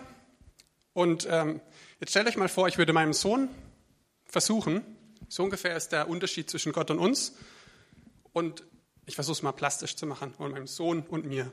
Und 0.94 1.28
ähm, 1.30 1.62
jetzt 2.00 2.10
stellt 2.10 2.28
euch 2.28 2.38
mal 2.38 2.50
vor, 2.50 2.68
ich 2.68 2.80
würde 2.80 2.94
meinem 2.94 3.14
Sohn 3.14 3.50
versuchen, 4.26 4.84
so 5.34 5.42
ungefähr 5.42 5.76
ist 5.76 5.92
der 5.92 6.10
Unterschied 6.10 6.48
zwischen 6.48 6.74
Gott 6.74 6.92
und 6.92 7.00
uns. 7.00 7.34
Und 8.34 8.64
ich 9.08 9.16
versuche 9.16 9.34
es 9.34 9.42
mal 9.42 9.52
plastisch 9.52 9.96
zu 9.96 10.06
machen, 10.06 10.32
und 10.38 10.52
meinem 10.52 10.68
Sohn 10.68 11.02
und 11.10 11.26
mir. 11.26 11.52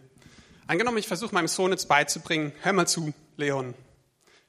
Angenommen, 0.66 0.98
ich 0.98 1.08
versuche 1.08 1.34
meinem 1.34 1.48
Sohn 1.48 1.70
jetzt 1.70 1.88
beizubringen, 1.88 2.52
hör 2.60 2.74
mal 2.74 2.86
zu, 2.86 3.14
Leon. 3.38 3.72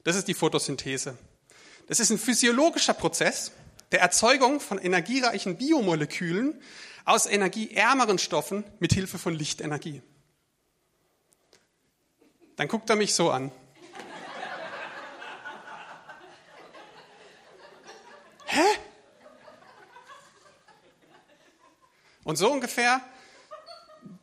Das 0.04 0.17
ist 0.17 0.28
die 0.28 0.34
Photosynthese. 0.34 1.17
Das 1.88 2.02
ist 2.02 2.10
ein 2.10 2.17
physiologischer 2.17 2.94
Prozess 2.94 3.54
der 3.94 4.02
Erzeugung 4.02 4.60
von 4.60 4.78
energiereichen 4.78 5.56
Biomolekülen 5.56 6.62
aus 7.06 7.26
energieärmeren 7.26 8.17
Stoffen 8.17 8.65
mit 8.80 8.91
Hilfe 8.91 9.17
von 9.17 9.34
Lichtenergie. 9.34 10.02
Dann 12.58 12.67
guckt 12.67 12.89
er 12.89 12.98
mich 12.98 13.13
so 13.13 13.32
an. 13.32 13.50
Hä? 18.46 18.60
Und 22.24 22.36
so 22.36 22.52
ungefähr, 22.52 23.02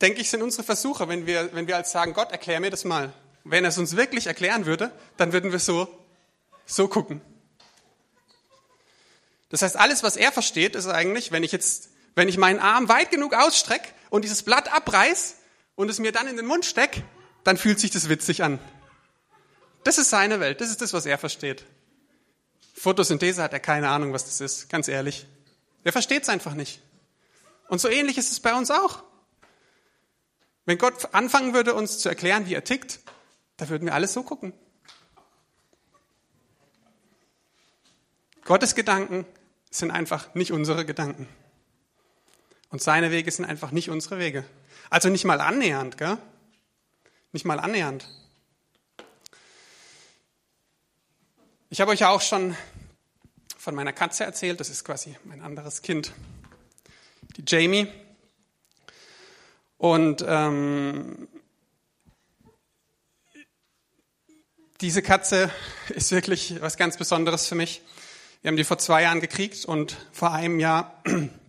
denke 0.01 0.21
ich, 0.21 0.29
sind 0.29 0.41
unsere 0.41 0.63
Versuche, 0.63 1.07
wenn 1.07 1.25
wir, 1.25 1.53
wenn 1.53 1.67
wir 1.67 1.75
als 1.75 1.91
sagen, 1.91 2.13
Gott, 2.13 2.31
erklär 2.31 2.59
mir 2.59 2.69
das 2.69 2.85
mal. 2.85 3.13
Wenn 3.43 3.63
er 3.63 3.69
es 3.69 3.77
uns 3.77 3.95
wirklich 3.95 4.27
erklären 4.27 4.65
würde, 4.65 4.91
dann 5.17 5.33
würden 5.33 5.51
wir 5.51 5.59
so, 5.59 5.87
so 6.65 6.87
gucken. 6.87 7.21
Das 9.49 9.61
heißt, 9.61 9.77
alles, 9.77 10.03
was 10.03 10.15
er 10.15 10.31
versteht, 10.31 10.75
ist 10.75 10.87
eigentlich, 10.87 11.31
wenn 11.31 11.43
ich 11.43 11.51
jetzt, 11.51 11.89
wenn 12.15 12.29
ich 12.29 12.37
meinen 12.37 12.59
Arm 12.59 12.87
weit 12.87 13.11
genug 13.11 13.33
ausstrecke 13.33 13.89
und 14.09 14.23
dieses 14.23 14.43
Blatt 14.43 14.71
abreiß 14.71 15.37
und 15.75 15.89
es 15.89 15.99
mir 15.99 16.11
dann 16.11 16.27
in 16.27 16.37
den 16.37 16.45
Mund 16.45 16.65
stecke, 16.65 17.03
dann 17.43 17.57
fühlt 17.57 17.79
sich 17.79 17.91
das 17.91 18.09
witzig 18.09 18.43
an. 18.43 18.59
Das 19.83 19.97
ist 19.97 20.09
seine 20.09 20.39
Welt, 20.39 20.61
das 20.61 20.69
ist 20.69 20.81
das, 20.81 20.93
was 20.93 21.05
er 21.05 21.17
versteht. 21.17 21.65
Photosynthese 22.75 23.41
hat 23.41 23.53
er 23.53 23.59
keine 23.59 23.89
Ahnung, 23.89 24.13
was 24.13 24.25
das 24.25 24.39
ist, 24.39 24.69
ganz 24.69 24.87
ehrlich. 24.87 25.25
Er 25.83 25.91
versteht 25.91 26.23
es 26.23 26.29
einfach 26.29 26.53
nicht. 26.53 26.81
Und 27.69 27.79
so 27.79 27.87
ähnlich 27.87 28.17
ist 28.17 28.31
es 28.31 28.39
bei 28.39 28.53
uns 28.53 28.71
auch. 28.71 29.03
Wenn 30.65 30.77
Gott 30.77 31.13
anfangen 31.13 31.53
würde, 31.53 31.73
uns 31.73 31.99
zu 31.99 32.09
erklären, 32.09 32.47
wie 32.47 32.53
er 32.53 32.63
tickt, 32.63 32.99
da 33.57 33.69
würden 33.69 33.85
wir 33.85 33.93
alles 33.93 34.13
so 34.13 34.23
gucken. 34.23 34.53
Gottes 38.43 38.73
Gedanken 38.73 39.25
sind 39.69 39.91
einfach 39.91 40.33
nicht 40.33 40.51
unsere 40.51 40.85
Gedanken. 40.85 41.27
Und 42.69 42.81
seine 42.81 43.11
Wege 43.11 43.29
sind 43.31 43.45
einfach 43.45 43.71
nicht 43.71 43.89
unsere 43.89 44.19
Wege. 44.19 44.43
Also 44.89 45.09
nicht 45.09 45.25
mal 45.25 45.41
annähernd, 45.41 45.97
gell? 45.97 46.17
Nicht 47.31 47.45
mal 47.45 47.59
annähernd. 47.59 48.07
Ich 51.69 51.81
habe 51.81 51.91
euch 51.91 51.99
ja 51.99 52.09
auch 52.09 52.21
schon 52.21 52.55
von 53.57 53.75
meiner 53.75 53.93
Katze 53.93 54.23
erzählt. 54.23 54.59
Das 54.59 54.69
ist 54.69 54.83
quasi 54.83 55.15
mein 55.25 55.41
anderes 55.41 55.83
Kind, 55.83 56.11
Jamie. 57.47 57.87
Und 59.77 60.23
ähm, 60.27 61.27
diese 64.81 65.01
Katze 65.01 65.49
ist 65.89 66.11
wirklich 66.11 66.61
was 66.61 66.77
ganz 66.77 66.97
Besonderes 66.97 67.47
für 67.47 67.55
mich. 67.55 67.81
Wir 68.41 68.49
haben 68.49 68.57
die 68.57 68.63
vor 68.63 68.77
zwei 68.77 69.03
Jahren 69.03 69.21
gekriegt 69.21 69.65
und 69.65 69.97
vor 70.11 70.31
einem 70.31 70.59
Jahr 70.59 71.03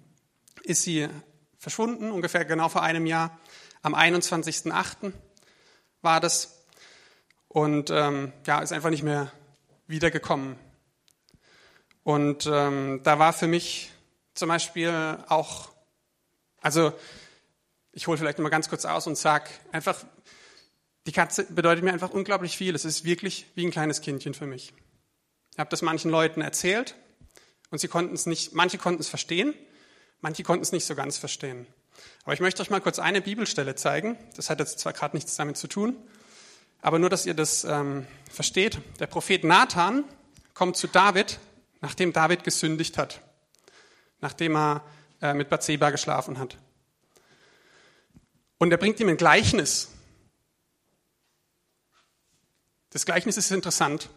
ist 0.64 0.82
sie 0.82 1.08
verschwunden, 1.58 2.10
ungefähr 2.10 2.44
genau 2.44 2.68
vor 2.68 2.82
einem 2.82 3.06
Jahr. 3.06 3.38
Am 3.82 3.94
21.08. 3.94 5.12
war 6.02 6.20
das. 6.20 6.64
Und 7.48 7.90
ähm, 7.90 8.32
ja, 8.46 8.60
ist 8.60 8.72
einfach 8.72 8.90
nicht 8.90 9.02
mehr 9.02 9.32
wiedergekommen. 9.86 10.56
Und 12.04 12.46
ähm, 12.46 13.00
da 13.02 13.18
war 13.18 13.32
für 13.32 13.46
mich 13.46 13.90
zum 14.34 14.48
Beispiel 14.48 15.18
auch, 15.28 15.69
also 16.60 16.92
ich 17.92 18.06
hole 18.06 18.18
vielleicht 18.18 18.38
mal 18.38 18.48
ganz 18.48 18.68
kurz 18.68 18.84
aus 18.84 19.06
und 19.06 19.16
sage 19.16 19.50
einfach, 19.72 20.04
die 21.06 21.12
Katze 21.12 21.44
bedeutet 21.44 21.82
mir 21.82 21.92
einfach 21.92 22.10
unglaublich 22.10 22.56
viel. 22.56 22.74
Es 22.74 22.84
ist 22.84 23.04
wirklich 23.04 23.46
wie 23.54 23.66
ein 23.66 23.70
kleines 23.70 24.00
Kindchen 24.00 24.34
für 24.34 24.46
mich. 24.46 24.72
Ich 25.52 25.58
habe 25.58 25.70
das 25.70 25.82
manchen 25.82 26.10
Leuten 26.10 26.40
erzählt 26.40 26.94
und 27.70 27.80
sie 27.80 27.88
konnten 27.88 28.14
es 28.14 28.26
nicht, 28.26 28.52
manche 28.54 28.78
konnten 28.78 29.00
es 29.00 29.08
verstehen, 29.08 29.54
manche 30.20 30.42
konnten 30.42 30.62
es 30.62 30.72
nicht 30.72 30.84
so 30.84 30.94
ganz 30.94 31.18
verstehen. 31.18 31.66
Aber 32.24 32.34
ich 32.34 32.40
möchte 32.40 32.62
euch 32.62 32.70
mal 32.70 32.80
kurz 32.80 32.98
eine 32.98 33.20
Bibelstelle 33.20 33.74
zeigen. 33.74 34.16
Das 34.36 34.50
hat 34.50 34.60
jetzt 34.60 34.78
zwar 34.78 34.92
gerade 34.92 35.16
nichts 35.16 35.34
damit 35.36 35.56
zu 35.56 35.66
tun, 35.66 35.96
Aber 36.82 36.98
nur, 36.98 37.10
dass 37.10 37.26
ihr 37.26 37.34
das 37.34 37.64
ähm, 37.64 38.06
versteht. 38.30 38.78
Der 39.00 39.06
Prophet 39.06 39.44
Nathan 39.44 40.04
kommt 40.54 40.76
zu 40.76 40.86
David, 40.86 41.38
nachdem 41.80 42.12
David 42.12 42.44
gesündigt 42.44 42.96
hat, 42.96 43.20
nachdem 44.20 44.56
er 44.56 44.84
äh, 45.20 45.34
mit 45.34 45.48
Bathseba 45.48 45.90
geschlafen 45.90 46.38
hat. 46.38 46.56
Und 48.58 48.70
er 48.70 48.76
bringt 48.76 49.00
ihm 49.00 49.08
ein 49.08 49.16
Gleichnis. 49.16 49.88
Das 52.90 53.06
Gleichnis 53.06 53.36
ist 53.36 53.50
interessant. 53.50 54.10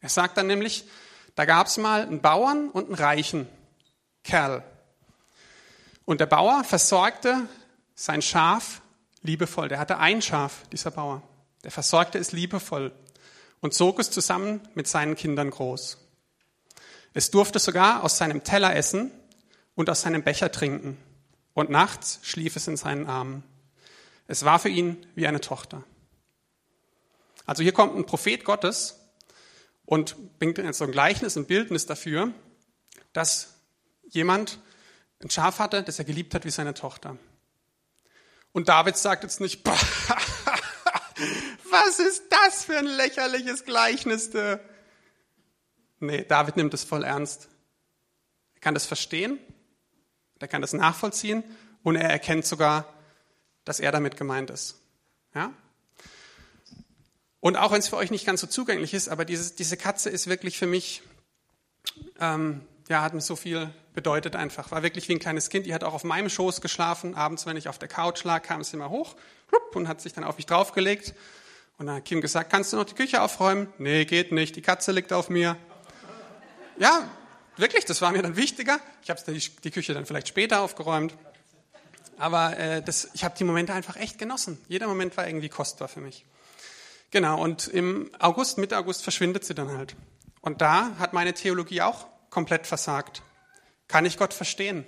Er 0.00 0.08
sagt 0.08 0.36
dann 0.36 0.46
nämlich, 0.46 0.84
da 1.34 1.44
gab 1.44 1.66
es 1.66 1.76
mal 1.76 2.02
einen 2.02 2.20
Bauern 2.20 2.70
und 2.70 2.86
einen 2.86 2.94
reichen 2.94 3.48
Kerl. 4.24 4.64
Und 6.04 6.20
der 6.20 6.26
Bauer 6.26 6.64
versorgte 6.64 7.48
sein 7.94 8.22
Schaf 8.22 8.80
liebevoll. 9.22 9.68
Der 9.68 9.78
hatte 9.78 9.98
ein 9.98 10.22
Schaf, 10.22 10.62
dieser 10.72 10.90
Bauer. 10.90 11.22
Der 11.64 11.70
versorgte 11.70 12.18
es 12.18 12.32
liebevoll 12.32 12.92
und 13.60 13.74
zog 13.74 13.98
es 13.98 14.10
zusammen 14.10 14.60
mit 14.74 14.88
seinen 14.88 15.16
Kindern 15.16 15.50
groß. 15.50 15.98
Es 17.14 17.30
durfte 17.30 17.58
sogar 17.58 18.04
aus 18.04 18.18
seinem 18.18 18.44
Teller 18.44 18.74
essen 18.74 19.10
und 19.78 19.88
aus 19.88 20.00
seinem 20.00 20.24
Becher 20.24 20.50
trinken. 20.50 20.98
Und 21.54 21.70
nachts 21.70 22.18
schlief 22.22 22.56
es 22.56 22.66
in 22.66 22.76
seinen 22.76 23.06
Armen. 23.06 23.44
Es 24.26 24.44
war 24.44 24.58
für 24.58 24.70
ihn 24.70 25.06
wie 25.14 25.28
eine 25.28 25.40
Tochter. 25.40 25.84
Also 27.46 27.62
hier 27.62 27.70
kommt 27.70 27.94
ein 27.94 28.04
Prophet 28.04 28.44
Gottes 28.44 28.98
und 29.84 30.40
bringt 30.40 30.58
jetzt 30.58 30.78
so 30.78 30.84
ein 30.84 30.90
Gleichnis, 30.90 31.36
ein 31.36 31.46
Bildnis 31.46 31.86
dafür, 31.86 32.32
dass 33.12 33.54
jemand 34.08 34.58
ein 35.22 35.30
Schaf 35.30 35.60
hatte, 35.60 35.84
das 35.84 36.00
er 36.00 36.04
geliebt 36.04 36.34
hat 36.34 36.44
wie 36.44 36.50
seine 36.50 36.74
Tochter. 36.74 37.16
Und 38.50 38.68
David 38.68 38.96
sagt 38.96 39.22
jetzt 39.22 39.40
nicht, 39.40 39.64
was 41.70 42.00
ist 42.00 42.24
das 42.30 42.64
für 42.64 42.78
ein 42.78 42.86
lächerliches 42.86 43.64
Gleichnis? 43.64 44.30
Nee, 46.00 46.24
David 46.24 46.56
nimmt 46.56 46.74
es 46.74 46.82
voll 46.82 47.04
ernst. 47.04 47.48
Er 48.54 48.60
kann 48.60 48.74
das 48.74 48.84
verstehen, 48.84 49.38
er 50.40 50.48
kann 50.48 50.60
das 50.60 50.72
nachvollziehen 50.72 51.42
und 51.82 51.96
er 51.96 52.08
erkennt 52.10 52.46
sogar, 52.46 52.92
dass 53.64 53.80
er 53.80 53.92
damit 53.92 54.16
gemeint 54.16 54.50
ist. 54.50 54.76
Ja? 55.34 55.52
Und 57.40 57.56
auch 57.56 57.72
wenn 57.72 57.78
es 57.78 57.88
für 57.88 57.96
euch 57.96 58.10
nicht 58.10 58.26
ganz 58.26 58.40
so 58.40 58.46
zugänglich 58.46 58.94
ist, 58.94 59.08
aber 59.08 59.24
diese, 59.24 59.54
diese 59.54 59.76
Katze 59.76 60.10
ist 60.10 60.26
wirklich 60.26 60.58
für 60.58 60.66
mich, 60.66 61.02
ähm, 62.20 62.62
ja, 62.88 63.02
hat 63.02 63.14
mir 63.14 63.20
so 63.20 63.36
viel 63.36 63.72
bedeutet 63.94 64.36
einfach. 64.36 64.70
War 64.70 64.82
wirklich 64.82 65.08
wie 65.08 65.14
ein 65.14 65.18
kleines 65.18 65.50
Kind. 65.50 65.66
Die 65.66 65.74
hat 65.74 65.84
auch 65.84 65.94
auf 65.94 66.04
meinem 66.04 66.28
Schoß 66.28 66.60
geschlafen. 66.60 67.14
Abends, 67.14 67.46
wenn 67.46 67.56
ich 67.56 67.68
auf 67.68 67.78
der 67.78 67.88
Couch 67.88 68.24
lag, 68.24 68.42
kam 68.42 68.62
sie 68.62 68.76
immer 68.76 68.90
hoch 68.90 69.16
und 69.74 69.88
hat 69.88 70.00
sich 70.00 70.12
dann 70.12 70.24
auf 70.24 70.36
mich 70.36 70.46
draufgelegt. 70.46 71.14
Und 71.78 71.86
dann 71.86 71.96
hat 71.96 72.04
Kim 72.04 72.20
gesagt, 72.20 72.50
kannst 72.50 72.72
du 72.72 72.76
noch 72.76 72.84
die 72.84 72.94
Küche 72.94 73.22
aufräumen? 73.22 73.72
Nee, 73.78 74.04
geht 74.04 74.32
nicht. 74.32 74.56
Die 74.56 74.62
Katze 74.62 74.92
liegt 74.92 75.12
auf 75.12 75.30
mir. 75.30 75.56
Ja, 76.78 77.08
wirklich, 77.58 77.84
das 77.84 78.00
war 78.00 78.12
mir 78.12 78.22
dann 78.22 78.36
wichtiger. 78.36 78.80
Ich 79.02 79.10
habe 79.10 79.20
die, 79.64 79.70
Küche 79.70 79.94
dann 79.94 80.06
vielleicht 80.06 80.28
später 80.28 80.60
aufgeräumt. 80.60 81.14
Aber 82.16 82.56
äh, 82.58 82.82
das, 82.82 83.10
ich 83.14 83.24
habe 83.24 83.36
die 83.38 83.44
Momente 83.44 83.72
einfach 83.72 83.96
echt 83.96 84.18
genossen. 84.18 84.58
Jeder 84.68 84.88
Moment 84.88 85.16
war 85.16 85.26
irgendwie 85.26 85.48
kostbar 85.48 85.88
für 85.88 86.00
mich. 86.00 86.24
Genau, 87.10 87.40
und 87.40 87.68
im 87.68 88.10
August, 88.18 88.58
Mitte 88.58 88.76
August 88.76 89.02
verschwindet 89.02 89.44
sie 89.44 89.54
dann 89.54 89.70
halt. 89.76 89.94
Und 90.40 90.60
da 90.60 90.96
hat 90.98 91.12
meine 91.12 91.32
Theologie 91.32 91.82
auch 91.82 92.06
komplett 92.30 92.66
versagt. 92.66 93.22
Kann 93.86 94.04
ich 94.04 94.18
Gott 94.18 94.34
verstehen? 94.34 94.84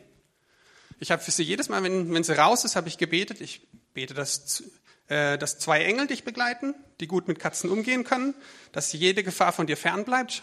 Ich 0.98 1.10
habe 1.10 1.22
für 1.22 1.30
sie 1.30 1.42
jedes 1.42 1.68
Mal, 1.68 1.82
wenn, 1.82 2.12
wenn 2.12 2.24
sie 2.24 2.36
raus 2.36 2.64
ist, 2.64 2.76
habe 2.76 2.88
ich 2.88 2.98
gebetet. 2.98 3.40
Ich 3.40 3.66
bete, 3.94 4.12
dass, 4.12 4.62
äh, 5.08 5.38
dass 5.38 5.58
zwei 5.58 5.84
Engel 5.84 6.08
dich 6.08 6.24
begleiten, 6.24 6.74
die 7.00 7.06
gut 7.06 7.26
mit 7.26 7.38
Katzen 7.38 7.70
umgehen 7.70 8.04
können, 8.04 8.34
dass 8.72 8.92
jede 8.92 9.22
Gefahr 9.22 9.52
von 9.52 9.66
dir 9.66 9.76
fernbleibt 9.76 10.42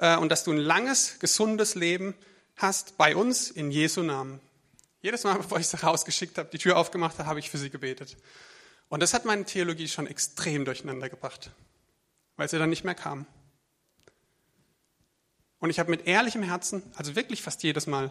und 0.00 0.30
dass 0.30 0.44
du 0.44 0.52
ein 0.52 0.58
langes, 0.58 1.18
gesundes 1.18 1.74
Leben 1.74 2.14
hast 2.56 2.96
bei 2.96 3.14
uns 3.14 3.50
in 3.50 3.70
Jesu 3.70 4.02
Namen. 4.02 4.40
Jedes 5.02 5.24
Mal, 5.24 5.34
bevor 5.38 5.58
ich 5.58 5.68
sie 5.68 5.80
rausgeschickt 5.80 6.38
habe, 6.38 6.48
die 6.50 6.58
Tür 6.58 6.76
aufgemacht 6.76 7.18
habe, 7.18 7.28
habe 7.28 7.38
ich 7.38 7.50
für 7.50 7.58
sie 7.58 7.70
gebetet. 7.70 8.16
Und 8.88 9.02
das 9.02 9.14
hat 9.14 9.24
meine 9.24 9.44
Theologie 9.44 9.88
schon 9.88 10.06
extrem 10.06 10.64
durcheinander 10.64 11.08
gebracht, 11.08 11.50
weil 12.36 12.48
sie 12.48 12.58
dann 12.58 12.70
nicht 12.70 12.84
mehr 12.84 12.94
kam. 12.94 13.26
Und 15.60 15.70
ich 15.70 15.78
habe 15.78 15.90
mit 15.90 16.06
ehrlichem 16.06 16.42
Herzen, 16.42 16.82
also 16.96 17.14
wirklich 17.14 17.42
fast 17.42 17.62
jedes 17.62 17.86
Mal, 17.86 18.10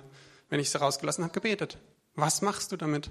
wenn 0.50 0.60
ich 0.60 0.70
sie 0.70 0.80
rausgelassen 0.80 1.24
habe, 1.24 1.34
gebetet. 1.34 1.78
Was 2.16 2.42
machst 2.42 2.72
du 2.72 2.78
damit? 2.78 3.10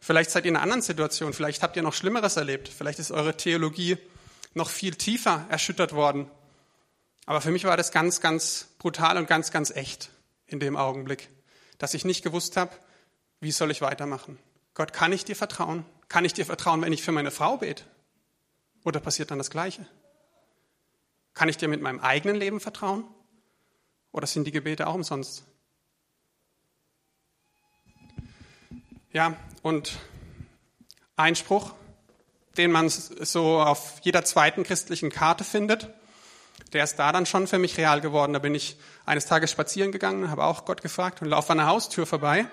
Vielleicht 0.00 0.30
seid 0.30 0.44
ihr 0.44 0.50
in 0.50 0.56
einer 0.56 0.62
anderen 0.62 0.82
Situation, 0.82 1.32
vielleicht 1.32 1.62
habt 1.62 1.76
ihr 1.76 1.82
noch 1.82 1.94
Schlimmeres 1.94 2.36
erlebt, 2.36 2.68
vielleicht 2.68 2.98
ist 2.98 3.12
eure 3.12 3.36
Theologie 3.36 3.98
noch 4.54 4.68
viel 4.68 4.94
tiefer 4.94 5.46
erschüttert 5.48 5.92
worden. 5.92 6.30
Aber 7.26 7.40
für 7.40 7.50
mich 7.50 7.64
war 7.64 7.76
das 7.76 7.92
ganz, 7.92 8.20
ganz 8.20 8.68
brutal 8.78 9.16
und 9.16 9.26
ganz, 9.26 9.50
ganz 9.50 9.70
echt 9.70 10.10
in 10.46 10.60
dem 10.60 10.76
Augenblick, 10.76 11.28
dass 11.78 11.94
ich 11.94 12.04
nicht 12.04 12.22
gewusst 12.22 12.56
habe, 12.56 12.72
wie 13.40 13.52
soll 13.52 13.70
ich 13.70 13.80
weitermachen. 13.80 14.38
Gott, 14.74 14.92
kann 14.92 15.12
ich 15.12 15.24
dir 15.24 15.36
vertrauen? 15.36 15.84
Kann 16.08 16.24
ich 16.24 16.32
dir 16.32 16.46
vertrauen, 16.46 16.82
wenn 16.82 16.92
ich 16.92 17.02
für 17.02 17.12
meine 17.12 17.30
Frau 17.30 17.58
bete? 17.58 17.84
Oder 18.84 19.00
passiert 19.00 19.30
dann 19.30 19.38
das 19.38 19.50
Gleiche? 19.50 19.86
Kann 21.34 21.48
ich 21.48 21.56
dir 21.56 21.68
mit 21.68 21.80
meinem 21.80 22.00
eigenen 22.00 22.36
Leben 22.36 22.60
vertrauen? 22.60 23.04
Oder 24.10 24.26
sind 24.26 24.44
die 24.44 24.52
Gebete 24.52 24.86
auch 24.86 24.94
umsonst? 24.94 25.44
Ja, 29.12 29.36
und 29.62 29.98
ein 31.16 31.36
Spruch, 31.36 31.74
den 32.56 32.70
man 32.70 32.88
so 32.88 33.60
auf 33.60 34.00
jeder 34.02 34.24
zweiten 34.24 34.64
christlichen 34.64 35.10
Karte 35.10 35.44
findet, 35.44 35.90
der 36.72 36.84
ist 36.84 36.96
da 36.96 37.12
dann 37.12 37.26
schon 37.26 37.46
für 37.46 37.58
mich 37.58 37.76
real 37.76 38.00
geworden. 38.00 38.32
Da 38.32 38.38
bin 38.38 38.54
ich 38.54 38.76
eines 39.04 39.26
Tages 39.26 39.50
spazieren 39.50 39.92
gegangen, 39.92 40.30
habe 40.30 40.44
auch 40.44 40.64
Gott 40.64 40.82
gefragt 40.82 41.22
und 41.22 41.28
laufe 41.28 41.52
an 41.52 41.58
der 41.58 41.66
Haustür 41.66 42.06
vorbei. 42.06 42.46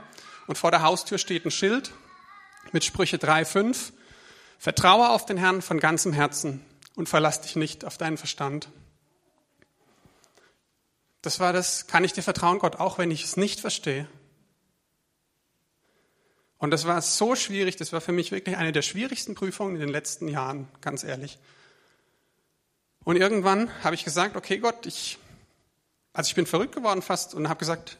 Und 0.48 0.58
vor 0.58 0.72
der 0.72 0.82
Haustür 0.82 1.18
steht 1.18 1.46
ein 1.46 1.52
Schild 1.52 1.92
mit 2.72 2.84
Sprüche 2.84 3.18
3,5. 3.18 3.94
Vertraue 4.58 5.10
auf 5.10 5.26
den 5.26 5.38
Herrn 5.38 5.62
von 5.62 5.80
ganzem 5.80 6.12
Herzen 6.12 6.66
und 6.96 7.08
verlass 7.08 7.42
dich 7.42 7.56
nicht 7.56 7.86
auf 7.86 7.98
deinen 7.98 8.18
Verstand. 8.18 8.70
Das 11.22 11.40
war 11.40 11.54
das, 11.54 11.88
kann 11.88 12.04
ich 12.04 12.14
dir 12.14 12.24
vertrauen, 12.24 12.60
Gott, 12.60 12.78
auch 12.78 12.98
wenn 12.98 13.12
ich 13.12 13.24
es 13.24 13.38
nicht 13.38 13.60
verstehe. 13.60 14.08
Und 16.58 16.72
das 16.72 16.86
war 16.86 17.02
so 17.02 17.36
schwierig, 17.36 17.78
das 17.78 17.94
war 17.94 18.02
für 18.02 18.12
mich 18.12 18.32
wirklich 18.32 18.58
eine 18.58 18.74
der 18.74 18.82
schwierigsten 18.82 19.34
Prüfungen 19.34 19.76
in 19.76 19.82
den 19.82 19.90
letzten 19.90 20.28
Jahren, 20.28 20.68
ganz 20.82 21.04
ehrlich. 21.06 21.40
Und 23.10 23.16
irgendwann 23.16 23.72
habe 23.84 23.96
ich 23.96 24.06
gesagt, 24.06 24.36
okay 24.36 24.60
Gott, 24.60 24.86
ich, 24.86 25.18
also 26.14 26.28
ich 26.28 26.36
bin 26.36 26.46
verrückt 26.46 26.76
geworden 26.76 27.02
fast 27.02 27.34
und 27.34 27.50
habe 27.50 27.58
gesagt, 27.58 27.98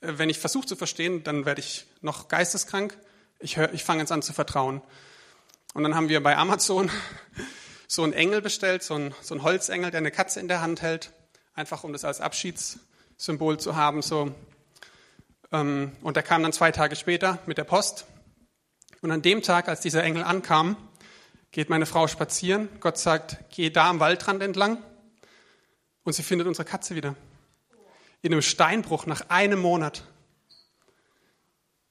äh, 0.00 0.12
wenn 0.14 0.30
ich 0.30 0.38
versuche 0.38 0.64
zu 0.64 0.76
verstehen, 0.76 1.24
dann 1.24 1.44
werde 1.44 1.60
ich 1.60 1.86
noch 2.02 2.28
geisteskrank. 2.28 2.96
Ich, 3.40 3.56
hör, 3.56 3.74
ich 3.74 3.82
fange 3.82 3.98
jetzt 3.98 4.12
an 4.12 4.22
zu 4.22 4.32
vertrauen. 4.32 4.80
Und 5.74 5.82
dann 5.82 5.96
haben 5.96 6.08
wir 6.08 6.22
bei 6.22 6.36
Amazon 6.36 6.88
so 7.88 8.04
einen 8.04 8.12
Engel 8.12 8.40
bestellt, 8.40 8.84
so 8.84 8.94
einen, 8.94 9.12
so 9.22 9.34
einen 9.34 9.42
Holzengel, 9.42 9.90
der 9.90 9.98
eine 9.98 10.12
Katze 10.12 10.38
in 10.38 10.46
der 10.46 10.60
Hand 10.60 10.82
hält, 10.82 11.10
einfach 11.54 11.82
um 11.82 11.92
das 11.92 12.04
als 12.04 12.20
Abschiedssymbol 12.20 13.58
zu 13.58 13.74
haben. 13.74 14.02
So. 14.02 14.32
Ähm, 15.50 15.96
und 16.00 16.14
der 16.14 16.22
kam 16.22 16.44
dann 16.44 16.52
zwei 16.52 16.70
Tage 16.70 16.94
später 16.94 17.40
mit 17.46 17.58
der 17.58 17.64
Post. 17.64 18.06
Und 19.02 19.10
an 19.10 19.20
dem 19.20 19.42
Tag, 19.42 19.66
als 19.66 19.80
dieser 19.80 20.04
Engel 20.04 20.22
ankam, 20.22 20.76
geht 21.50 21.70
meine 21.70 21.86
Frau 21.86 22.06
spazieren. 22.08 22.68
Gott 22.80 22.98
sagt, 22.98 23.36
geh 23.50 23.70
da 23.70 23.88
am 23.88 24.00
Waldrand 24.00 24.42
entlang. 24.42 24.82
Und 26.04 26.12
sie 26.12 26.22
findet 26.22 26.46
unsere 26.46 26.64
Katze 26.64 26.94
wieder. 26.94 27.14
In 28.22 28.32
einem 28.32 28.42
Steinbruch 28.42 29.06
nach 29.06 29.28
einem 29.28 29.60
Monat. 29.60 30.02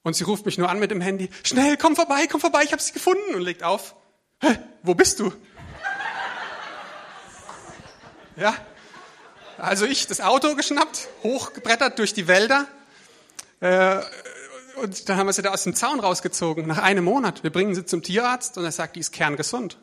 Und 0.03 0.15
sie 0.15 0.23
ruft 0.23 0.45
mich 0.45 0.57
nur 0.57 0.69
an 0.69 0.79
mit 0.79 0.91
dem 0.91 1.01
Handy. 1.01 1.29
Schnell, 1.43 1.77
komm 1.77 1.95
vorbei, 1.95 2.27
komm 2.27 2.39
vorbei, 2.39 2.63
ich 2.63 2.71
habe 2.71 2.81
sie 2.81 2.93
gefunden. 2.93 3.35
Und 3.35 3.41
legt 3.41 3.63
auf. 3.63 3.95
Hä, 4.41 4.57
wo 4.83 4.93
bist 4.93 5.19
du? 5.19 5.33
Ja. 8.37 8.55
Also 9.57 9.85
ich 9.85 10.05
das 10.05 10.21
Auto 10.21 10.55
geschnappt, 10.55 11.07
hochgebrettert 11.23 11.97
durch 11.97 12.13
die 12.13 12.27
Wälder. 12.27 12.67
Äh, 13.59 14.01
und 14.81 15.09
dann 15.09 15.17
haben 15.17 15.27
wir 15.27 15.33
sie 15.33 15.41
da 15.41 15.51
aus 15.51 15.63
dem 15.63 15.75
Zaun 15.75 15.99
rausgezogen, 15.99 16.67
nach 16.67 16.77
einem 16.77 17.03
Monat. 17.03 17.43
Wir 17.43 17.51
bringen 17.51 17.75
sie 17.75 17.85
zum 17.85 18.03
Tierarzt 18.03 18.57
und 18.57 18.63
er 18.65 18.71
sagt, 18.71 18.95
die 18.95 18.99
ist 18.99 19.11
kerngesund. 19.11 19.77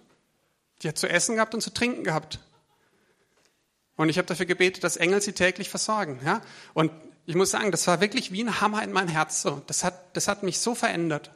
Die 0.83 0.89
hat 0.89 0.99
zu 0.99 1.09
essen 1.09 1.37
gehabt 1.37 1.55
und 1.55 1.61
zu 1.61 1.73
trinken 1.73 2.05
gehabt. 2.05 2.41
Und 3.97 4.09
ich 4.09 4.19
habe 4.19 4.27
dafür 4.27 4.47
gebetet, 4.47 4.83
dass 4.85 4.97
Engel 4.97 5.21
sie 5.21 5.33
täglich 5.33 5.71
versorgen. 5.71 6.21
Ja? 6.25 6.41
Und 6.73 6.91
ich 7.27 7.37
muss 7.37 7.51
sagen, 7.51 7.71
das 7.71 7.87
war 7.87 8.01
wirklich 8.01 8.33
wie 8.33 8.43
ein 8.43 8.61
Hammer 8.61 8.83
in 8.83 8.93
mein 8.93 9.09
Herz. 9.09 9.43
So. 9.43 9.63
Das, 9.67 9.85
hat, 9.85 10.17
das 10.17 10.29
hat 10.29 10.43
mich 10.43 10.59
so 10.59 10.75
verändert, 10.75 11.31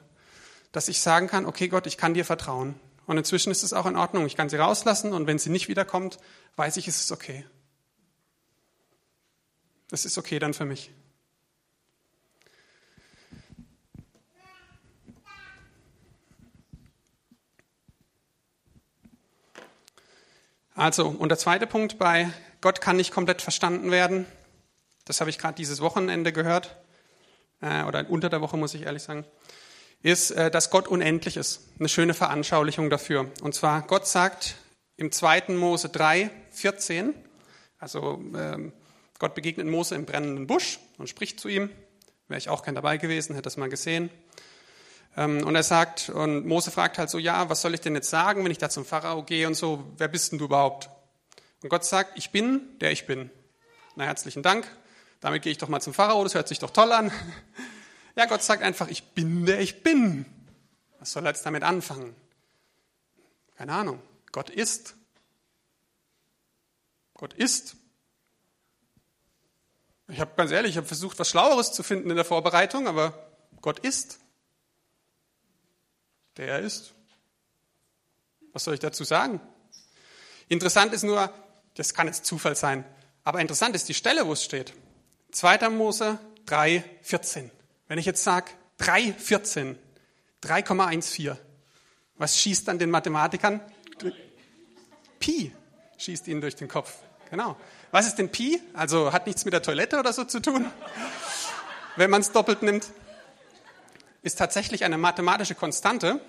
dass 0.72 0.88
ich 0.88 1.00
sagen 1.00 1.28
kann, 1.28 1.46
okay 1.46 1.68
Gott, 1.68 1.86
ich 1.86 1.96
kann 1.96 2.14
dir 2.14 2.24
vertrauen. 2.24 2.74
Und 3.06 3.16
inzwischen 3.16 3.50
ist 3.50 3.62
es 3.62 3.72
auch 3.72 3.86
in 3.86 3.96
Ordnung. 3.96 4.26
Ich 4.26 4.36
kann 4.36 4.50
sie 4.50 4.56
rauslassen 4.56 5.12
und 5.12 5.26
wenn 5.26 5.38
sie 5.38 5.50
nicht 5.50 5.68
wiederkommt, 5.68 6.18
weiß 6.56 6.76
ich, 6.76 6.88
es 6.88 7.00
ist 7.00 7.12
okay. 7.12 7.46
Das 9.90 10.04
ist 10.04 10.18
okay 10.18 10.38
dann 10.38 10.52
für 10.52 10.66
mich. 10.66 10.90
Also, 20.78 21.08
und 21.08 21.28
der 21.30 21.38
zweite 21.38 21.66
Punkt 21.66 21.98
bei 21.98 22.30
Gott 22.60 22.80
kann 22.80 22.94
nicht 22.94 23.10
komplett 23.10 23.42
verstanden 23.42 23.90
werden. 23.90 24.26
Das 25.06 25.20
habe 25.20 25.28
ich 25.28 25.36
gerade 25.36 25.56
dieses 25.56 25.80
Wochenende 25.80 26.32
gehört, 26.32 26.76
äh, 27.60 27.82
oder 27.82 28.08
unter 28.08 28.28
der 28.28 28.40
Woche 28.42 28.56
muss 28.56 28.74
ich 28.74 28.82
ehrlich 28.82 29.02
sagen, 29.02 29.24
ist, 30.02 30.30
äh, 30.30 30.52
dass 30.52 30.70
Gott 30.70 30.86
unendlich 30.86 31.36
ist. 31.36 31.68
Eine 31.80 31.88
schöne 31.88 32.14
Veranschaulichung 32.14 32.90
dafür. 32.90 33.28
Und 33.42 33.56
zwar, 33.56 33.82
Gott 33.88 34.06
sagt 34.06 34.54
im 34.94 35.10
2. 35.10 35.56
Mose 35.56 35.88
3, 35.88 36.30
14, 36.52 37.12
also 37.80 38.22
ähm, 38.36 38.72
Gott 39.18 39.34
begegnet 39.34 39.66
Mose 39.66 39.96
im 39.96 40.06
brennenden 40.06 40.46
Busch 40.46 40.78
und 40.96 41.08
spricht 41.08 41.40
zu 41.40 41.48
ihm. 41.48 41.70
Wäre 42.28 42.38
ich 42.38 42.50
auch 42.50 42.62
gern 42.62 42.76
dabei 42.76 42.98
gewesen, 42.98 43.34
hätte 43.34 43.42
das 43.46 43.56
mal 43.56 43.68
gesehen. 43.68 44.10
Ähm, 45.18 45.44
und 45.44 45.56
er 45.56 45.64
sagt, 45.64 46.10
und 46.10 46.46
Mose 46.46 46.70
fragt 46.70 46.96
halt 46.96 47.10
so, 47.10 47.18
ja, 47.18 47.50
was 47.50 47.60
soll 47.60 47.74
ich 47.74 47.80
denn 47.80 47.96
jetzt 47.96 48.08
sagen, 48.08 48.44
wenn 48.44 48.52
ich 48.52 48.58
da 48.58 48.70
zum 48.70 48.84
Pharao 48.84 49.24
gehe 49.24 49.48
und 49.48 49.54
so, 49.54 49.84
wer 49.96 50.06
bist 50.06 50.30
denn 50.30 50.38
du 50.38 50.44
überhaupt? 50.44 50.90
Und 51.60 51.70
Gott 51.70 51.84
sagt, 51.84 52.16
ich 52.16 52.30
bin, 52.30 52.78
der 52.78 52.92
ich 52.92 53.04
bin. 53.04 53.28
Na, 53.96 54.04
herzlichen 54.04 54.44
Dank. 54.44 54.64
Damit 55.18 55.42
gehe 55.42 55.50
ich 55.50 55.58
doch 55.58 55.66
mal 55.66 55.80
zum 55.80 55.92
Pharao, 55.92 56.22
das 56.22 56.36
hört 56.36 56.46
sich 56.46 56.60
doch 56.60 56.70
toll 56.70 56.92
an. 56.92 57.10
Ja, 58.16 58.26
Gott 58.26 58.42
sagt 58.42 58.64
einfach, 58.64 58.88
ich 58.88 59.04
bin, 59.10 59.46
der 59.46 59.60
ich 59.60 59.84
bin. 59.84 60.26
Was 60.98 61.12
soll 61.12 61.24
er 61.24 61.28
jetzt 61.28 61.46
damit 61.46 61.62
anfangen? 61.62 62.16
Keine 63.56 63.72
Ahnung. 63.74 64.02
Gott 64.32 64.50
ist. 64.50 64.96
Gott 67.14 67.32
ist. 67.34 67.76
Ich 70.08 70.18
habe 70.18 70.32
ganz 70.36 70.50
ehrlich, 70.50 70.72
ich 70.72 70.76
habe 70.78 70.88
versucht, 70.88 71.16
was 71.20 71.30
Schlaueres 71.30 71.70
zu 71.70 71.84
finden 71.84 72.10
in 72.10 72.16
der 72.16 72.24
Vorbereitung, 72.24 72.88
aber 72.88 73.14
Gott 73.60 73.78
ist. 73.78 74.18
Der 76.39 76.49
er 76.49 76.61
ist. 76.61 76.95
Was 78.53 78.64
soll 78.64 78.74
ich 78.74 78.80
dazu 78.80 79.05
sagen? 79.05 79.41
Interessant 80.49 80.95
ist 80.95 81.03
nur, 81.03 81.32
das 81.74 81.93
kann 81.93 82.07
jetzt 82.07 82.24
Zufall 82.24 82.57
sein, 82.57 82.84
aber 83.24 83.41
interessant 83.41 83.76
ist 83.76 83.89
die 83.89 83.95
Stelle, 83.95 84.26
wo 84.26 84.32
es 84.32 84.43
steht. 84.43 84.72
2. 85.32 85.68
Mose 85.68 86.18
3, 86.47 86.82
14. 87.03 87.51
Wenn 87.89 87.99
ich 87.99 88.07
jetzt 88.07 88.24
sage 88.24 88.51
3, 88.78 89.12
14, 89.12 89.78
3,14, 90.43 91.36
was 92.14 92.39
schießt 92.39 92.66
dann 92.66 92.78
den 92.78 92.91
Mathematikern? 92.91 93.61
Pi 95.20 95.53
schießt 95.99 96.28
ihnen 96.28 96.41
durch 96.41 96.57
den 96.57 96.68
Kopf. 96.68 96.95
Genau. 97.30 97.57
Was 97.91 98.07
ist 98.07 98.16
denn 98.16 98.30
Pi? 98.30 98.61
Also 98.72 99.12
hat 99.12 99.26
nichts 99.26 99.45
mit 99.45 99.53
der 99.53 99.62
Toilette 99.62 99.99
oder 99.99 100.12
so 100.12 100.24
zu 100.24 100.41
tun, 100.41 100.70
wenn 101.97 102.11
man 102.11 102.20
es 102.20 102.32
doppelt 102.32 102.62
nimmt. 102.62 102.86
Ist 104.28 104.36
tatsächlich 104.36 104.84
eine 104.84 104.98
mathematische 104.98 105.54
Konstante. 105.54 106.20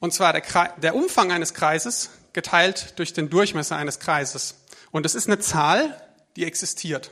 Und 0.00 0.12
zwar 0.12 0.34
der, 0.34 0.42
der 0.76 0.94
Umfang 0.94 1.32
eines 1.32 1.54
Kreises 1.54 2.10
geteilt 2.34 2.98
durch 2.98 3.14
den 3.14 3.30
Durchmesser 3.30 3.76
eines 3.76 3.98
Kreises. 3.98 4.66
Und 4.90 5.06
es 5.06 5.14
ist 5.14 5.28
eine 5.28 5.38
Zahl, 5.38 5.98
die 6.36 6.44
existiert. 6.44 7.10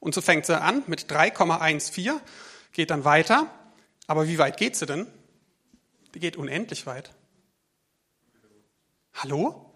Und 0.00 0.14
so 0.14 0.22
fängt 0.22 0.46
sie 0.46 0.58
an 0.58 0.82
mit 0.86 1.12
3,14, 1.12 2.18
geht 2.72 2.88
dann 2.88 3.04
weiter. 3.04 3.50
Aber 4.06 4.28
wie 4.28 4.38
weit 4.38 4.56
geht 4.56 4.74
sie 4.74 4.86
denn? 4.86 5.06
Die 6.14 6.20
geht 6.20 6.38
unendlich 6.38 6.86
weit. 6.86 7.10
Hallo? 9.12 9.74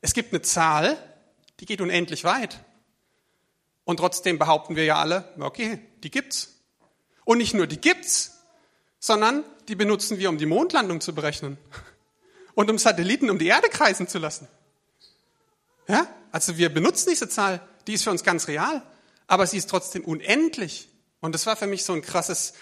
Es 0.00 0.12
gibt 0.12 0.32
eine 0.32 0.42
Zahl, 0.42 0.98
die 1.60 1.66
geht 1.66 1.80
unendlich 1.80 2.24
weit. 2.24 2.58
Und 3.84 3.98
trotzdem 3.98 4.40
behaupten 4.40 4.74
wir 4.74 4.84
ja 4.84 4.96
alle, 4.96 5.32
okay, 5.38 5.78
die 6.02 6.10
gibt's. 6.10 6.57
Und 7.28 7.36
nicht 7.36 7.52
nur 7.52 7.66
die 7.66 7.78
gibt's, 7.78 8.38
sondern 8.98 9.44
die 9.68 9.74
benutzen 9.74 10.18
wir, 10.18 10.30
um 10.30 10.38
die 10.38 10.46
Mondlandung 10.46 11.02
zu 11.02 11.14
berechnen. 11.14 11.58
Und 12.54 12.70
um 12.70 12.78
Satelliten 12.78 13.28
um 13.28 13.38
die 13.38 13.48
Erde 13.48 13.68
kreisen 13.68 14.08
zu 14.08 14.18
lassen. 14.18 14.48
Ja? 15.88 16.06
Also 16.32 16.56
wir 16.56 16.72
benutzen 16.72 17.10
diese 17.10 17.28
Zahl, 17.28 17.60
die 17.86 17.92
ist 17.92 18.04
für 18.04 18.10
uns 18.10 18.24
ganz 18.24 18.48
real, 18.48 18.82
aber 19.26 19.46
sie 19.46 19.58
ist 19.58 19.68
trotzdem 19.68 20.04
unendlich. 20.04 20.88
Und 21.20 21.34
das 21.34 21.44
war 21.44 21.54
für 21.54 21.66
mich 21.66 21.84
so 21.84 21.92
ein 21.92 22.00
krasses, 22.00 22.54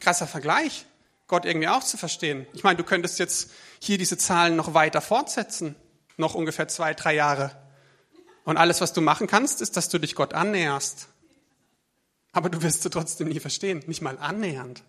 krasser 0.00 0.26
Vergleich, 0.26 0.84
Gott 1.28 1.44
irgendwie 1.44 1.68
auch 1.68 1.84
zu 1.84 1.96
verstehen. 1.96 2.48
Ich 2.54 2.64
meine, 2.64 2.76
du 2.76 2.82
könntest 2.82 3.20
jetzt 3.20 3.52
hier 3.78 3.98
diese 3.98 4.18
Zahlen 4.18 4.56
noch 4.56 4.74
weiter 4.74 5.00
fortsetzen 5.00 5.76
noch 6.16 6.34
ungefähr 6.34 6.66
zwei, 6.66 6.92
drei 6.92 7.14
Jahre. 7.14 7.52
Und 8.44 8.56
alles, 8.56 8.80
was 8.80 8.92
du 8.92 9.00
machen 9.00 9.28
kannst, 9.28 9.60
ist, 9.60 9.76
dass 9.76 9.88
du 9.88 10.00
dich 10.00 10.16
Gott 10.16 10.34
annäherst. 10.34 11.06
Aber 12.32 12.48
du 12.50 12.62
wirst 12.62 12.82
sie 12.82 12.90
trotzdem 12.90 13.28
nie 13.28 13.40
verstehen, 13.40 13.82
nicht 13.86 14.02
mal 14.02 14.18
annähernd. 14.18 14.82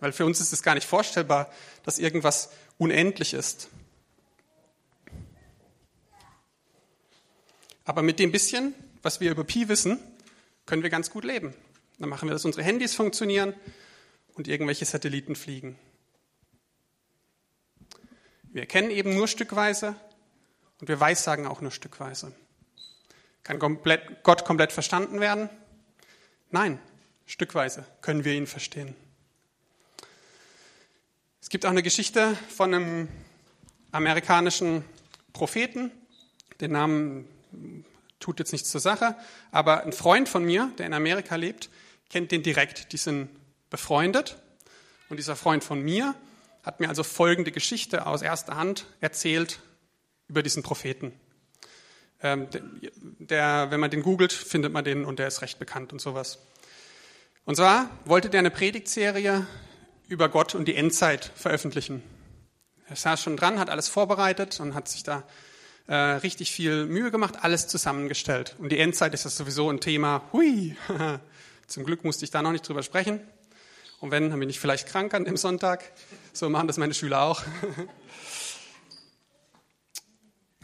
Weil 0.00 0.12
für 0.12 0.24
uns 0.24 0.40
ist 0.40 0.52
es 0.52 0.62
gar 0.62 0.74
nicht 0.74 0.86
vorstellbar, 0.86 1.50
dass 1.82 1.98
irgendwas 1.98 2.50
unendlich 2.78 3.34
ist. 3.34 3.68
Aber 7.84 8.02
mit 8.02 8.18
dem 8.18 8.32
bisschen, 8.32 8.74
was 9.02 9.20
wir 9.20 9.30
über 9.30 9.44
Pi 9.44 9.68
wissen, 9.68 9.98
können 10.66 10.82
wir 10.82 10.90
ganz 10.90 11.10
gut 11.10 11.24
leben. 11.24 11.54
Dann 11.98 12.08
machen 12.08 12.28
wir, 12.28 12.32
dass 12.32 12.44
unsere 12.44 12.64
Handys 12.64 12.94
funktionieren 12.94 13.54
und 14.34 14.48
irgendwelche 14.48 14.84
Satelliten 14.84 15.36
fliegen. 15.36 15.78
Wir 18.44 18.62
erkennen 18.62 18.90
eben 18.90 19.14
nur 19.14 19.28
stückweise, 19.28 19.96
und 20.80 20.88
wir 20.88 21.00
weissagen 21.00 21.46
auch 21.46 21.60
nur 21.60 21.70
stückweise. 21.70 22.32
Kann 23.42 23.58
komplett, 23.58 24.22
Gott 24.22 24.44
komplett 24.44 24.72
verstanden 24.72 25.20
werden? 25.20 25.48
Nein, 26.54 26.78
stückweise 27.26 27.84
können 28.00 28.24
wir 28.24 28.32
ihn 28.32 28.46
verstehen. 28.46 28.94
Es 31.42 31.48
gibt 31.48 31.66
auch 31.66 31.70
eine 31.70 31.82
Geschichte 31.82 32.38
von 32.48 32.72
einem 32.72 33.08
amerikanischen 33.90 34.84
Propheten, 35.32 35.90
den 36.60 36.70
Namen 36.70 37.28
tut 38.20 38.38
jetzt 38.38 38.52
nichts 38.52 38.70
zur 38.70 38.80
Sache, 38.80 39.16
aber 39.50 39.82
ein 39.82 39.92
Freund 39.92 40.28
von 40.28 40.44
mir, 40.44 40.70
der 40.78 40.86
in 40.86 40.92
Amerika 40.92 41.34
lebt, 41.34 41.70
kennt 42.08 42.30
den 42.30 42.44
direkt. 42.44 42.92
Die 42.92 42.98
sind 42.98 43.30
befreundet. 43.68 44.36
Und 45.08 45.16
dieser 45.16 45.34
Freund 45.34 45.64
von 45.64 45.82
mir 45.82 46.14
hat 46.62 46.78
mir 46.78 46.88
also 46.88 47.02
folgende 47.02 47.50
Geschichte 47.50 48.06
aus 48.06 48.22
erster 48.22 48.54
Hand 48.54 48.86
erzählt 49.00 49.58
über 50.28 50.44
diesen 50.44 50.62
Propheten. 50.62 51.18
Ähm, 52.24 52.48
der, 53.18 53.70
wenn 53.70 53.80
man 53.80 53.90
den 53.90 54.02
googelt, 54.02 54.32
findet 54.32 54.72
man 54.72 54.82
den 54.82 55.04
und 55.04 55.18
der 55.18 55.28
ist 55.28 55.42
recht 55.42 55.58
bekannt 55.58 55.92
und 55.92 56.00
sowas. 56.00 56.38
Und 57.44 57.56
zwar 57.56 57.90
wollte 58.06 58.30
der 58.30 58.38
eine 58.38 58.50
Predigtserie 58.50 59.46
über 60.08 60.30
Gott 60.30 60.54
und 60.54 60.66
die 60.66 60.74
Endzeit 60.74 61.30
veröffentlichen. 61.34 62.02
Er 62.88 62.96
saß 62.96 63.22
schon 63.22 63.36
dran, 63.36 63.58
hat 63.58 63.68
alles 63.68 63.88
vorbereitet 63.88 64.58
und 64.58 64.74
hat 64.74 64.88
sich 64.88 65.02
da 65.02 65.24
äh, 65.86 65.94
richtig 65.94 66.50
viel 66.50 66.86
Mühe 66.86 67.10
gemacht, 67.10 67.34
alles 67.42 67.68
zusammengestellt. 67.68 68.56
Und 68.58 68.72
die 68.72 68.78
Endzeit 68.78 69.12
ist 69.12 69.26
das 69.26 69.36
sowieso 69.36 69.68
ein 69.68 69.80
Thema. 69.80 70.22
Hui, 70.32 70.78
zum 71.66 71.84
Glück 71.84 72.04
musste 72.04 72.24
ich 72.24 72.30
da 72.30 72.40
noch 72.40 72.52
nicht 72.52 72.66
drüber 72.66 72.82
sprechen. 72.82 73.20
Und 74.00 74.12
wenn, 74.12 74.30
dann 74.30 74.40
bin 74.40 74.48
ich 74.48 74.60
vielleicht 74.60 74.88
krank 74.88 75.12
an 75.12 75.26
dem 75.26 75.36
Sonntag. 75.36 75.92
So 76.32 76.48
machen 76.48 76.68
das 76.68 76.78
meine 76.78 76.94
Schüler 76.94 77.20
auch. 77.20 77.42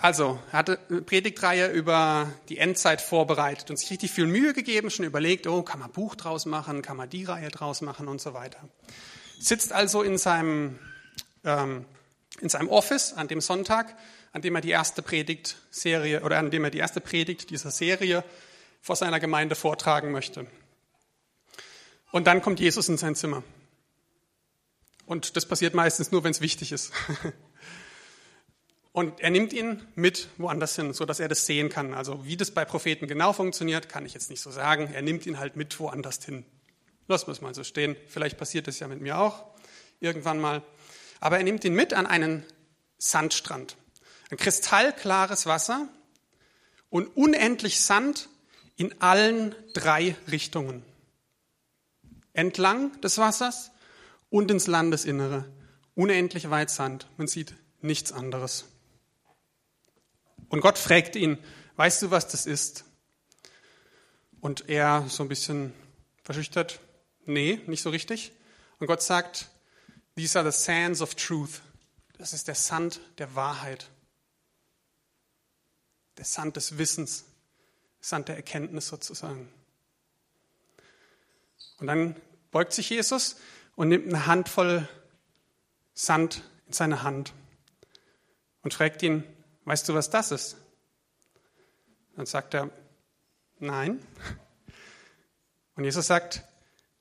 Also, 0.03 0.39
er 0.51 0.59
hatte 0.59 0.79
eine 0.89 1.03
Predigtreihe 1.03 1.69
über 1.69 2.33
die 2.49 2.57
Endzeit 2.57 3.03
vorbereitet 3.03 3.69
und 3.69 3.79
sich 3.79 3.91
richtig 3.91 4.11
viel 4.11 4.27
Mühe 4.27 4.55
gegeben, 4.55 4.91
schon 4.91 5.05
überlegt, 5.05 5.47
oh, 5.47 5.63
kann 5.63 5.79
man 5.79 5.93
Buch 5.93 6.15
draus 6.15 6.47
machen, 6.47 6.81
kann 6.81 6.97
man 6.97 7.11
die 7.11 7.25
Reihe 7.25 7.51
draus 7.51 7.83
machen 7.83 8.09
und 8.09 8.19
so 8.19 8.33
weiter. 8.33 8.59
Sitzt 9.39 9.75
also 9.75 10.03
in 10.03 10.17
seinem, 10.17 10.79
ähm, 11.45 11.85
in 12.41 12.49
seinem 12.49 12.71
Office 12.71 13.13
an 13.13 13.29
dem 13.29 13.43
Sonntag, 13.43 13.95
an 14.33 14.41
dem 14.41 14.55
er 14.55 14.63
die 14.63 14.71
erste 14.71 15.03
Predigtserie 15.03 16.23
oder 16.23 16.39
an 16.39 16.51
dem 16.51 16.65
er 16.65 16.71
die 16.71 16.79
erste 16.79 17.03
Predigt 17.03 17.51
dieser 17.51 17.71
Serie 17.71 18.25
vor 18.81 18.97
seiner 18.97 19.21
Gemeinde 19.21 19.55
vortragen 19.55 20.13
möchte. 20.13 20.47
Und 22.11 22.27
dann 22.27 22.41
kommt 22.41 22.59
Jesus 22.59 22.89
in 22.89 22.97
sein 22.97 23.15
Zimmer. 23.15 23.43
Und 25.05 25.37
das 25.37 25.45
passiert 25.45 25.75
meistens 25.75 26.11
nur, 26.11 26.25
wenn 26.25 26.31
es 26.31 26.41
wichtig 26.41 26.73
ist. 26.73 26.91
Und 28.93 29.21
er 29.21 29.31
nimmt 29.31 29.53
ihn 29.53 29.87
mit 29.95 30.29
woanders 30.37 30.75
hin, 30.75 30.93
so 30.93 31.05
dass 31.05 31.21
er 31.21 31.29
das 31.29 31.47
sehen 31.47 31.69
kann. 31.69 31.95
Also 31.95 32.27
wie 32.27 32.37
das 32.37 32.51
bei 32.51 32.65
Propheten 32.65 33.07
genau 33.07 33.33
funktioniert, 33.33 33.89
kann 33.89 34.05
ich 34.05 34.15
jetzt 34.15 34.31
nicht 34.31 34.41
so 34.41 34.51
sagen. 34.51 34.91
Er 34.93 35.03
nimmt 35.03 35.27
ihn 35.27 35.39
halt 35.39 35.55
mit 35.57 35.79
woanders 35.79 36.25
hin. 36.25 36.45
Lass 37.07 37.27
wir 37.27 37.33
es 37.33 37.41
mal 37.41 37.55
so 37.55 37.63
stehen. 37.63 37.97
Vielleicht 38.09 38.37
passiert 38.37 38.67
das 38.67 38.81
ja 38.81 38.89
mit 38.89 39.01
mir 39.01 39.19
auch 39.19 39.45
irgendwann 40.01 40.41
mal. 40.41 40.63
Aber 41.21 41.39
er 41.39 41.45
nimmt 41.45 41.65
ihn 41.65 41.75
mit 41.75 41.93
an 41.93 42.07
einen 42.07 42.45
Sandstrand. 42.99 43.77
Ein 44.31 44.39
kristallklares 44.39 45.47
Wasser 45.47 45.89
und 46.89 47.17
unendlich 47.17 47.81
Sand 47.81 48.29
in 48.77 49.01
allen 49.01 49.55
drei 49.73 50.17
Richtungen. 50.31 50.85
Entlang 52.33 53.01
des 53.01 53.19
Wassers 53.19 53.71
und 54.31 54.51
ins 54.51 54.67
Landesinnere. 54.67 55.45
Unendlich 55.95 56.51
weit 56.51 56.71
Sand. 56.71 57.07
Man 57.17 57.27
sieht 57.27 57.55
nichts 57.81 58.13
anderes. 58.13 58.67
Und 60.51 60.61
Gott 60.61 60.77
fragt 60.77 61.17
ihn, 61.17 61.39
weißt 61.77 62.03
du, 62.03 62.11
was 62.11 62.29
das 62.29 62.45
ist? 62.45 62.85
Und 64.43 64.69
er 64.69 65.07
so 65.09 65.23
ein 65.23 65.29
bisschen 65.31 65.73
verschüchtert, 66.23 66.81
nee, 67.25 67.61
nicht 67.67 67.83
so 67.83 67.89
richtig. 67.89 68.33
Und 68.79 68.87
Gott 68.87 69.03
sagt, 69.03 69.49
these 70.17 70.39
are 70.39 70.51
the 70.51 70.57
sands 70.57 71.01
of 71.01 71.15
truth. 71.15 71.63
Das 72.19 72.35
ist 72.35 72.47
der 72.49 72.55
Sand 72.55 73.01
der 73.17 73.35
Wahrheit. 73.35 73.89
der 76.21 76.27
Sand 76.27 76.57
des 76.57 76.77
Wissens, 76.77 77.25
Sand 78.03 78.29
der 78.29 78.37
Erkenntnis 78.37 78.89
sozusagen. 78.89 79.49
Und 81.79 81.87
dann 81.87 82.15
beugt 82.51 82.75
sich 82.75 82.91
Jesus 82.91 83.37
und 83.75 83.89
nimmt 83.89 84.07
eine 84.07 84.27
Handvoll 84.27 84.87
Sand 85.95 86.45
in 86.67 86.75
seine 86.75 87.03
Hand 87.03 87.33
und 88.61 88.75
fragt 88.75 89.03
ihn, 89.03 89.25
weißt 89.71 89.89
du, 89.89 89.95
was 89.95 90.11
das 90.11 90.33
ist? 90.33 90.57
Dann 92.17 92.27
sagt 92.27 92.55
er, 92.55 92.71
nein. 93.61 94.05
Und 95.77 95.85
Jesus 95.85 96.09
sagt, 96.09 96.43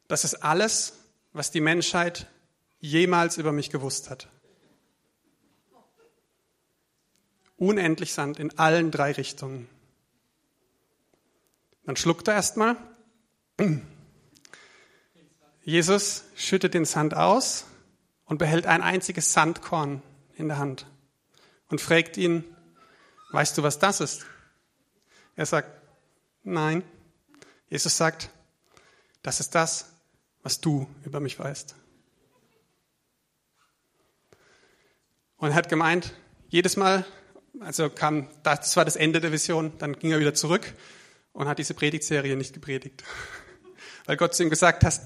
das 0.07 0.23
ist 0.23 0.35
alles, 0.43 0.93
was 1.33 1.49
die 1.49 1.61
Menschheit 1.61 2.27
jemals 2.79 3.39
über 3.39 3.51
mich 3.51 3.71
gewusst 3.71 4.11
hat. 4.11 4.27
Unendlich 7.57 8.13
Sand 8.13 8.37
in 8.37 8.55
allen 8.59 8.91
drei 8.91 9.13
Richtungen. 9.13 9.67
Dann 11.85 11.95
schluckt 11.95 12.27
er 12.27 12.35
erstmal. 12.35 12.77
Jesus 15.63 16.23
schüttet 16.35 16.75
den 16.75 16.85
Sand 16.85 17.15
aus 17.15 17.65
und 18.25 18.37
behält 18.37 18.67
ein 18.67 18.83
einziges 18.83 19.33
Sandkorn 19.33 20.03
in 20.35 20.49
der 20.49 20.59
Hand 20.59 20.85
und 21.69 21.81
fragt 21.81 22.15
ihn, 22.15 22.43
weißt 23.31 23.57
du, 23.57 23.63
was 23.63 23.79
das 23.79 24.01
ist? 24.01 24.25
Er 25.35 25.45
sagt, 25.45 25.69
nein. 26.43 26.83
Jesus 27.69 27.95
sagt, 27.95 28.29
das 29.21 29.39
ist 29.39 29.53
das, 29.55 29.93
was 30.43 30.59
du 30.59 30.87
über 31.05 31.19
mich 31.19 31.37
weißt. 31.37 31.75
Und 35.37 35.49
er 35.49 35.55
hat 35.55 35.69
gemeint, 35.69 36.13
jedes 36.49 36.75
Mal, 36.75 37.05
also 37.59 37.89
kam, 37.89 38.27
das 38.43 38.75
war 38.75 38.85
das 38.85 38.95
Ende 38.95 39.21
der 39.21 39.31
Vision, 39.31 39.77
dann 39.77 39.93
ging 39.93 40.11
er 40.11 40.19
wieder 40.19 40.33
zurück 40.33 40.73
und 41.31 41.47
hat 41.47 41.59
diese 41.59 41.73
Predigtserie 41.73 42.35
nicht 42.35 42.53
gepredigt. 42.53 43.03
Weil 44.05 44.17
Gott 44.17 44.33
zu 44.33 44.43
ihm 44.43 44.49
gesagt 44.49 44.83
hat, 44.83 45.01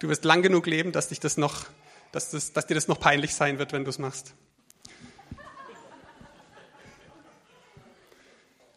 du 0.00 0.08
wirst 0.08 0.24
lang 0.24 0.42
genug 0.42 0.66
leben, 0.66 0.92
dass, 0.92 1.08
dich 1.08 1.20
das 1.20 1.36
noch, 1.36 1.66
dass, 2.12 2.30
das, 2.30 2.52
dass 2.52 2.66
dir 2.66 2.74
das 2.74 2.88
noch 2.88 2.98
peinlich 2.98 3.34
sein 3.34 3.58
wird, 3.58 3.72
wenn 3.72 3.84
du 3.84 3.90
es 3.90 3.98
machst. 3.98 4.34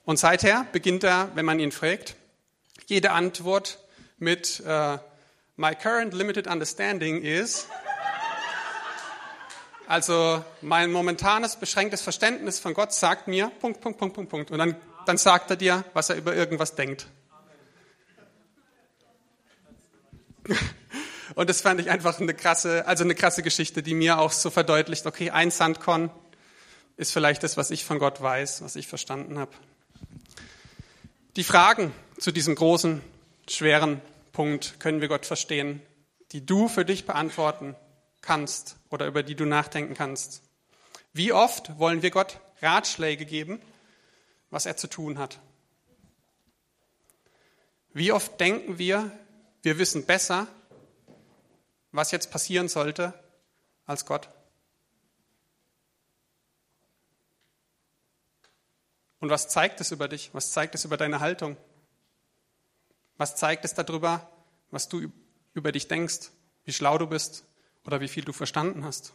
Und 0.10 0.18
seither 0.18 0.66
beginnt 0.72 1.04
er, 1.04 1.30
wenn 1.36 1.46
man 1.46 1.60
ihn 1.60 1.72
fragt, 1.72 2.16
jede 2.88 3.12
Antwort 3.12 3.78
mit 4.18 4.60
uh, 4.66 4.98
My 5.56 5.76
current 5.76 6.16
limited 6.16 6.48
understanding 6.48 7.22
is. 7.22 7.68
Also 9.86 10.44
mein 10.62 10.92
momentanes 10.92 11.58
beschränktes 11.58 12.02
Verständnis 12.02 12.58
von 12.58 12.74
Gott 12.74 12.92
sagt 12.92 13.28
mir 13.28 13.52
Punkt, 13.60 13.82
Punkt, 13.82 14.00
Punkt, 14.00 14.16
Punkt, 14.16 14.32
Punkt. 14.32 14.50
Und 14.50 14.58
dann, 14.58 14.76
dann 15.06 15.20
sagt 15.20 15.52
er 15.52 15.58
dir, 15.58 15.86
was 15.94 16.10
er 16.10 16.16
über 16.16 16.36
irgendwas 16.36 16.74
denkt. 16.74 17.06
Und 21.36 21.52
das 21.52 21.62
fand 21.62 21.80
ich 21.82 21.92
einfach 21.92 22.20
eine 22.20 22.34
krasse, 22.34 22.88
also 22.88 23.04
eine 23.04 23.14
krasse 23.14 23.44
Geschichte, 23.44 23.84
die 23.84 23.94
mir 23.94 24.18
auch 24.18 24.32
so 24.32 24.50
verdeutlicht, 24.50 25.06
okay, 25.06 25.30
ein 25.30 25.52
Sandkorn 25.52 26.10
ist 26.98 27.14
vielleicht 27.14 27.44
das, 27.44 27.58
was 27.58 27.70
ich 27.70 27.86
von 27.86 28.00
Gott 28.00 28.20
weiß, 28.20 28.64
was 28.64 28.76
ich 28.76 28.88
verstanden 28.88 29.38
habe. 29.38 29.52
Die 31.40 31.46
Fragen 31.46 31.94
zu 32.18 32.34
diesem 32.34 32.54
großen, 32.54 33.02
schweren 33.48 34.02
Punkt 34.34 34.78
können 34.82 35.00
wir 35.00 35.08
Gott 35.08 35.26
verstehen, 35.26 35.82
die 36.34 36.46
du 36.46 36.68
für 36.68 36.84
dich 36.84 37.06
beantworten 37.06 37.78
kannst 38.20 38.76
oder 38.90 39.08
über 39.08 39.24
die 39.24 39.36
du 39.36 39.46
nachdenken 39.46 39.94
kannst. 39.94 40.42
Wie 41.14 41.32
oft 41.32 41.80
wollen 41.80 42.02
wir 42.02 42.12
Gott 42.12 42.42
Ratschläge 42.62 43.26
geben, 43.26 43.62
was 44.50 44.66
er 44.66 44.76
zu 44.76 44.88
tun 44.88 45.18
hat? 45.18 45.40
Wie 47.94 48.12
oft 48.12 48.38
denken 48.38 48.78
wir, 48.78 49.10
wir 49.62 49.78
wissen 49.78 50.06
besser, 50.06 50.46
was 51.94 52.12
jetzt 52.12 52.32
passieren 52.32 52.68
sollte, 52.68 53.14
als 53.86 54.06
Gott? 54.06 54.28
Und 59.20 59.30
was 59.30 59.50
zeigt 59.50 59.82
es 59.82 59.92
über 59.92 60.08
dich? 60.08 60.30
Was 60.34 60.52
zeigt 60.52 60.76
es 60.76 60.86
über 60.86 60.98
deine 60.98 61.20
Haltung? 61.20 61.58
Was 63.18 63.36
zeigt 63.36 63.66
es 63.66 63.74
darüber, 63.74 64.30
was 64.72 64.88
du 64.88 65.12
über 65.54 65.72
dich 65.72 65.88
denkst, 65.88 66.32
wie 66.64 66.74
schlau 66.74 66.98
du 66.98 67.08
bist 67.08 67.44
oder 67.86 68.00
wie 68.00 68.08
viel 68.08 68.24
du 68.24 68.32
verstanden 68.32 68.86
hast? 68.86 69.14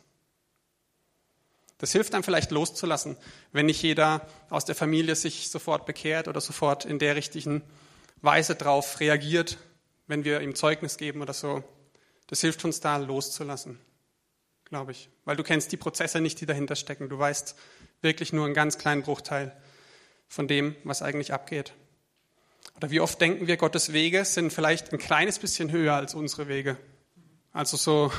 Das 1.79 1.93
hilft 1.93 2.15
einem 2.15 2.23
vielleicht 2.23 2.51
loszulassen, 2.51 3.17
wenn 3.53 3.67
nicht 3.67 3.83
jeder 3.83 4.27
aus 4.51 4.65
der 4.65 4.75
Familie 4.75 5.17
sich 5.17 5.51
sofort 5.51 5.87
bekehrt 5.87 6.29
oder 6.29 6.41
sofort 6.41 6.85
in 6.85 6.99
der 6.99 7.17
richtigen 7.17 7.63
Weise 8.23 8.55
drauf 8.55 9.01
reagiert, 9.01 9.59
wenn 10.07 10.25
wir 10.25 10.41
ihm 10.41 10.55
Zeugnis 10.55 10.97
geben 10.97 11.21
oder 11.21 11.33
so. 11.33 11.65
Das 12.27 12.41
hilft 12.41 12.65
uns 12.65 12.81
da 12.81 12.97
loszulassen, 12.97 13.79
glaube 14.65 14.93
ich. 14.93 15.09
Weil 15.25 15.37
du 15.37 15.43
kennst 15.43 15.73
die 15.73 15.77
Prozesse 15.77 16.21
nicht, 16.21 16.41
die 16.41 16.47
dahinter 16.47 16.77
stecken. 16.77 17.09
Du 17.09 17.19
weißt 17.19 17.57
wirklich 18.03 18.33
nur 18.33 18.45
einen 18.45 18.55
ganz 18.55 18.79
kleinen 18.79 19.03
Bruchteil 19.03 19.55
von 20.29 20.49
dem, 20.49 20.75
was 20.85 21.03
eigentlich 21.03 21.33
abgeht. 21.33 21.75
Oder 22.77 22.91
wie 22.91 23.01
oft 23.01 23.20
denken 23.20 23.47
wir, 23.47 23.57
Gottes 23.57 23.93
Wege 23.93 24.25
sind 24.25 24.53
vielleicht 24.53 24.93
ein 24.93 24.99
kleines 24.99 25.39
bisschen 25.39 25.70
höher 25.70 25.95
als 25.95 26.14
unsere 26.14 26.49
Wege. 26.49 26.77
Also 27.53 27.77
so 27.77 28.11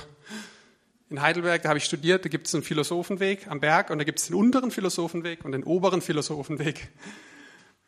in 1.10 1.22
Heidelberg, 1.22 1.62
da 1.62 1.70
habe 1.70 1.78
ich 1.78 1.86
studiert, 1.86 2.26
da 2.26 2.30
gibt 2.30 2.48
es 2.48 2.54
einen 2.54 2.64
Philosophenweg 2.64 3.48
am 3.48 3.60
Berg 3.60 3.90
und 3.90 4.00
da 4.00 4.04
gibt 4.04 4.20
es 4.20 4.28
den 4.28 4.36
unteren 4.36 4.72
Philosophenweg 4.72 5.44
und 5.44 5.52
den 5.52 5.64
oberen 5.64 6.02
Philosophenweg. 6.02 6.90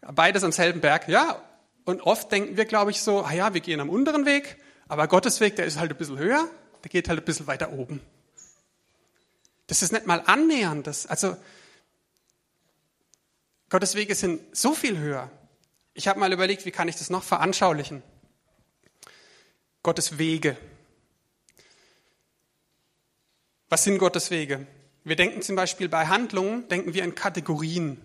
Beides 0.01 0.43
am 0.43 0.51
selben 0.51 0.81
Berg, 0.81 1.07
ja. 1.07 1.41
Und 1.85 2.01
oft 2.01 2.31
denken 2.31 2.57
wir, 2.57 2.65
glaube 2.65 2.91
ich, 2.91 3.01
so, 3.01 3.23
ah 3.23 3.33
ja, 3.33 3.53
wir 3.53 3.61
gehen 3.61 3.79
am 3.79 3.89
unteren 3.89 4.25
Weg, 4.25 4.57
aber 4.87 5.07
Gottes 5.07 5.39
Weg, 5.39 5.55
der 5.55 5.65
ist 5.65 5.79
halt 5.79 5.91
ein 5.91 5.97
bisschen 5.97 6.19
höher, 6.19 6.47
der 6.83 6.89
geht 6.89 7.09
halt 7.09 7.19
ein 7.19 7.25
bisschen 7.25 7.47
weiter 7.47 7.71
oben. 7.71 8.01
Das 9.67 9.81
ist 9.81 9.91
nicht 9.91 10.05
mal 10.05 10.21
annähernd. 10.25 10.87
Das, 10.87 11.07
also 11.07 11.35
Gottes 13.69 13.95
Wege 13.95 14.15
sind 14.15 14.55
so 14.55 14.73
viel 14.73 14.97
höher. 14.97 15.29
Ich 15.93 16.07
habe 16.07 16.19
mal 16.19 16.31
überlegt, 16.31 16.65
wie 16.65 16.71
kann 16.71 16.87
ich 16.87 16.95
das 16.95 17.09
noch 17.09 17.23
veranschaulichen? 17.23 18.01
Gottes 19.83 20.17
Wege. 20.17 20.57
Was 23.69 23.83
sind 23.83 23.97
Gottes 23.97 24.31
Wege? 24.31 24.65
Wir 25.03 25.15
denken 25.15 25.41
zum 25.41 25.55
Beispiel 25.55 25.89
bei 25.89 26.07
Handlungen, 26.07 26.67
denken 26.69 26.93
wir 26.93 27.03
in 27.03 27.15
Kategorien. 27.15 27.99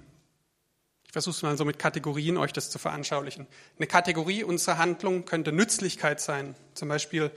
Ich 1.05 1.13
versuche 1.13 1.37
es 1.37 1.43
mal 1.43 1.57
so 1.57 1.65
mit 1.65 1.79
Kategorien 1.79 2.39
euch 2.39 2.53
das 2.53 2.71
zu 2.71 2.79
veranschaulichen. 2.79 3.47
Eine 3.77 3.87
Kategorie 3.87 4.45
unserer 4.45 4.79
Handlung 4.79 5.25
könnte 5.25 5.53
Nützlichkeit 5.53 6.21
sein. 6.21 6.57
Zum 6.75 6.89
Beispiel, 6.89 7.31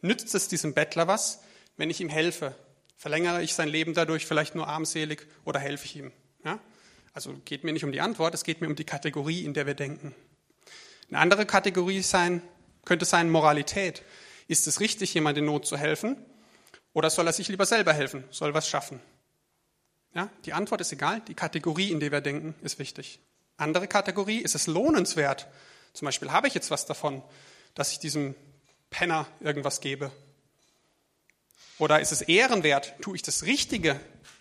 nützt 0.00 0.34
es 0.34 0.48
diesem 0.48 0.74
Bettler 0.74 1.06
was, 1.06 1.42
wenn 1.76 1.90
ich 1.90 2.00
ihm 2.00 2.08
helfe? 2.08 2.54
Verlängere 2.96 3.42
ich 3.42 3.54
sein 3.54 3.68
Leben 3.68 3.94
dadurch 3.94 4.26
vielleicht 4.26 4.54
nur 4.54 4.66
armselig 4.66 5.28
oder 5.44 5.60
helfe 5.60 5.84
ich 5.84 5.96
ihm? 5.96 6.12
Ja? 6.44 6.58
Also 7.18 7.34
geht 7.44 7.64
mir 7.64 7.72
nicht 7.72 7.82
um 7.82 7.90
die 7.90 8.00
Antwort, 8.00 8.32
es 8.32 8.44
geht 8.44 8.60
mir 8.60 8.68
um 8.68 8.76
die 8.76 8.84
Kategorie, 8.84 9.44
in 9.44 9.52
der 9.52 9.66
wir 9.66 9.74
denken. 9.74 10.14
Eine 11.08 11.18
andere 11.18 11.46
Kategorie 11.46 12.00
sein, 12.00 12.42
könnte 12.84 13.06
sein 13.06 13.28
Moralität. 13.28 14.04
Ist 14.46 14.68
es 14.68 14.78
richtig, 14.78 15.14
jemand 15.14 15.36
in 15.36 15.46
Not 15.46 15.66
zu 15.66 15.76
helfen? 15.76 16.16
Oder 16.92 17.10
soll 17.10 17.26
er 17.26 17.32
sich 17.32 17.48
lieber 17.48 17.66
selber 17.66 17.92
helfen, 17.92 18.22
soll 18.30 18.54
was 18.54 18.68
schaffen? 18.68 19.00
Ja, 20.14 20.30
die 20.44 20.52
Antwort 20.52 20.80
ist 20.80 20.92
egal, 20.92 21.20
die 21.26 21.34
Kategorie, 21.34 21.90
in 21.90 21.98
der 21.98 22.12
wir 22.12 22.20
denken, 22.20 22.54
ist 22.62 22.78
wichtig. 22.78 23.18
Andere 23.56 23.88
Kategorie, 23.88 24.38
ist 24.38 24.54
es 24.54 24.68
lohnenswert? 24.68 25.48
Zum 25.94 26.06
Beispiel, 26.06 26.30
habe 26.30 26.46
ich 26.46 26.54
jetzt 26.54 26.70
was 26.70 26.86
davon, 26.86 27.24
dass 27.74 27.90
ich 27.90 27.98
diesem 27.98 28.36
Penner 28.90 29.26
irgendwas 29.40 29.80
gebe? 29.80 30.12
Oder 31.80 31.98
ist 31.98 32.12
es 32.12 32.22
ehrenwert? 32.22 32.94
Tue 33.02 33.16
ich 33.16 33.22
das 33.22 33.42
Richtige 33.42 33.98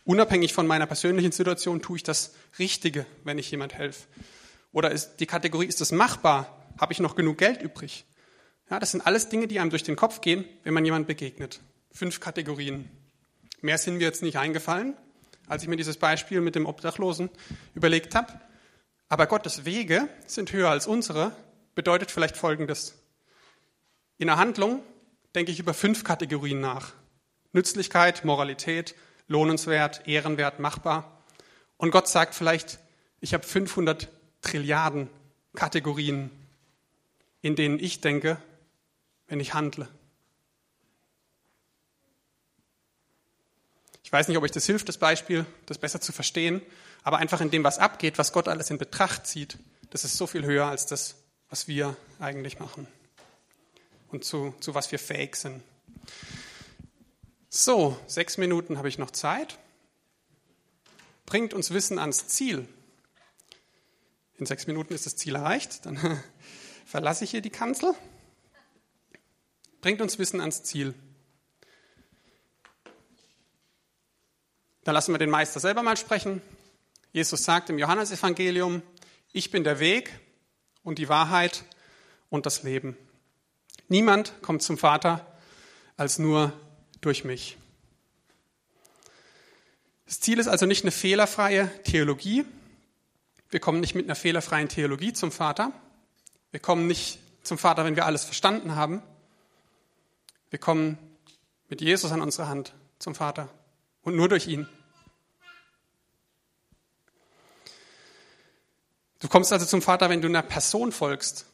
Unabhängig 0.07 0.53
von 0.53 0.67
meiner 0.67 0.85
persönlichen 0.85 1.33
Situation 1.33 1.81
tue 1.81 1.97
ich 1.97 2.03
das 2.03 2.33
Richtige, 2.57 3.05
wenn 3.25 3.37
ich 3.37 3.51
jemand 3.51 3.73
helfe. 3.73 4.07
Oder 4.71 4.89
ist 4.91 5.17
die 5.17 5.25
Kategorie, 5.25 5.65
ist 5.65 5.81
das 5.81 5.91
machbar? 5.91 6.65
Habe 6.79 6.93
ich 6.93 7.01
noch 7.01 7.17
genug 7.17 7.39
Geld 7.39 7.61
übrig? 7.61 8.05
Ja, 8.69 8.79
das 8.79 8.91
sind 8.91 9.05
alles 9.05 9.27
Dinge, 9.27 9.49
die 9.49 9.59
einem 9.59 9.69
durch 9.69 9.83
den 9.83 9.97
Kopf 9.97 10.21
gehen, 10.21 10.45
wenn 10.63 10.73
man 10.73 10.85
jemand 10.85 11.07
begegnet. 11.07 11.59
Fünf 11.91 12.21
Kategorien. 12.21 12.89
Mehr 13.59 13.77
sind 13.77 13.97
mir 13.97 14.05
jetzt 14.05 14.23
nicht 14.23 14.37
eingefallen, 14.37 14.95
als 15.45 15.63
ich 15.63 15.67
mir 15.67 15.75
dieses 15.75 15.97
Beispiel 15.97 16.39
mit 16.39 16.55
dem 16.55 16.67
Obdachlosen 16.67 17.29
überlegt 17.75 18.15
habe. 18.15 18.31
Aber 19.09 19.27
Gottes 19.27 19.65
Wege 19.65 20.07
sind 20.25 20.53
höher 20.53 20.69
als 20.69 20.87
unsere, 20.87 21.33
bedeutet 21.75 22.11
vielleicht 22.11 22.37
Folgendes. 22.37 22.95
In 24.19 24.27
der 24.27 24.37
Handlung 24.37 24.81
denke 25.35 25.51
ich 25.51 25.59
über 25.59 25.73
fünf 25.73 26.05
Kategorien 26.05 26.61
nach. 26.61 26.93
Nützlichkeit, 27.51 28.23
Moralität, 28.23 28.95
lohnenswert, 29.27 30.07
ehrenwert, 30.07 30.59
machbar. 30.59 31.21
Und 31.77 31.91
Gott 31.91 32.07
sagt 32.07 32.35
vielleicht, 32.35 32.79
ich 33.19 33.33
habe 33.33 33.45
500 33.45 34.07
Trilliarden 34.41 35.09
Kategorien, 35.55 36.31
in 37.41 37.55
denen 37.55 37.79
ich 37.79 38.01
denke, 38.01 38.37
wenn 39.27 39.39
ich 39.39 39.53
handle. 39.53 39.87
Ich 44.03 44.11
weiß 44.13 44.29
nicht, 44.29 44.37
ob 44.37 44.43
euch 44.43 44.51
das 44.51 44.65
hilft, 44.65 44.87
das 44.87 44.97
Beispiel, 44.97 45.45
das 45.65 45.77
besser 45.77 45.99
zu 45.99 46.13
verstehen, 46.13 46.61
aber 47.03 47.17
einfach 47.17 47.41
in 47.41 47.51
dem, 47.51 47.63
was 47.63 47.77
abgeht, 47.77 48.17
was 48.17 48.31
Gott 48.31 48.47
alles 48.47 48.69
in 48.69 48.77
Betracht 48.77 49.27
zieht, 49.27 49.57
das 49.89 50.05
ist 50.05 50.17
so 50.17 50.27
viel 50.27 50.45
höher 50.45 50.67
als 50.67 50.85
das, 50.85 51.15
was 51.49 51.67
wir 51.67 51.95
eigentlich 52.19 52.59
machen 52.59 52.87
und 54.09 54.23
zu, 54.23 54.55
zu 54.59 54.75
was 54.75 54.91
wir 54.91 54.99
fähig 54.99 55.35
sind. 55.35 55.61
So, 57.59 57.97
sechs 58.05 58.37
Minuten 58.37 58.77
habe 58.77 58.87
ich 58.87 58.99
noch 58.99 59.09
Zeit. 59.09 59.57
Bringt 61.25 61.55
uns 61.55 61.73
Wissen 61.73 61.97
ans 61.97 62.27
Ziel. 62.27 62.67
In 64.35 64.45
sechs 64.45 64.67
Minuten 64.67 64.93
ist 64.93 65.07
das 65.07 65.15
Ziel 65.15 65.33
erreicht, 65.33 65.83
dann 65.87 65.97
verlasse 66.85 67.23
ich 67.23 67.31
hier 67.31 67.41
die 67.41 67.49
Kanzel. 67.49 67.95
Bringt 69.81 70.01
uns 70.01 70.19
Wissen 70.19 70.39
ans 70.39 70.61
Ziel. 70.61 70.93
Dann 74.83 74.93
lassen 74.93 75.11
wir 75.11 75.17
den 75.17 75.31
Meister 75.31 75.59
selber 75.59 75.81
mal 75.81 75.97
sprechen. 75.97 76.43
Jesus 77.11 77.43
sagt 77.43 77.71
im 77.71 77.79
Johannesevangelium, 77.79 78.83
ich 79.33 79.49
bin 79.49 79.63
der 79.63 79.79
Weg 79.79 80.19
und 80.83 80.99
die 80.99 81.09
Wahrheit 81.09 81.63
und 82.29 82.45
das 82.45 82.61
Leben. 82.61 82.95
Niemand 83.87 84.43
kommt 84.43 84.61
zum 84.61 84.77
Vater 84.77 85.25
als 85.95 86.19
nur 86.19 86.53
durch 87.01 87.23
mich. 87.23 87.57
Das 90.05 90.19
Ziel 90.19 90.39
ist 90.39 90.47
also 90.47 90.65
nicht 90.65 90.83
eine 90.83 90.91
fehlerfreie 90.91 91.69
Theologie. 91.83 92.45
Wir 93.49 93.59
kommen 93.59 93.81
nicht 93.81 93.95
mit 93.95 94.05
einer 94.05 94.15
fehlerfreien 94.15 94.69
Theologie 94.69 95.13
zum 95.13 95.31
Vater. 95.31 95.71
Wir 96.51 96.59
kommen 96.59 96.87
nicht 96.87 97.19
zum 97.43 97.57
Vater, 97.57 97.85
wenn 97.85 97.95
wir 97.95 98.05
alles 98.05 98.23
verstanden 98.23 98.75
haben. 98.75 99.01
Wir 100.49 100.59
kommen 100.59 100.97
mit 101.69 101.81
Jesus 101.81 102.11
an 102.11 102.21
unserer 102.21 102.47
Hand 102.47 102.73
zum 102.99 103.15
Vater 103.15 103.49
und 104.03 104.15
nur 104.15 104.29
durch 104.29 104.47
ihn. 104.47 104.67
Du 109.19 109.27
kommst 109.27 109.51
also 109.51 109.65
zum 109.65 109.81
Vater, 109.81 110.09
wenn 110.09 110.21
du 110.21 110.27
einer 110.27 110.43
Person 110.43 110.91
folgst. 110.91 111.45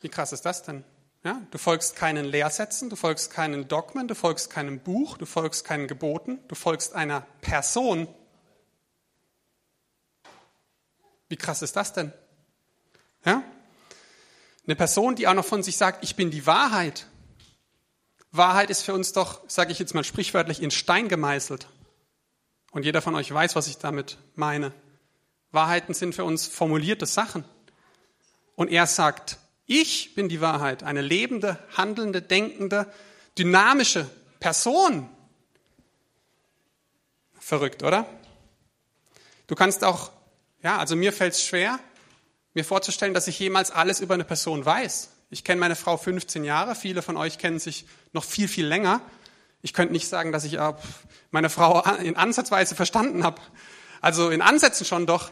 Wie 0.00 0.08
krass 0.08 0.32
ist 0.32 0.42
das 0.42 0.62
denn? 0.62 0.84
Ja, 1.22 1.42
du 1.50 1.58
folgst 1.58 1.96
keinen 1.96 2.24
Lehrsätzen, 2.24 2.88
du 2.88 2.96
folgst 2.96 3.30
keinen 3.30 3.68
Dogmen, 3.68 4.08
du 4.08 4.14
folgst 4.14 4.48
keinem 4.48 4.80
Buch, 4.80 5.18
du 5.18 5.26
folgst 5.26 5.66
keinen 5.66 5.86
Geboten, 5.86 6.38
du 6.48 6.54
folgst 6.54 6.94
einer 6.94 7.26
Person. 7.42 8.08
Wie 11.28 11.36
krass 11.36 11.60
ist 11.60 11.76
das 11.76 11.92
denn? 11.92 12.12
Ja? 13.24 13.42
Eine 14.66 14.76
Person, 14.76 15.14
die 15.14 15.28
auch 15.28 15.34
noch 15.34 15.44
von 15.44 15.62
sich 15.62 15.76
sagt, 15.76 16.02
ich 16.02 16.16
bin 16.16 16.30
die 16.30 16.46
Wahrheit. 16.46 17.06
Wahrheit 18.32 18.70
ist 18.70 18.82
für 18.82 18.94
uns 18.94 19.12
doch, 19.12 19.42
sage 19.46 19.72
ich 19.72 19.78
jetzt 19.78 19.94
mal 19.94 20.04
sprichwörtlich, 20.04 20.62
in 20.62 20.70
Stein 20.70 21.08
gemeißelt. 21.08 21.68
Und 22.70 22.84
jeder 22.84 23.02
von 23.02 23.14
euch 23.14 23.32
weiß, 23.32 23.56
was 23.56 23.66
ich 23.66 23.78
damit 23.78 24.16
meine. 24.36 24.72
Wahrheiten 25.50 25.92
sind 25.92 26.14
für 26.14 26.24
uns 26.24 26.46
formulierte 26.46 27.04
Sachen. 27.04 27.44
Und 28.54 28.68
er 28.68 28.86
sagt, 28.86 29.38
ich 29.70 30.16
bin 30.16 30.28
die 30.28 30.40
Wahrheit, 30.40 30.82
eine 30.82 31.00
lebende, 31.00 31.56
handelnde, 31.76 32.20
denkende, 32.20 32.92
dynamische 33.38 34.10
Person. 34.40 35.08
Verrückt, 37.38 37.84
oder? 37.84 38.04
Du 39.46 39.54
kannst 39.54 39.84
auch, 39.84 40.10
ja, 40.64 40.78
also 40.78 40.96
mir 40.96 41.12
fällt 41.12 41.34
es 41.34 41.44
schwer, 41.44 41.78
mir 42.52 42.64
vorzustellen, 42.64 43.14
dass 43.14 43.28
ich 43.28 43.38
jemals 43.38 43.70
alles 43.70 44.00
über 44.00 44.14
eine 44.14 44.24
Person 44.24 44.64
weiß. 44.64 45.10
Ich 45.30 45.44
kenne 45.44 45.60
meine 45.60 45.76
Frau 45.76 45.96
15 45.96 46.42
Jahre, 46.42 46.74
viele 46.74 47.00
von 47.00 47.16
euch 47.16 47.38
kennen 47.38 47.60
sich 47.60 47.86
noch 48.12 48.24
viel, 48.24 48.48
viel 48.48 48.66
länger. 48.66 49.00
Ich 49.62 49.72
könnte 49.72 49.92
nicht 49.92 50.08
sagen, 50.08 50.32
dass 50.32 50.42
ich 50.42 50.58
meine 51.30 51.48
Frau 51.48 51.80
in 51.98 52.16
Ansatzweise 52.16 52.74
verstanden 52.74 53.22
habe. 53.22 53.40
Also 54.00 54.30
in 54.30 54.42
Ansätzen 54.42 54.84
schon 54.84 55.06
doch. 55.06 55.30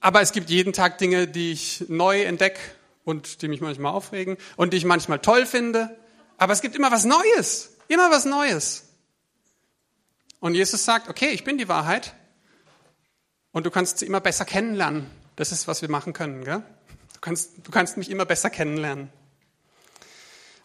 Aber 0.00 0.20
es 0.20 0.32
gibt 0.32 0.50
jeden 0.50 0.72
Tag 0.72 0.98
Dinge, 0.98 1.26
die 1.26 1.52
ich 1.52 1.84
neu 1.88 2.22
entdecke 2.22 2.60
und 3.04 3.42
die 3.42 3.48
mich 3.48 3.60
manchmal 3.60 3.92
aufregen 3.92 4.36
und 4.56 4.72
die 4.72 4.76
ich 4.76 4.84
manchmal 4.84 5.18
toll 5.18 5.46
finde. 5.46 5.96
Aber 6.36 6.52
es 6.52 6.60
gibt 6.60 6.76
immer 6.76 6.92
was 6.92 7.04
Neues, 7.04 7.76
immer 7.88 8.10
was 8.10 8.24
Neues. 8.24 8.84
Und 10.40 10.54
Jesus 10.54 10.84
sagt, 10.84 11.08
okay, 11.08 11.30
ich 11.30 11.42
bin 11.42 11.58
die 11.58 11.68
Wahrheit 11.68 12.14
und 13.50 13.66
du 13.66 13.70
kannst 13.70 13.98
sie 13.98 14.06
immer 14.06 14.20
besser 14.20 14.44
kennenlernen. 14.44 15.10
Das 15.36 15.52
ist, 15.52 15.66
was 15.66 15.82
wir 15.82 15.90
machen 15.90 16.12
können. 16.12 16.44
Gell? 16.44 16.62
Du, 17.14 17.20
kannst, 17.20 17.52
du 17.64 17.70
kannst 17.70 17.96
mich 17.96 18.10
immer 18.10 18.24
besser 18.24 18.50
kennenlernen. 18.50 19.10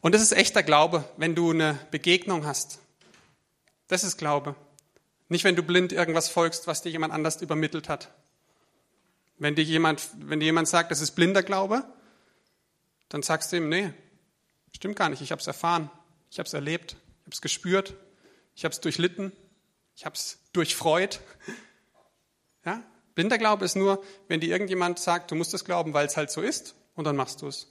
Und 0.02 0.14
das 0.14 0.22
ist 0.22 0.34
echter 0.34 0.64
Glaube, 0.64 1.06
wenn 1.18 1.34
du 1.34 1.52
eine 1.52 1.80
Begegnung 1.90 2.46
hast. 2.46 2.80
Das 3.88 4.04
ist 4.04 4.18
Glaube. 4.18 4.56
Nicht, 5.30 5.44
wenn 5.44 5.56
du 5.56 5.64
blind 5.64 5.92
irgendwas 5.92 6.30
folgst, 6.30 6.68
was 6.68 6.82
dir 6.82 6.90
jemand 6.90 7.14
anders 7.14 7.42
übermittelt 7.42 7.90
hat. 7.90 8.12
Wenn 9.44 9.56
dir 9.56 9.66
jemand, 9.66 10.08
wenn 10.20 10.40
dir 10.40 10.46
jemand 10.46 10.70
sagt, 10.70 10.90
das 10.90 11.02
ist 11.02 11.12
blinder 11.12 11.44
Glaube, 11.44 11.84
dann 13.10 13.24
sagst 13.24 13.52
du 13.52 13.58
ihm, 13.58 13.68
nee, 13.68 13.92
stimmt 14.72 14.96
gar 14.96 15.10
nicht, 15.10 15.22
ich 15.22 15.34
habe 15.34 15.42
es 15.42 15.48
erfahren, 15.48 15.92
ich 16.32 16.40
habe 16.40 16.48
es 16.48 16.54
erlebt, 16.54 16.94
ich 16.94 17.26
habe 17.26 17.32
es 17.34 17.42
gespürt, 17.42 17.94
ich 18.56 18.64
habe 18.64 18.72
es 18.72 18.80
durchlitten, 18.80 19.34
ich 19.98 20.06
habe 20.06 20.16
es 20.16 20.40
durchfreut. 20.54 21.20
Ja? 22.66 22.82
Blinder 23.16 23.38
Glaube 23.38 23.66
ist 23.66 23.76
nur, 23.76 24.02
wenn 24.30 24.40
dir 24.40 24.48
irgendjemand 24.48 24.98
sagt, 24.98 25.32
du 25.32 25.36
musst 25.36 25.54
es 25.54 25.66
glauben, 25.66 25.94
weil 25.94 26.08
es 26.08 26.16
halt 26.16 26.32
so 26.32 26.40
ist, 26.40 26.76
und 26.96 27.04
dann 27.04 27.18
machst 27.18 27.42
du 27.42 27.48
es. 27.48 27.70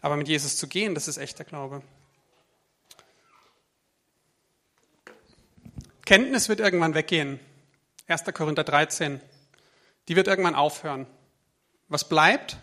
Aber 0.00 0.16
mit 0.16 0.28
Jesus 0.28 0.56
zu 0.56 0.66
gehen, 0.66 0.94
das 0.94 1.06
ist 1.06 1.18
echter 1.18 1.44
Glaube. 1.44 1.82
Kenntnis 6.06 6.48
wird 6.48 6.60
irgendwann 6.60 6.94
weggehen. 6.94 7.38
1. 8.06 8.24
Korinther 8.32 8.64
13 8.64 9.20
die 10.08 10.16
wird 10.16 10.28
irgendwann 10.28 10.54
aufhören. 10.54 11.06
Was 11.88 12.08
bleibt, 12.08 12.56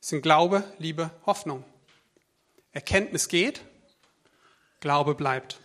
sind 0.00 0.22
Glaube, 0.22 0.64
Liebe, 0.78 1.10
Hoffnung. 1.26 1.64
Erkenntnis 2.72 3.28
geht, 3.28 3.62
Glaube 4.80 5.14
bleibt. 5.14 5.60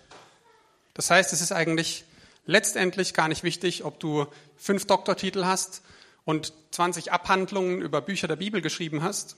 Das 0.93 1.09
heißt, 1.09 1.33
es 1.33 1.41
ist 1.41 1.51
eigentlich 1.51 2.05
letztendlich 2.45 3.13
gar 3.13 3.27
nicht 3.27 3.43
wichtig, 3.43 3.83
ob 3.83 3.99
du 3.99 4.25
fünf 4.57 4.85
Doktortitel 4.85 5.45
hast 5.45 5.81
und 6.25 6.53
20 6.71 7.11
Abhandlungen 7.11 7.81
über 7.81 8.01
Bücher 8.01 8.27
der 8.27 8.35
Bibel 8.35 8.61
geschrieben 8.61 9.03
hast. 9.03 9.35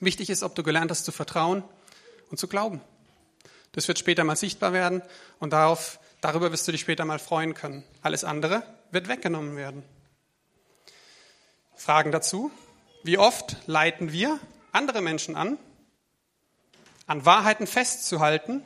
Wichtig 0.00 0.30
ist, 0.30 0.42
ob 0.42 0.54
du 0.54 0.62
gelernt 0.62 0.90
hast 0.90 1.04
zu 1.04 1.12
vertrauen 1.12 1.64
und 2.30 2.38
zu 2.38 2.48
glauben. 2.48 2.80
Das 3.72 3.88
wird 3.88 3.98
später 3.98 4.24
mal 4.24 4.36
sichtbar 4.36 4.72
werden 4.72 5.02
und 5.40 5.52
darauf, 5.52 5.98
darüber 6.20 6.52
wirst 6.52 6.66
du 6.68 6.72
dich 6.72 6.80
später 6.80 7.04
mal 7.04 7.18
freuen 7.18 7.54
können. 7.54 7.84
Alles 8.02 8.24
andere 8.24 8.62
wird 8.94 9.08
weggenommen 9.08 9.56
werden. 9.56 9.82
Fragen 11.74 12.12
dazu. 12.12 12.50
Wie 13.02 13.18
oft 13.18 13.56
leiten 13.66 14.12
wir 14.12 14.38
andere 14.72 15.02
Menschen 15.02 15.36
an, 15.36 15.58
an 17.06 17.26
Wahrheiten 17.26 17.66
festzuhalten, 17.66 18.62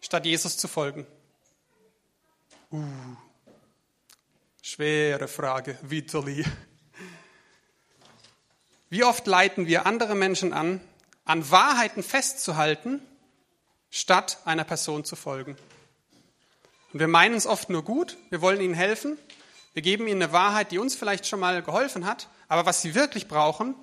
statt 0.00 0.26
Jesus 0.26 0.58
zu 0.58 0.68
folgen? 0.68 1.06
Uh, 2.70 2.84
schwere 4.62 5.28
Frage, 5.28 5.78
Vitali. 5.82 6.44
Wie 8.90 9.02
oft 9.02 9.26
leiten 9.26 9.66
wir 9.66 9.86
andere 9.86 10.14
Menschen 10.14 10.52
an, 10.52 10.80
an 11.24 11.50
Wahrheiten 11.50 12.02
festzuhalten, 12.02 13.00
statt 13.90 14.38
einer 14.44 14.64
Person 14.64 15.04
zu 15.04 15.16
folgen? 15.16 15.56
Und 16.92 17.00
wir 17.00 17.08
meinen 17.08 17.34
es 17.34 17.46
oft 17.46 17.70
nur 17.70 17.82
gut, 17.82 18.16
wir 18.30 18.40
wollen 18.40 18.60
ihnen 18.60 18.74
helfen, 18.74 19.18
wir 19.74 19.82
geben 19.82 20.06
ihnen 20.06 20.22
eine 20.22 20.32
Wahrheit, 20.32 20.72
die 20.72 20.78
uns 20.78 20.94
vielleicht 20.94 21.26
schon 21.26 21.40
mal 21.40 21.62
geholfen 21.62 22.06
hat, 22.06 22.28
aber 22.48 22.64
was 22.64 22.82
sie 22.82 22.94
wirklich 22.94 23.28
brauchen, 23.28 23.74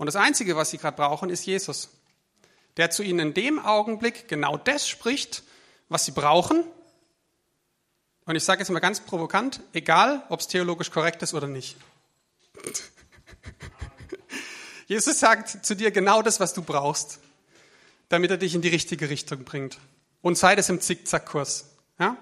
und 0.00 0.06
das 0.06 0.16
Einzige, 0.16 0.56
was 0.56 0.70
sie 0.70 0.78
gerade 0.78 0.96
brauchen, 0.96 1.28
ist 1.28 1.44
Jesus, 1.44 1.90
der 2.78 2.90
zu 2.90 3.02
ihnen 3.02 3.18
in 3.18 3.34
dem 3.34 3.58
Augenblick 3.58 4.28
genau 4.28 4.56
das 4.56 4.88
spricht, 4.88 5.42
was 5.90 6.06
sie 6.06 6.12
brauchen. 6.12 6.64
Und 8.24 8.34
ich 8.34 8.42
sage 8.42 8.60
jetzt 8.60 8.70
mal 8.70 8.80
ganz 8.80 9.00
provokant, 9.00 9.60
egal, 9.74 10.24
ob 10.30 10.40
es 10.40 10.48
theologisch 10.48 10.90
korrekt 10.90 11.22
ist 11.22 11.34
oder 11.34 11.48
nicht. 11.48 11.76
Jesus 14.86 15.20
sagt 15.20 15.66
zu 15.66 15.76
dir 15.76 15.90
genau 15.90 16.22
das, 16.22 16.40
was 16.40 16.54
du 16.54 16.62
brauchst, 16.62 17.18
damit 18.08 18.30
er 18.30 18.38
dich 18.38 18.54
in 18.54 18.62
die 18.62 18.68
richtige 18.68 19.10
Richtung 19.10 19.44
bringt. 19.44 19.76
Und 20.22 20.38
sei 20.38 20.56
das 20.56 20.70
im 20.70 20.80
Zickzackkurs. 20.80 21.66
Ja? 21.98 22.16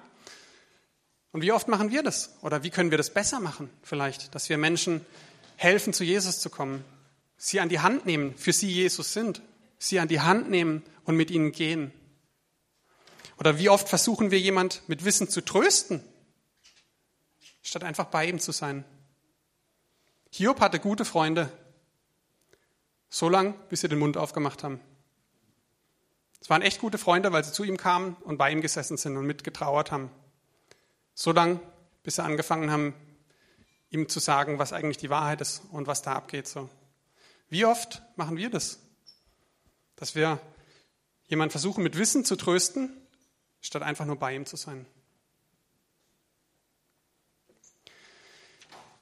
Und 1.33 1.43
wie 1.43 1.53
oft 1.53 1.68
machen 1.68 1.91
wir 1.91 2.03
das? 2.03 2.37
Oder 2.43 2.62
wie 2.62 2.70
können 2.70 2.91
wir 2.91 2.99
das 2.99 3.12
besser 3.12 3.41
machen 3.41 3.70
vielleicht, 3.83 4.35
dass 4.35 4.49
wir 4.49 4.59
Menschen 4.59 5.05
helfen, 5.57 5.93
zu 5.93 6.05
Jesus 6.05 6.41
zu 6.41 6.51
kommen, 6.51 6.85
sie 7.37 7.61
an 7.61 7.68
die 7.68 7.81
Hand 7.81 8.07
nehmen, 8.07 8.35
für 8.37 8.53
sie 8.53 8.70
Jesus 8.70 9.12
sind, 9.12 9.43
sie 9.79 9.99
an 10.01 10.09
die 10.09 10.20
Hand 10.20 10.51
nehmen 10.51 10.83
und 11.05 11.16
mit 11.16 11.31
ihnen 11.31 11.53
gehen? 11.53 11.93
Oder 13.39 13.59
wie 13.59 13.68
oft 13.68 13.89
versuchen 13.89 14.31
wir 14.31 14.41
jemand 14.41 14.83
mit 14.89 15.05
Wissen 15.05 15.29
zu 15.29 15.45
trösten, 15.45 16.03
statt 17.62 17.85
einfach 17.85 18.07
bei 18.07 18.26
ihm 18.26 18.41
zu 18.41 18.53
sein? 18.53 18.85
Hiob 20.31 20.61
hatte 20.61 20.81
gute 20.81 21.05
Freunde, 21.05 21.51
so 23.09 23.29
lang, 23.29 23.55
bis 23.68 23.81
sie 23.81 23.89
den 23.89 23.99
Mund 23.99 24.16
aufgemacht 24.16 24.62
haben. 24.62 24.81
Es 26.41 26.51
waren 26.51 26.62
echt 26.62 26.81
gute 26.81 26.99
Freunde, 26.99 27.33
weil 27.33 27.45
sie 27.45 27.53
zu 27.53 27.64
ihm 27.64 27.76
kamen 27.76 28.16
und 28.24 28.39
bei 28.39 28.51
ihm 28.51 28.61
gesessen 28.61 28.97
sind 28.97 29.16
und 29.16 29.26
mitgetrauert 29.26 29.91
haben. 29.91 30.11
So 31.21 31.33
lange, 31.33 31.59
bis 32.05 32.14
sie 32.14 32.23
angefangen 32.23 32.71
haben, 32.71 32.95
ihm 33.91 34.09
zu 34.09 34.21
sagen, 34.21 34.61
was 34.61 34.73
eigentlich 34.73 34.99
die 34.99 35.11
Wahrheit 35.11 35.41
ist 35.41 35.62
und 35.73 35.89
was 35.89 36.01
da 36.01 36.12
abgeht. 36.12 36.47
So. 36.47 36.71
Wie 37.49 37.64
oft 37.64 38.03
machen 38.14 38.37
wir 38.37 38.51
das? 38.51 38.79
Dass 39.97 40.14
wir 40.14 40.41
jemanden 41.27 41.51
versuchen, 41.51 41.83
mit 41.83 41.99
Wissen 41.99 42.25
zu 42.25 42.37
trösten, 42.37 42.97
statt 43.61 43.83
einfach 43.83 44.05
nur 44.05 44.14
bei 44.14 44.33
ihm 44.33 44.47
zu 44.47 44.55
sein. 44.55 44.87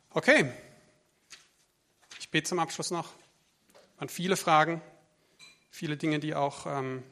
Okay, 0.09 0.51
ich 2.19 2.31
bete 2.31 2.49
zum 2.49 2.61
Abschluss 2.61 2.91
noch. 2.91 3.13
An 3.99 4.09
viele 4.09 4.39
Fragen, 4.39 4.81
viele 5.69 5.99
Dinge, 5.99 6.19
die 6.19 6.35
auch, 6.35 6.65
ähm, 6.65 7.03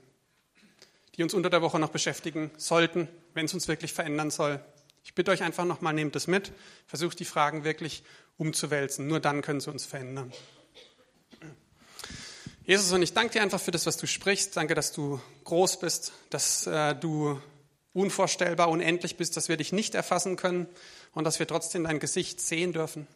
die 1.16 1.22
uns 1.22 1.34
unter 1.34 1.50
der 1.50 1.60
Woche 1.60 1.78
noch 1.78 1.90
beschäftigen 1.90 2.50
sollten, 2.56 3.06
wenn 3.34 3.44
es 3.44 3.52
uns 3.52 3.68
wirklich 3.68 3.92
verändern 3.92 4.30
soll. 4.30 4.64
Ich 5.04 5.14
bitte 5.14 5.30
euch 5.30 5.42
einfach 5.42 5.66
nochmal, 5.66 5.92
nehmt 5.92 6.16
es 6.16 6.26
mit, 6.26 6.50
versucht 6.86 7.20
die 7.20 7.26
Fragen 7.26 7.62
wirklich 7.62 8.02
umzuwälzen. 8.38 9.06
Nur 9.06 9.20
dann 9.20 9.42
können 9.42 9.60
sie 9.60 9.70
uns 9.70 9.84
verändern. 9.84 10.32
Jesus, 12.64 12.90
und 12.92 13.02
ich 13.02 13.12
danke 13.12 13.34
dir 13.34 13.42
einfach 13.42 13.60
für 13.60 13.70
das, 13.70 13.84
was 13.84 13.98
du 13.98 14.06
sprichst. 14.06 14.56
Danke, 14.56 14.74
dass 14.74 14.92
du 14.92 15.20
groß 15.44 15.78
bist, 15.80 16.12
dass 16.30 16.66
äh, 16.66 16.94
du 16.94 17.38
unvorstellbar, 17.92 18.70
unendlich 18.70 19.18
bist, 19.18 19.36
dass 19.36 19.50
wir 19.50 19.58
dich 19.58 19.72
nicht 19.72 19.94
erfassen 19.94 20.36
können 20.36 20.66
und 21.12 21.24
dass 21.24 21.38
wir 21.38 21.46
trotzdem 21.46 21.84
dein 21.84 22.00
Gesicht 22.00 22.40
sehen 22.40 22.72
dürfen. 22.72 23.06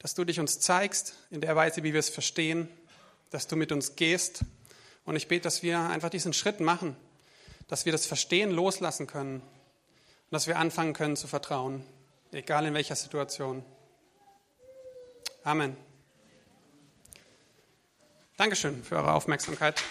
Dass 0.00 0.14
du 0.14 0.24
dich 0.24 0.40
uns 0.40 0.58
zeigst 0.58 1.14
in 1.30 1.40
der 1.40 1.54
Weise, 1.54 1.84
wie 1.84 1.92
wir 1.92 2.00
es 2.00 2.10
verstehen, 2.10 2.68
dass 3.30 3.46
du 3.46 3.54
mit 3.54 3.70
uns 3.70 3.94
gehst. 3.94 4.40
Und 5.04 5.14
ich 5.14 5.28
bete, 5.28 5.44
dass 5.44 5.62
wir 5.62 5.78
einfach 5.78 6.10
diesen 6.10 6.32
Schritt 6.32 6.58
machen, 6.58 6.96
dass 7.68 7.84
wir 7.84 7.92
das 7.92 8.06
Verstehen 8.06 8.50
loslassen 8.50 9.06
können 9.06 9.40
und 10.26 10.32
dass 10.32 10.46
wir 10.46 10.58
anfangen 10.58 10.92
können 10.92 11.16
zu 11.16 11.28
vertrauen, 11.28 11.84
egal 12.32 12.66
in 12.66 12.74
welcher 12.74 12.96
Situation. 12.96 13.64
Amen. 15.44 15.76
Dankeschön 18.36 18.82
für 18.82 18.96
eure 18.96 19.14
Aufmerksamkeit. 19.14 19.82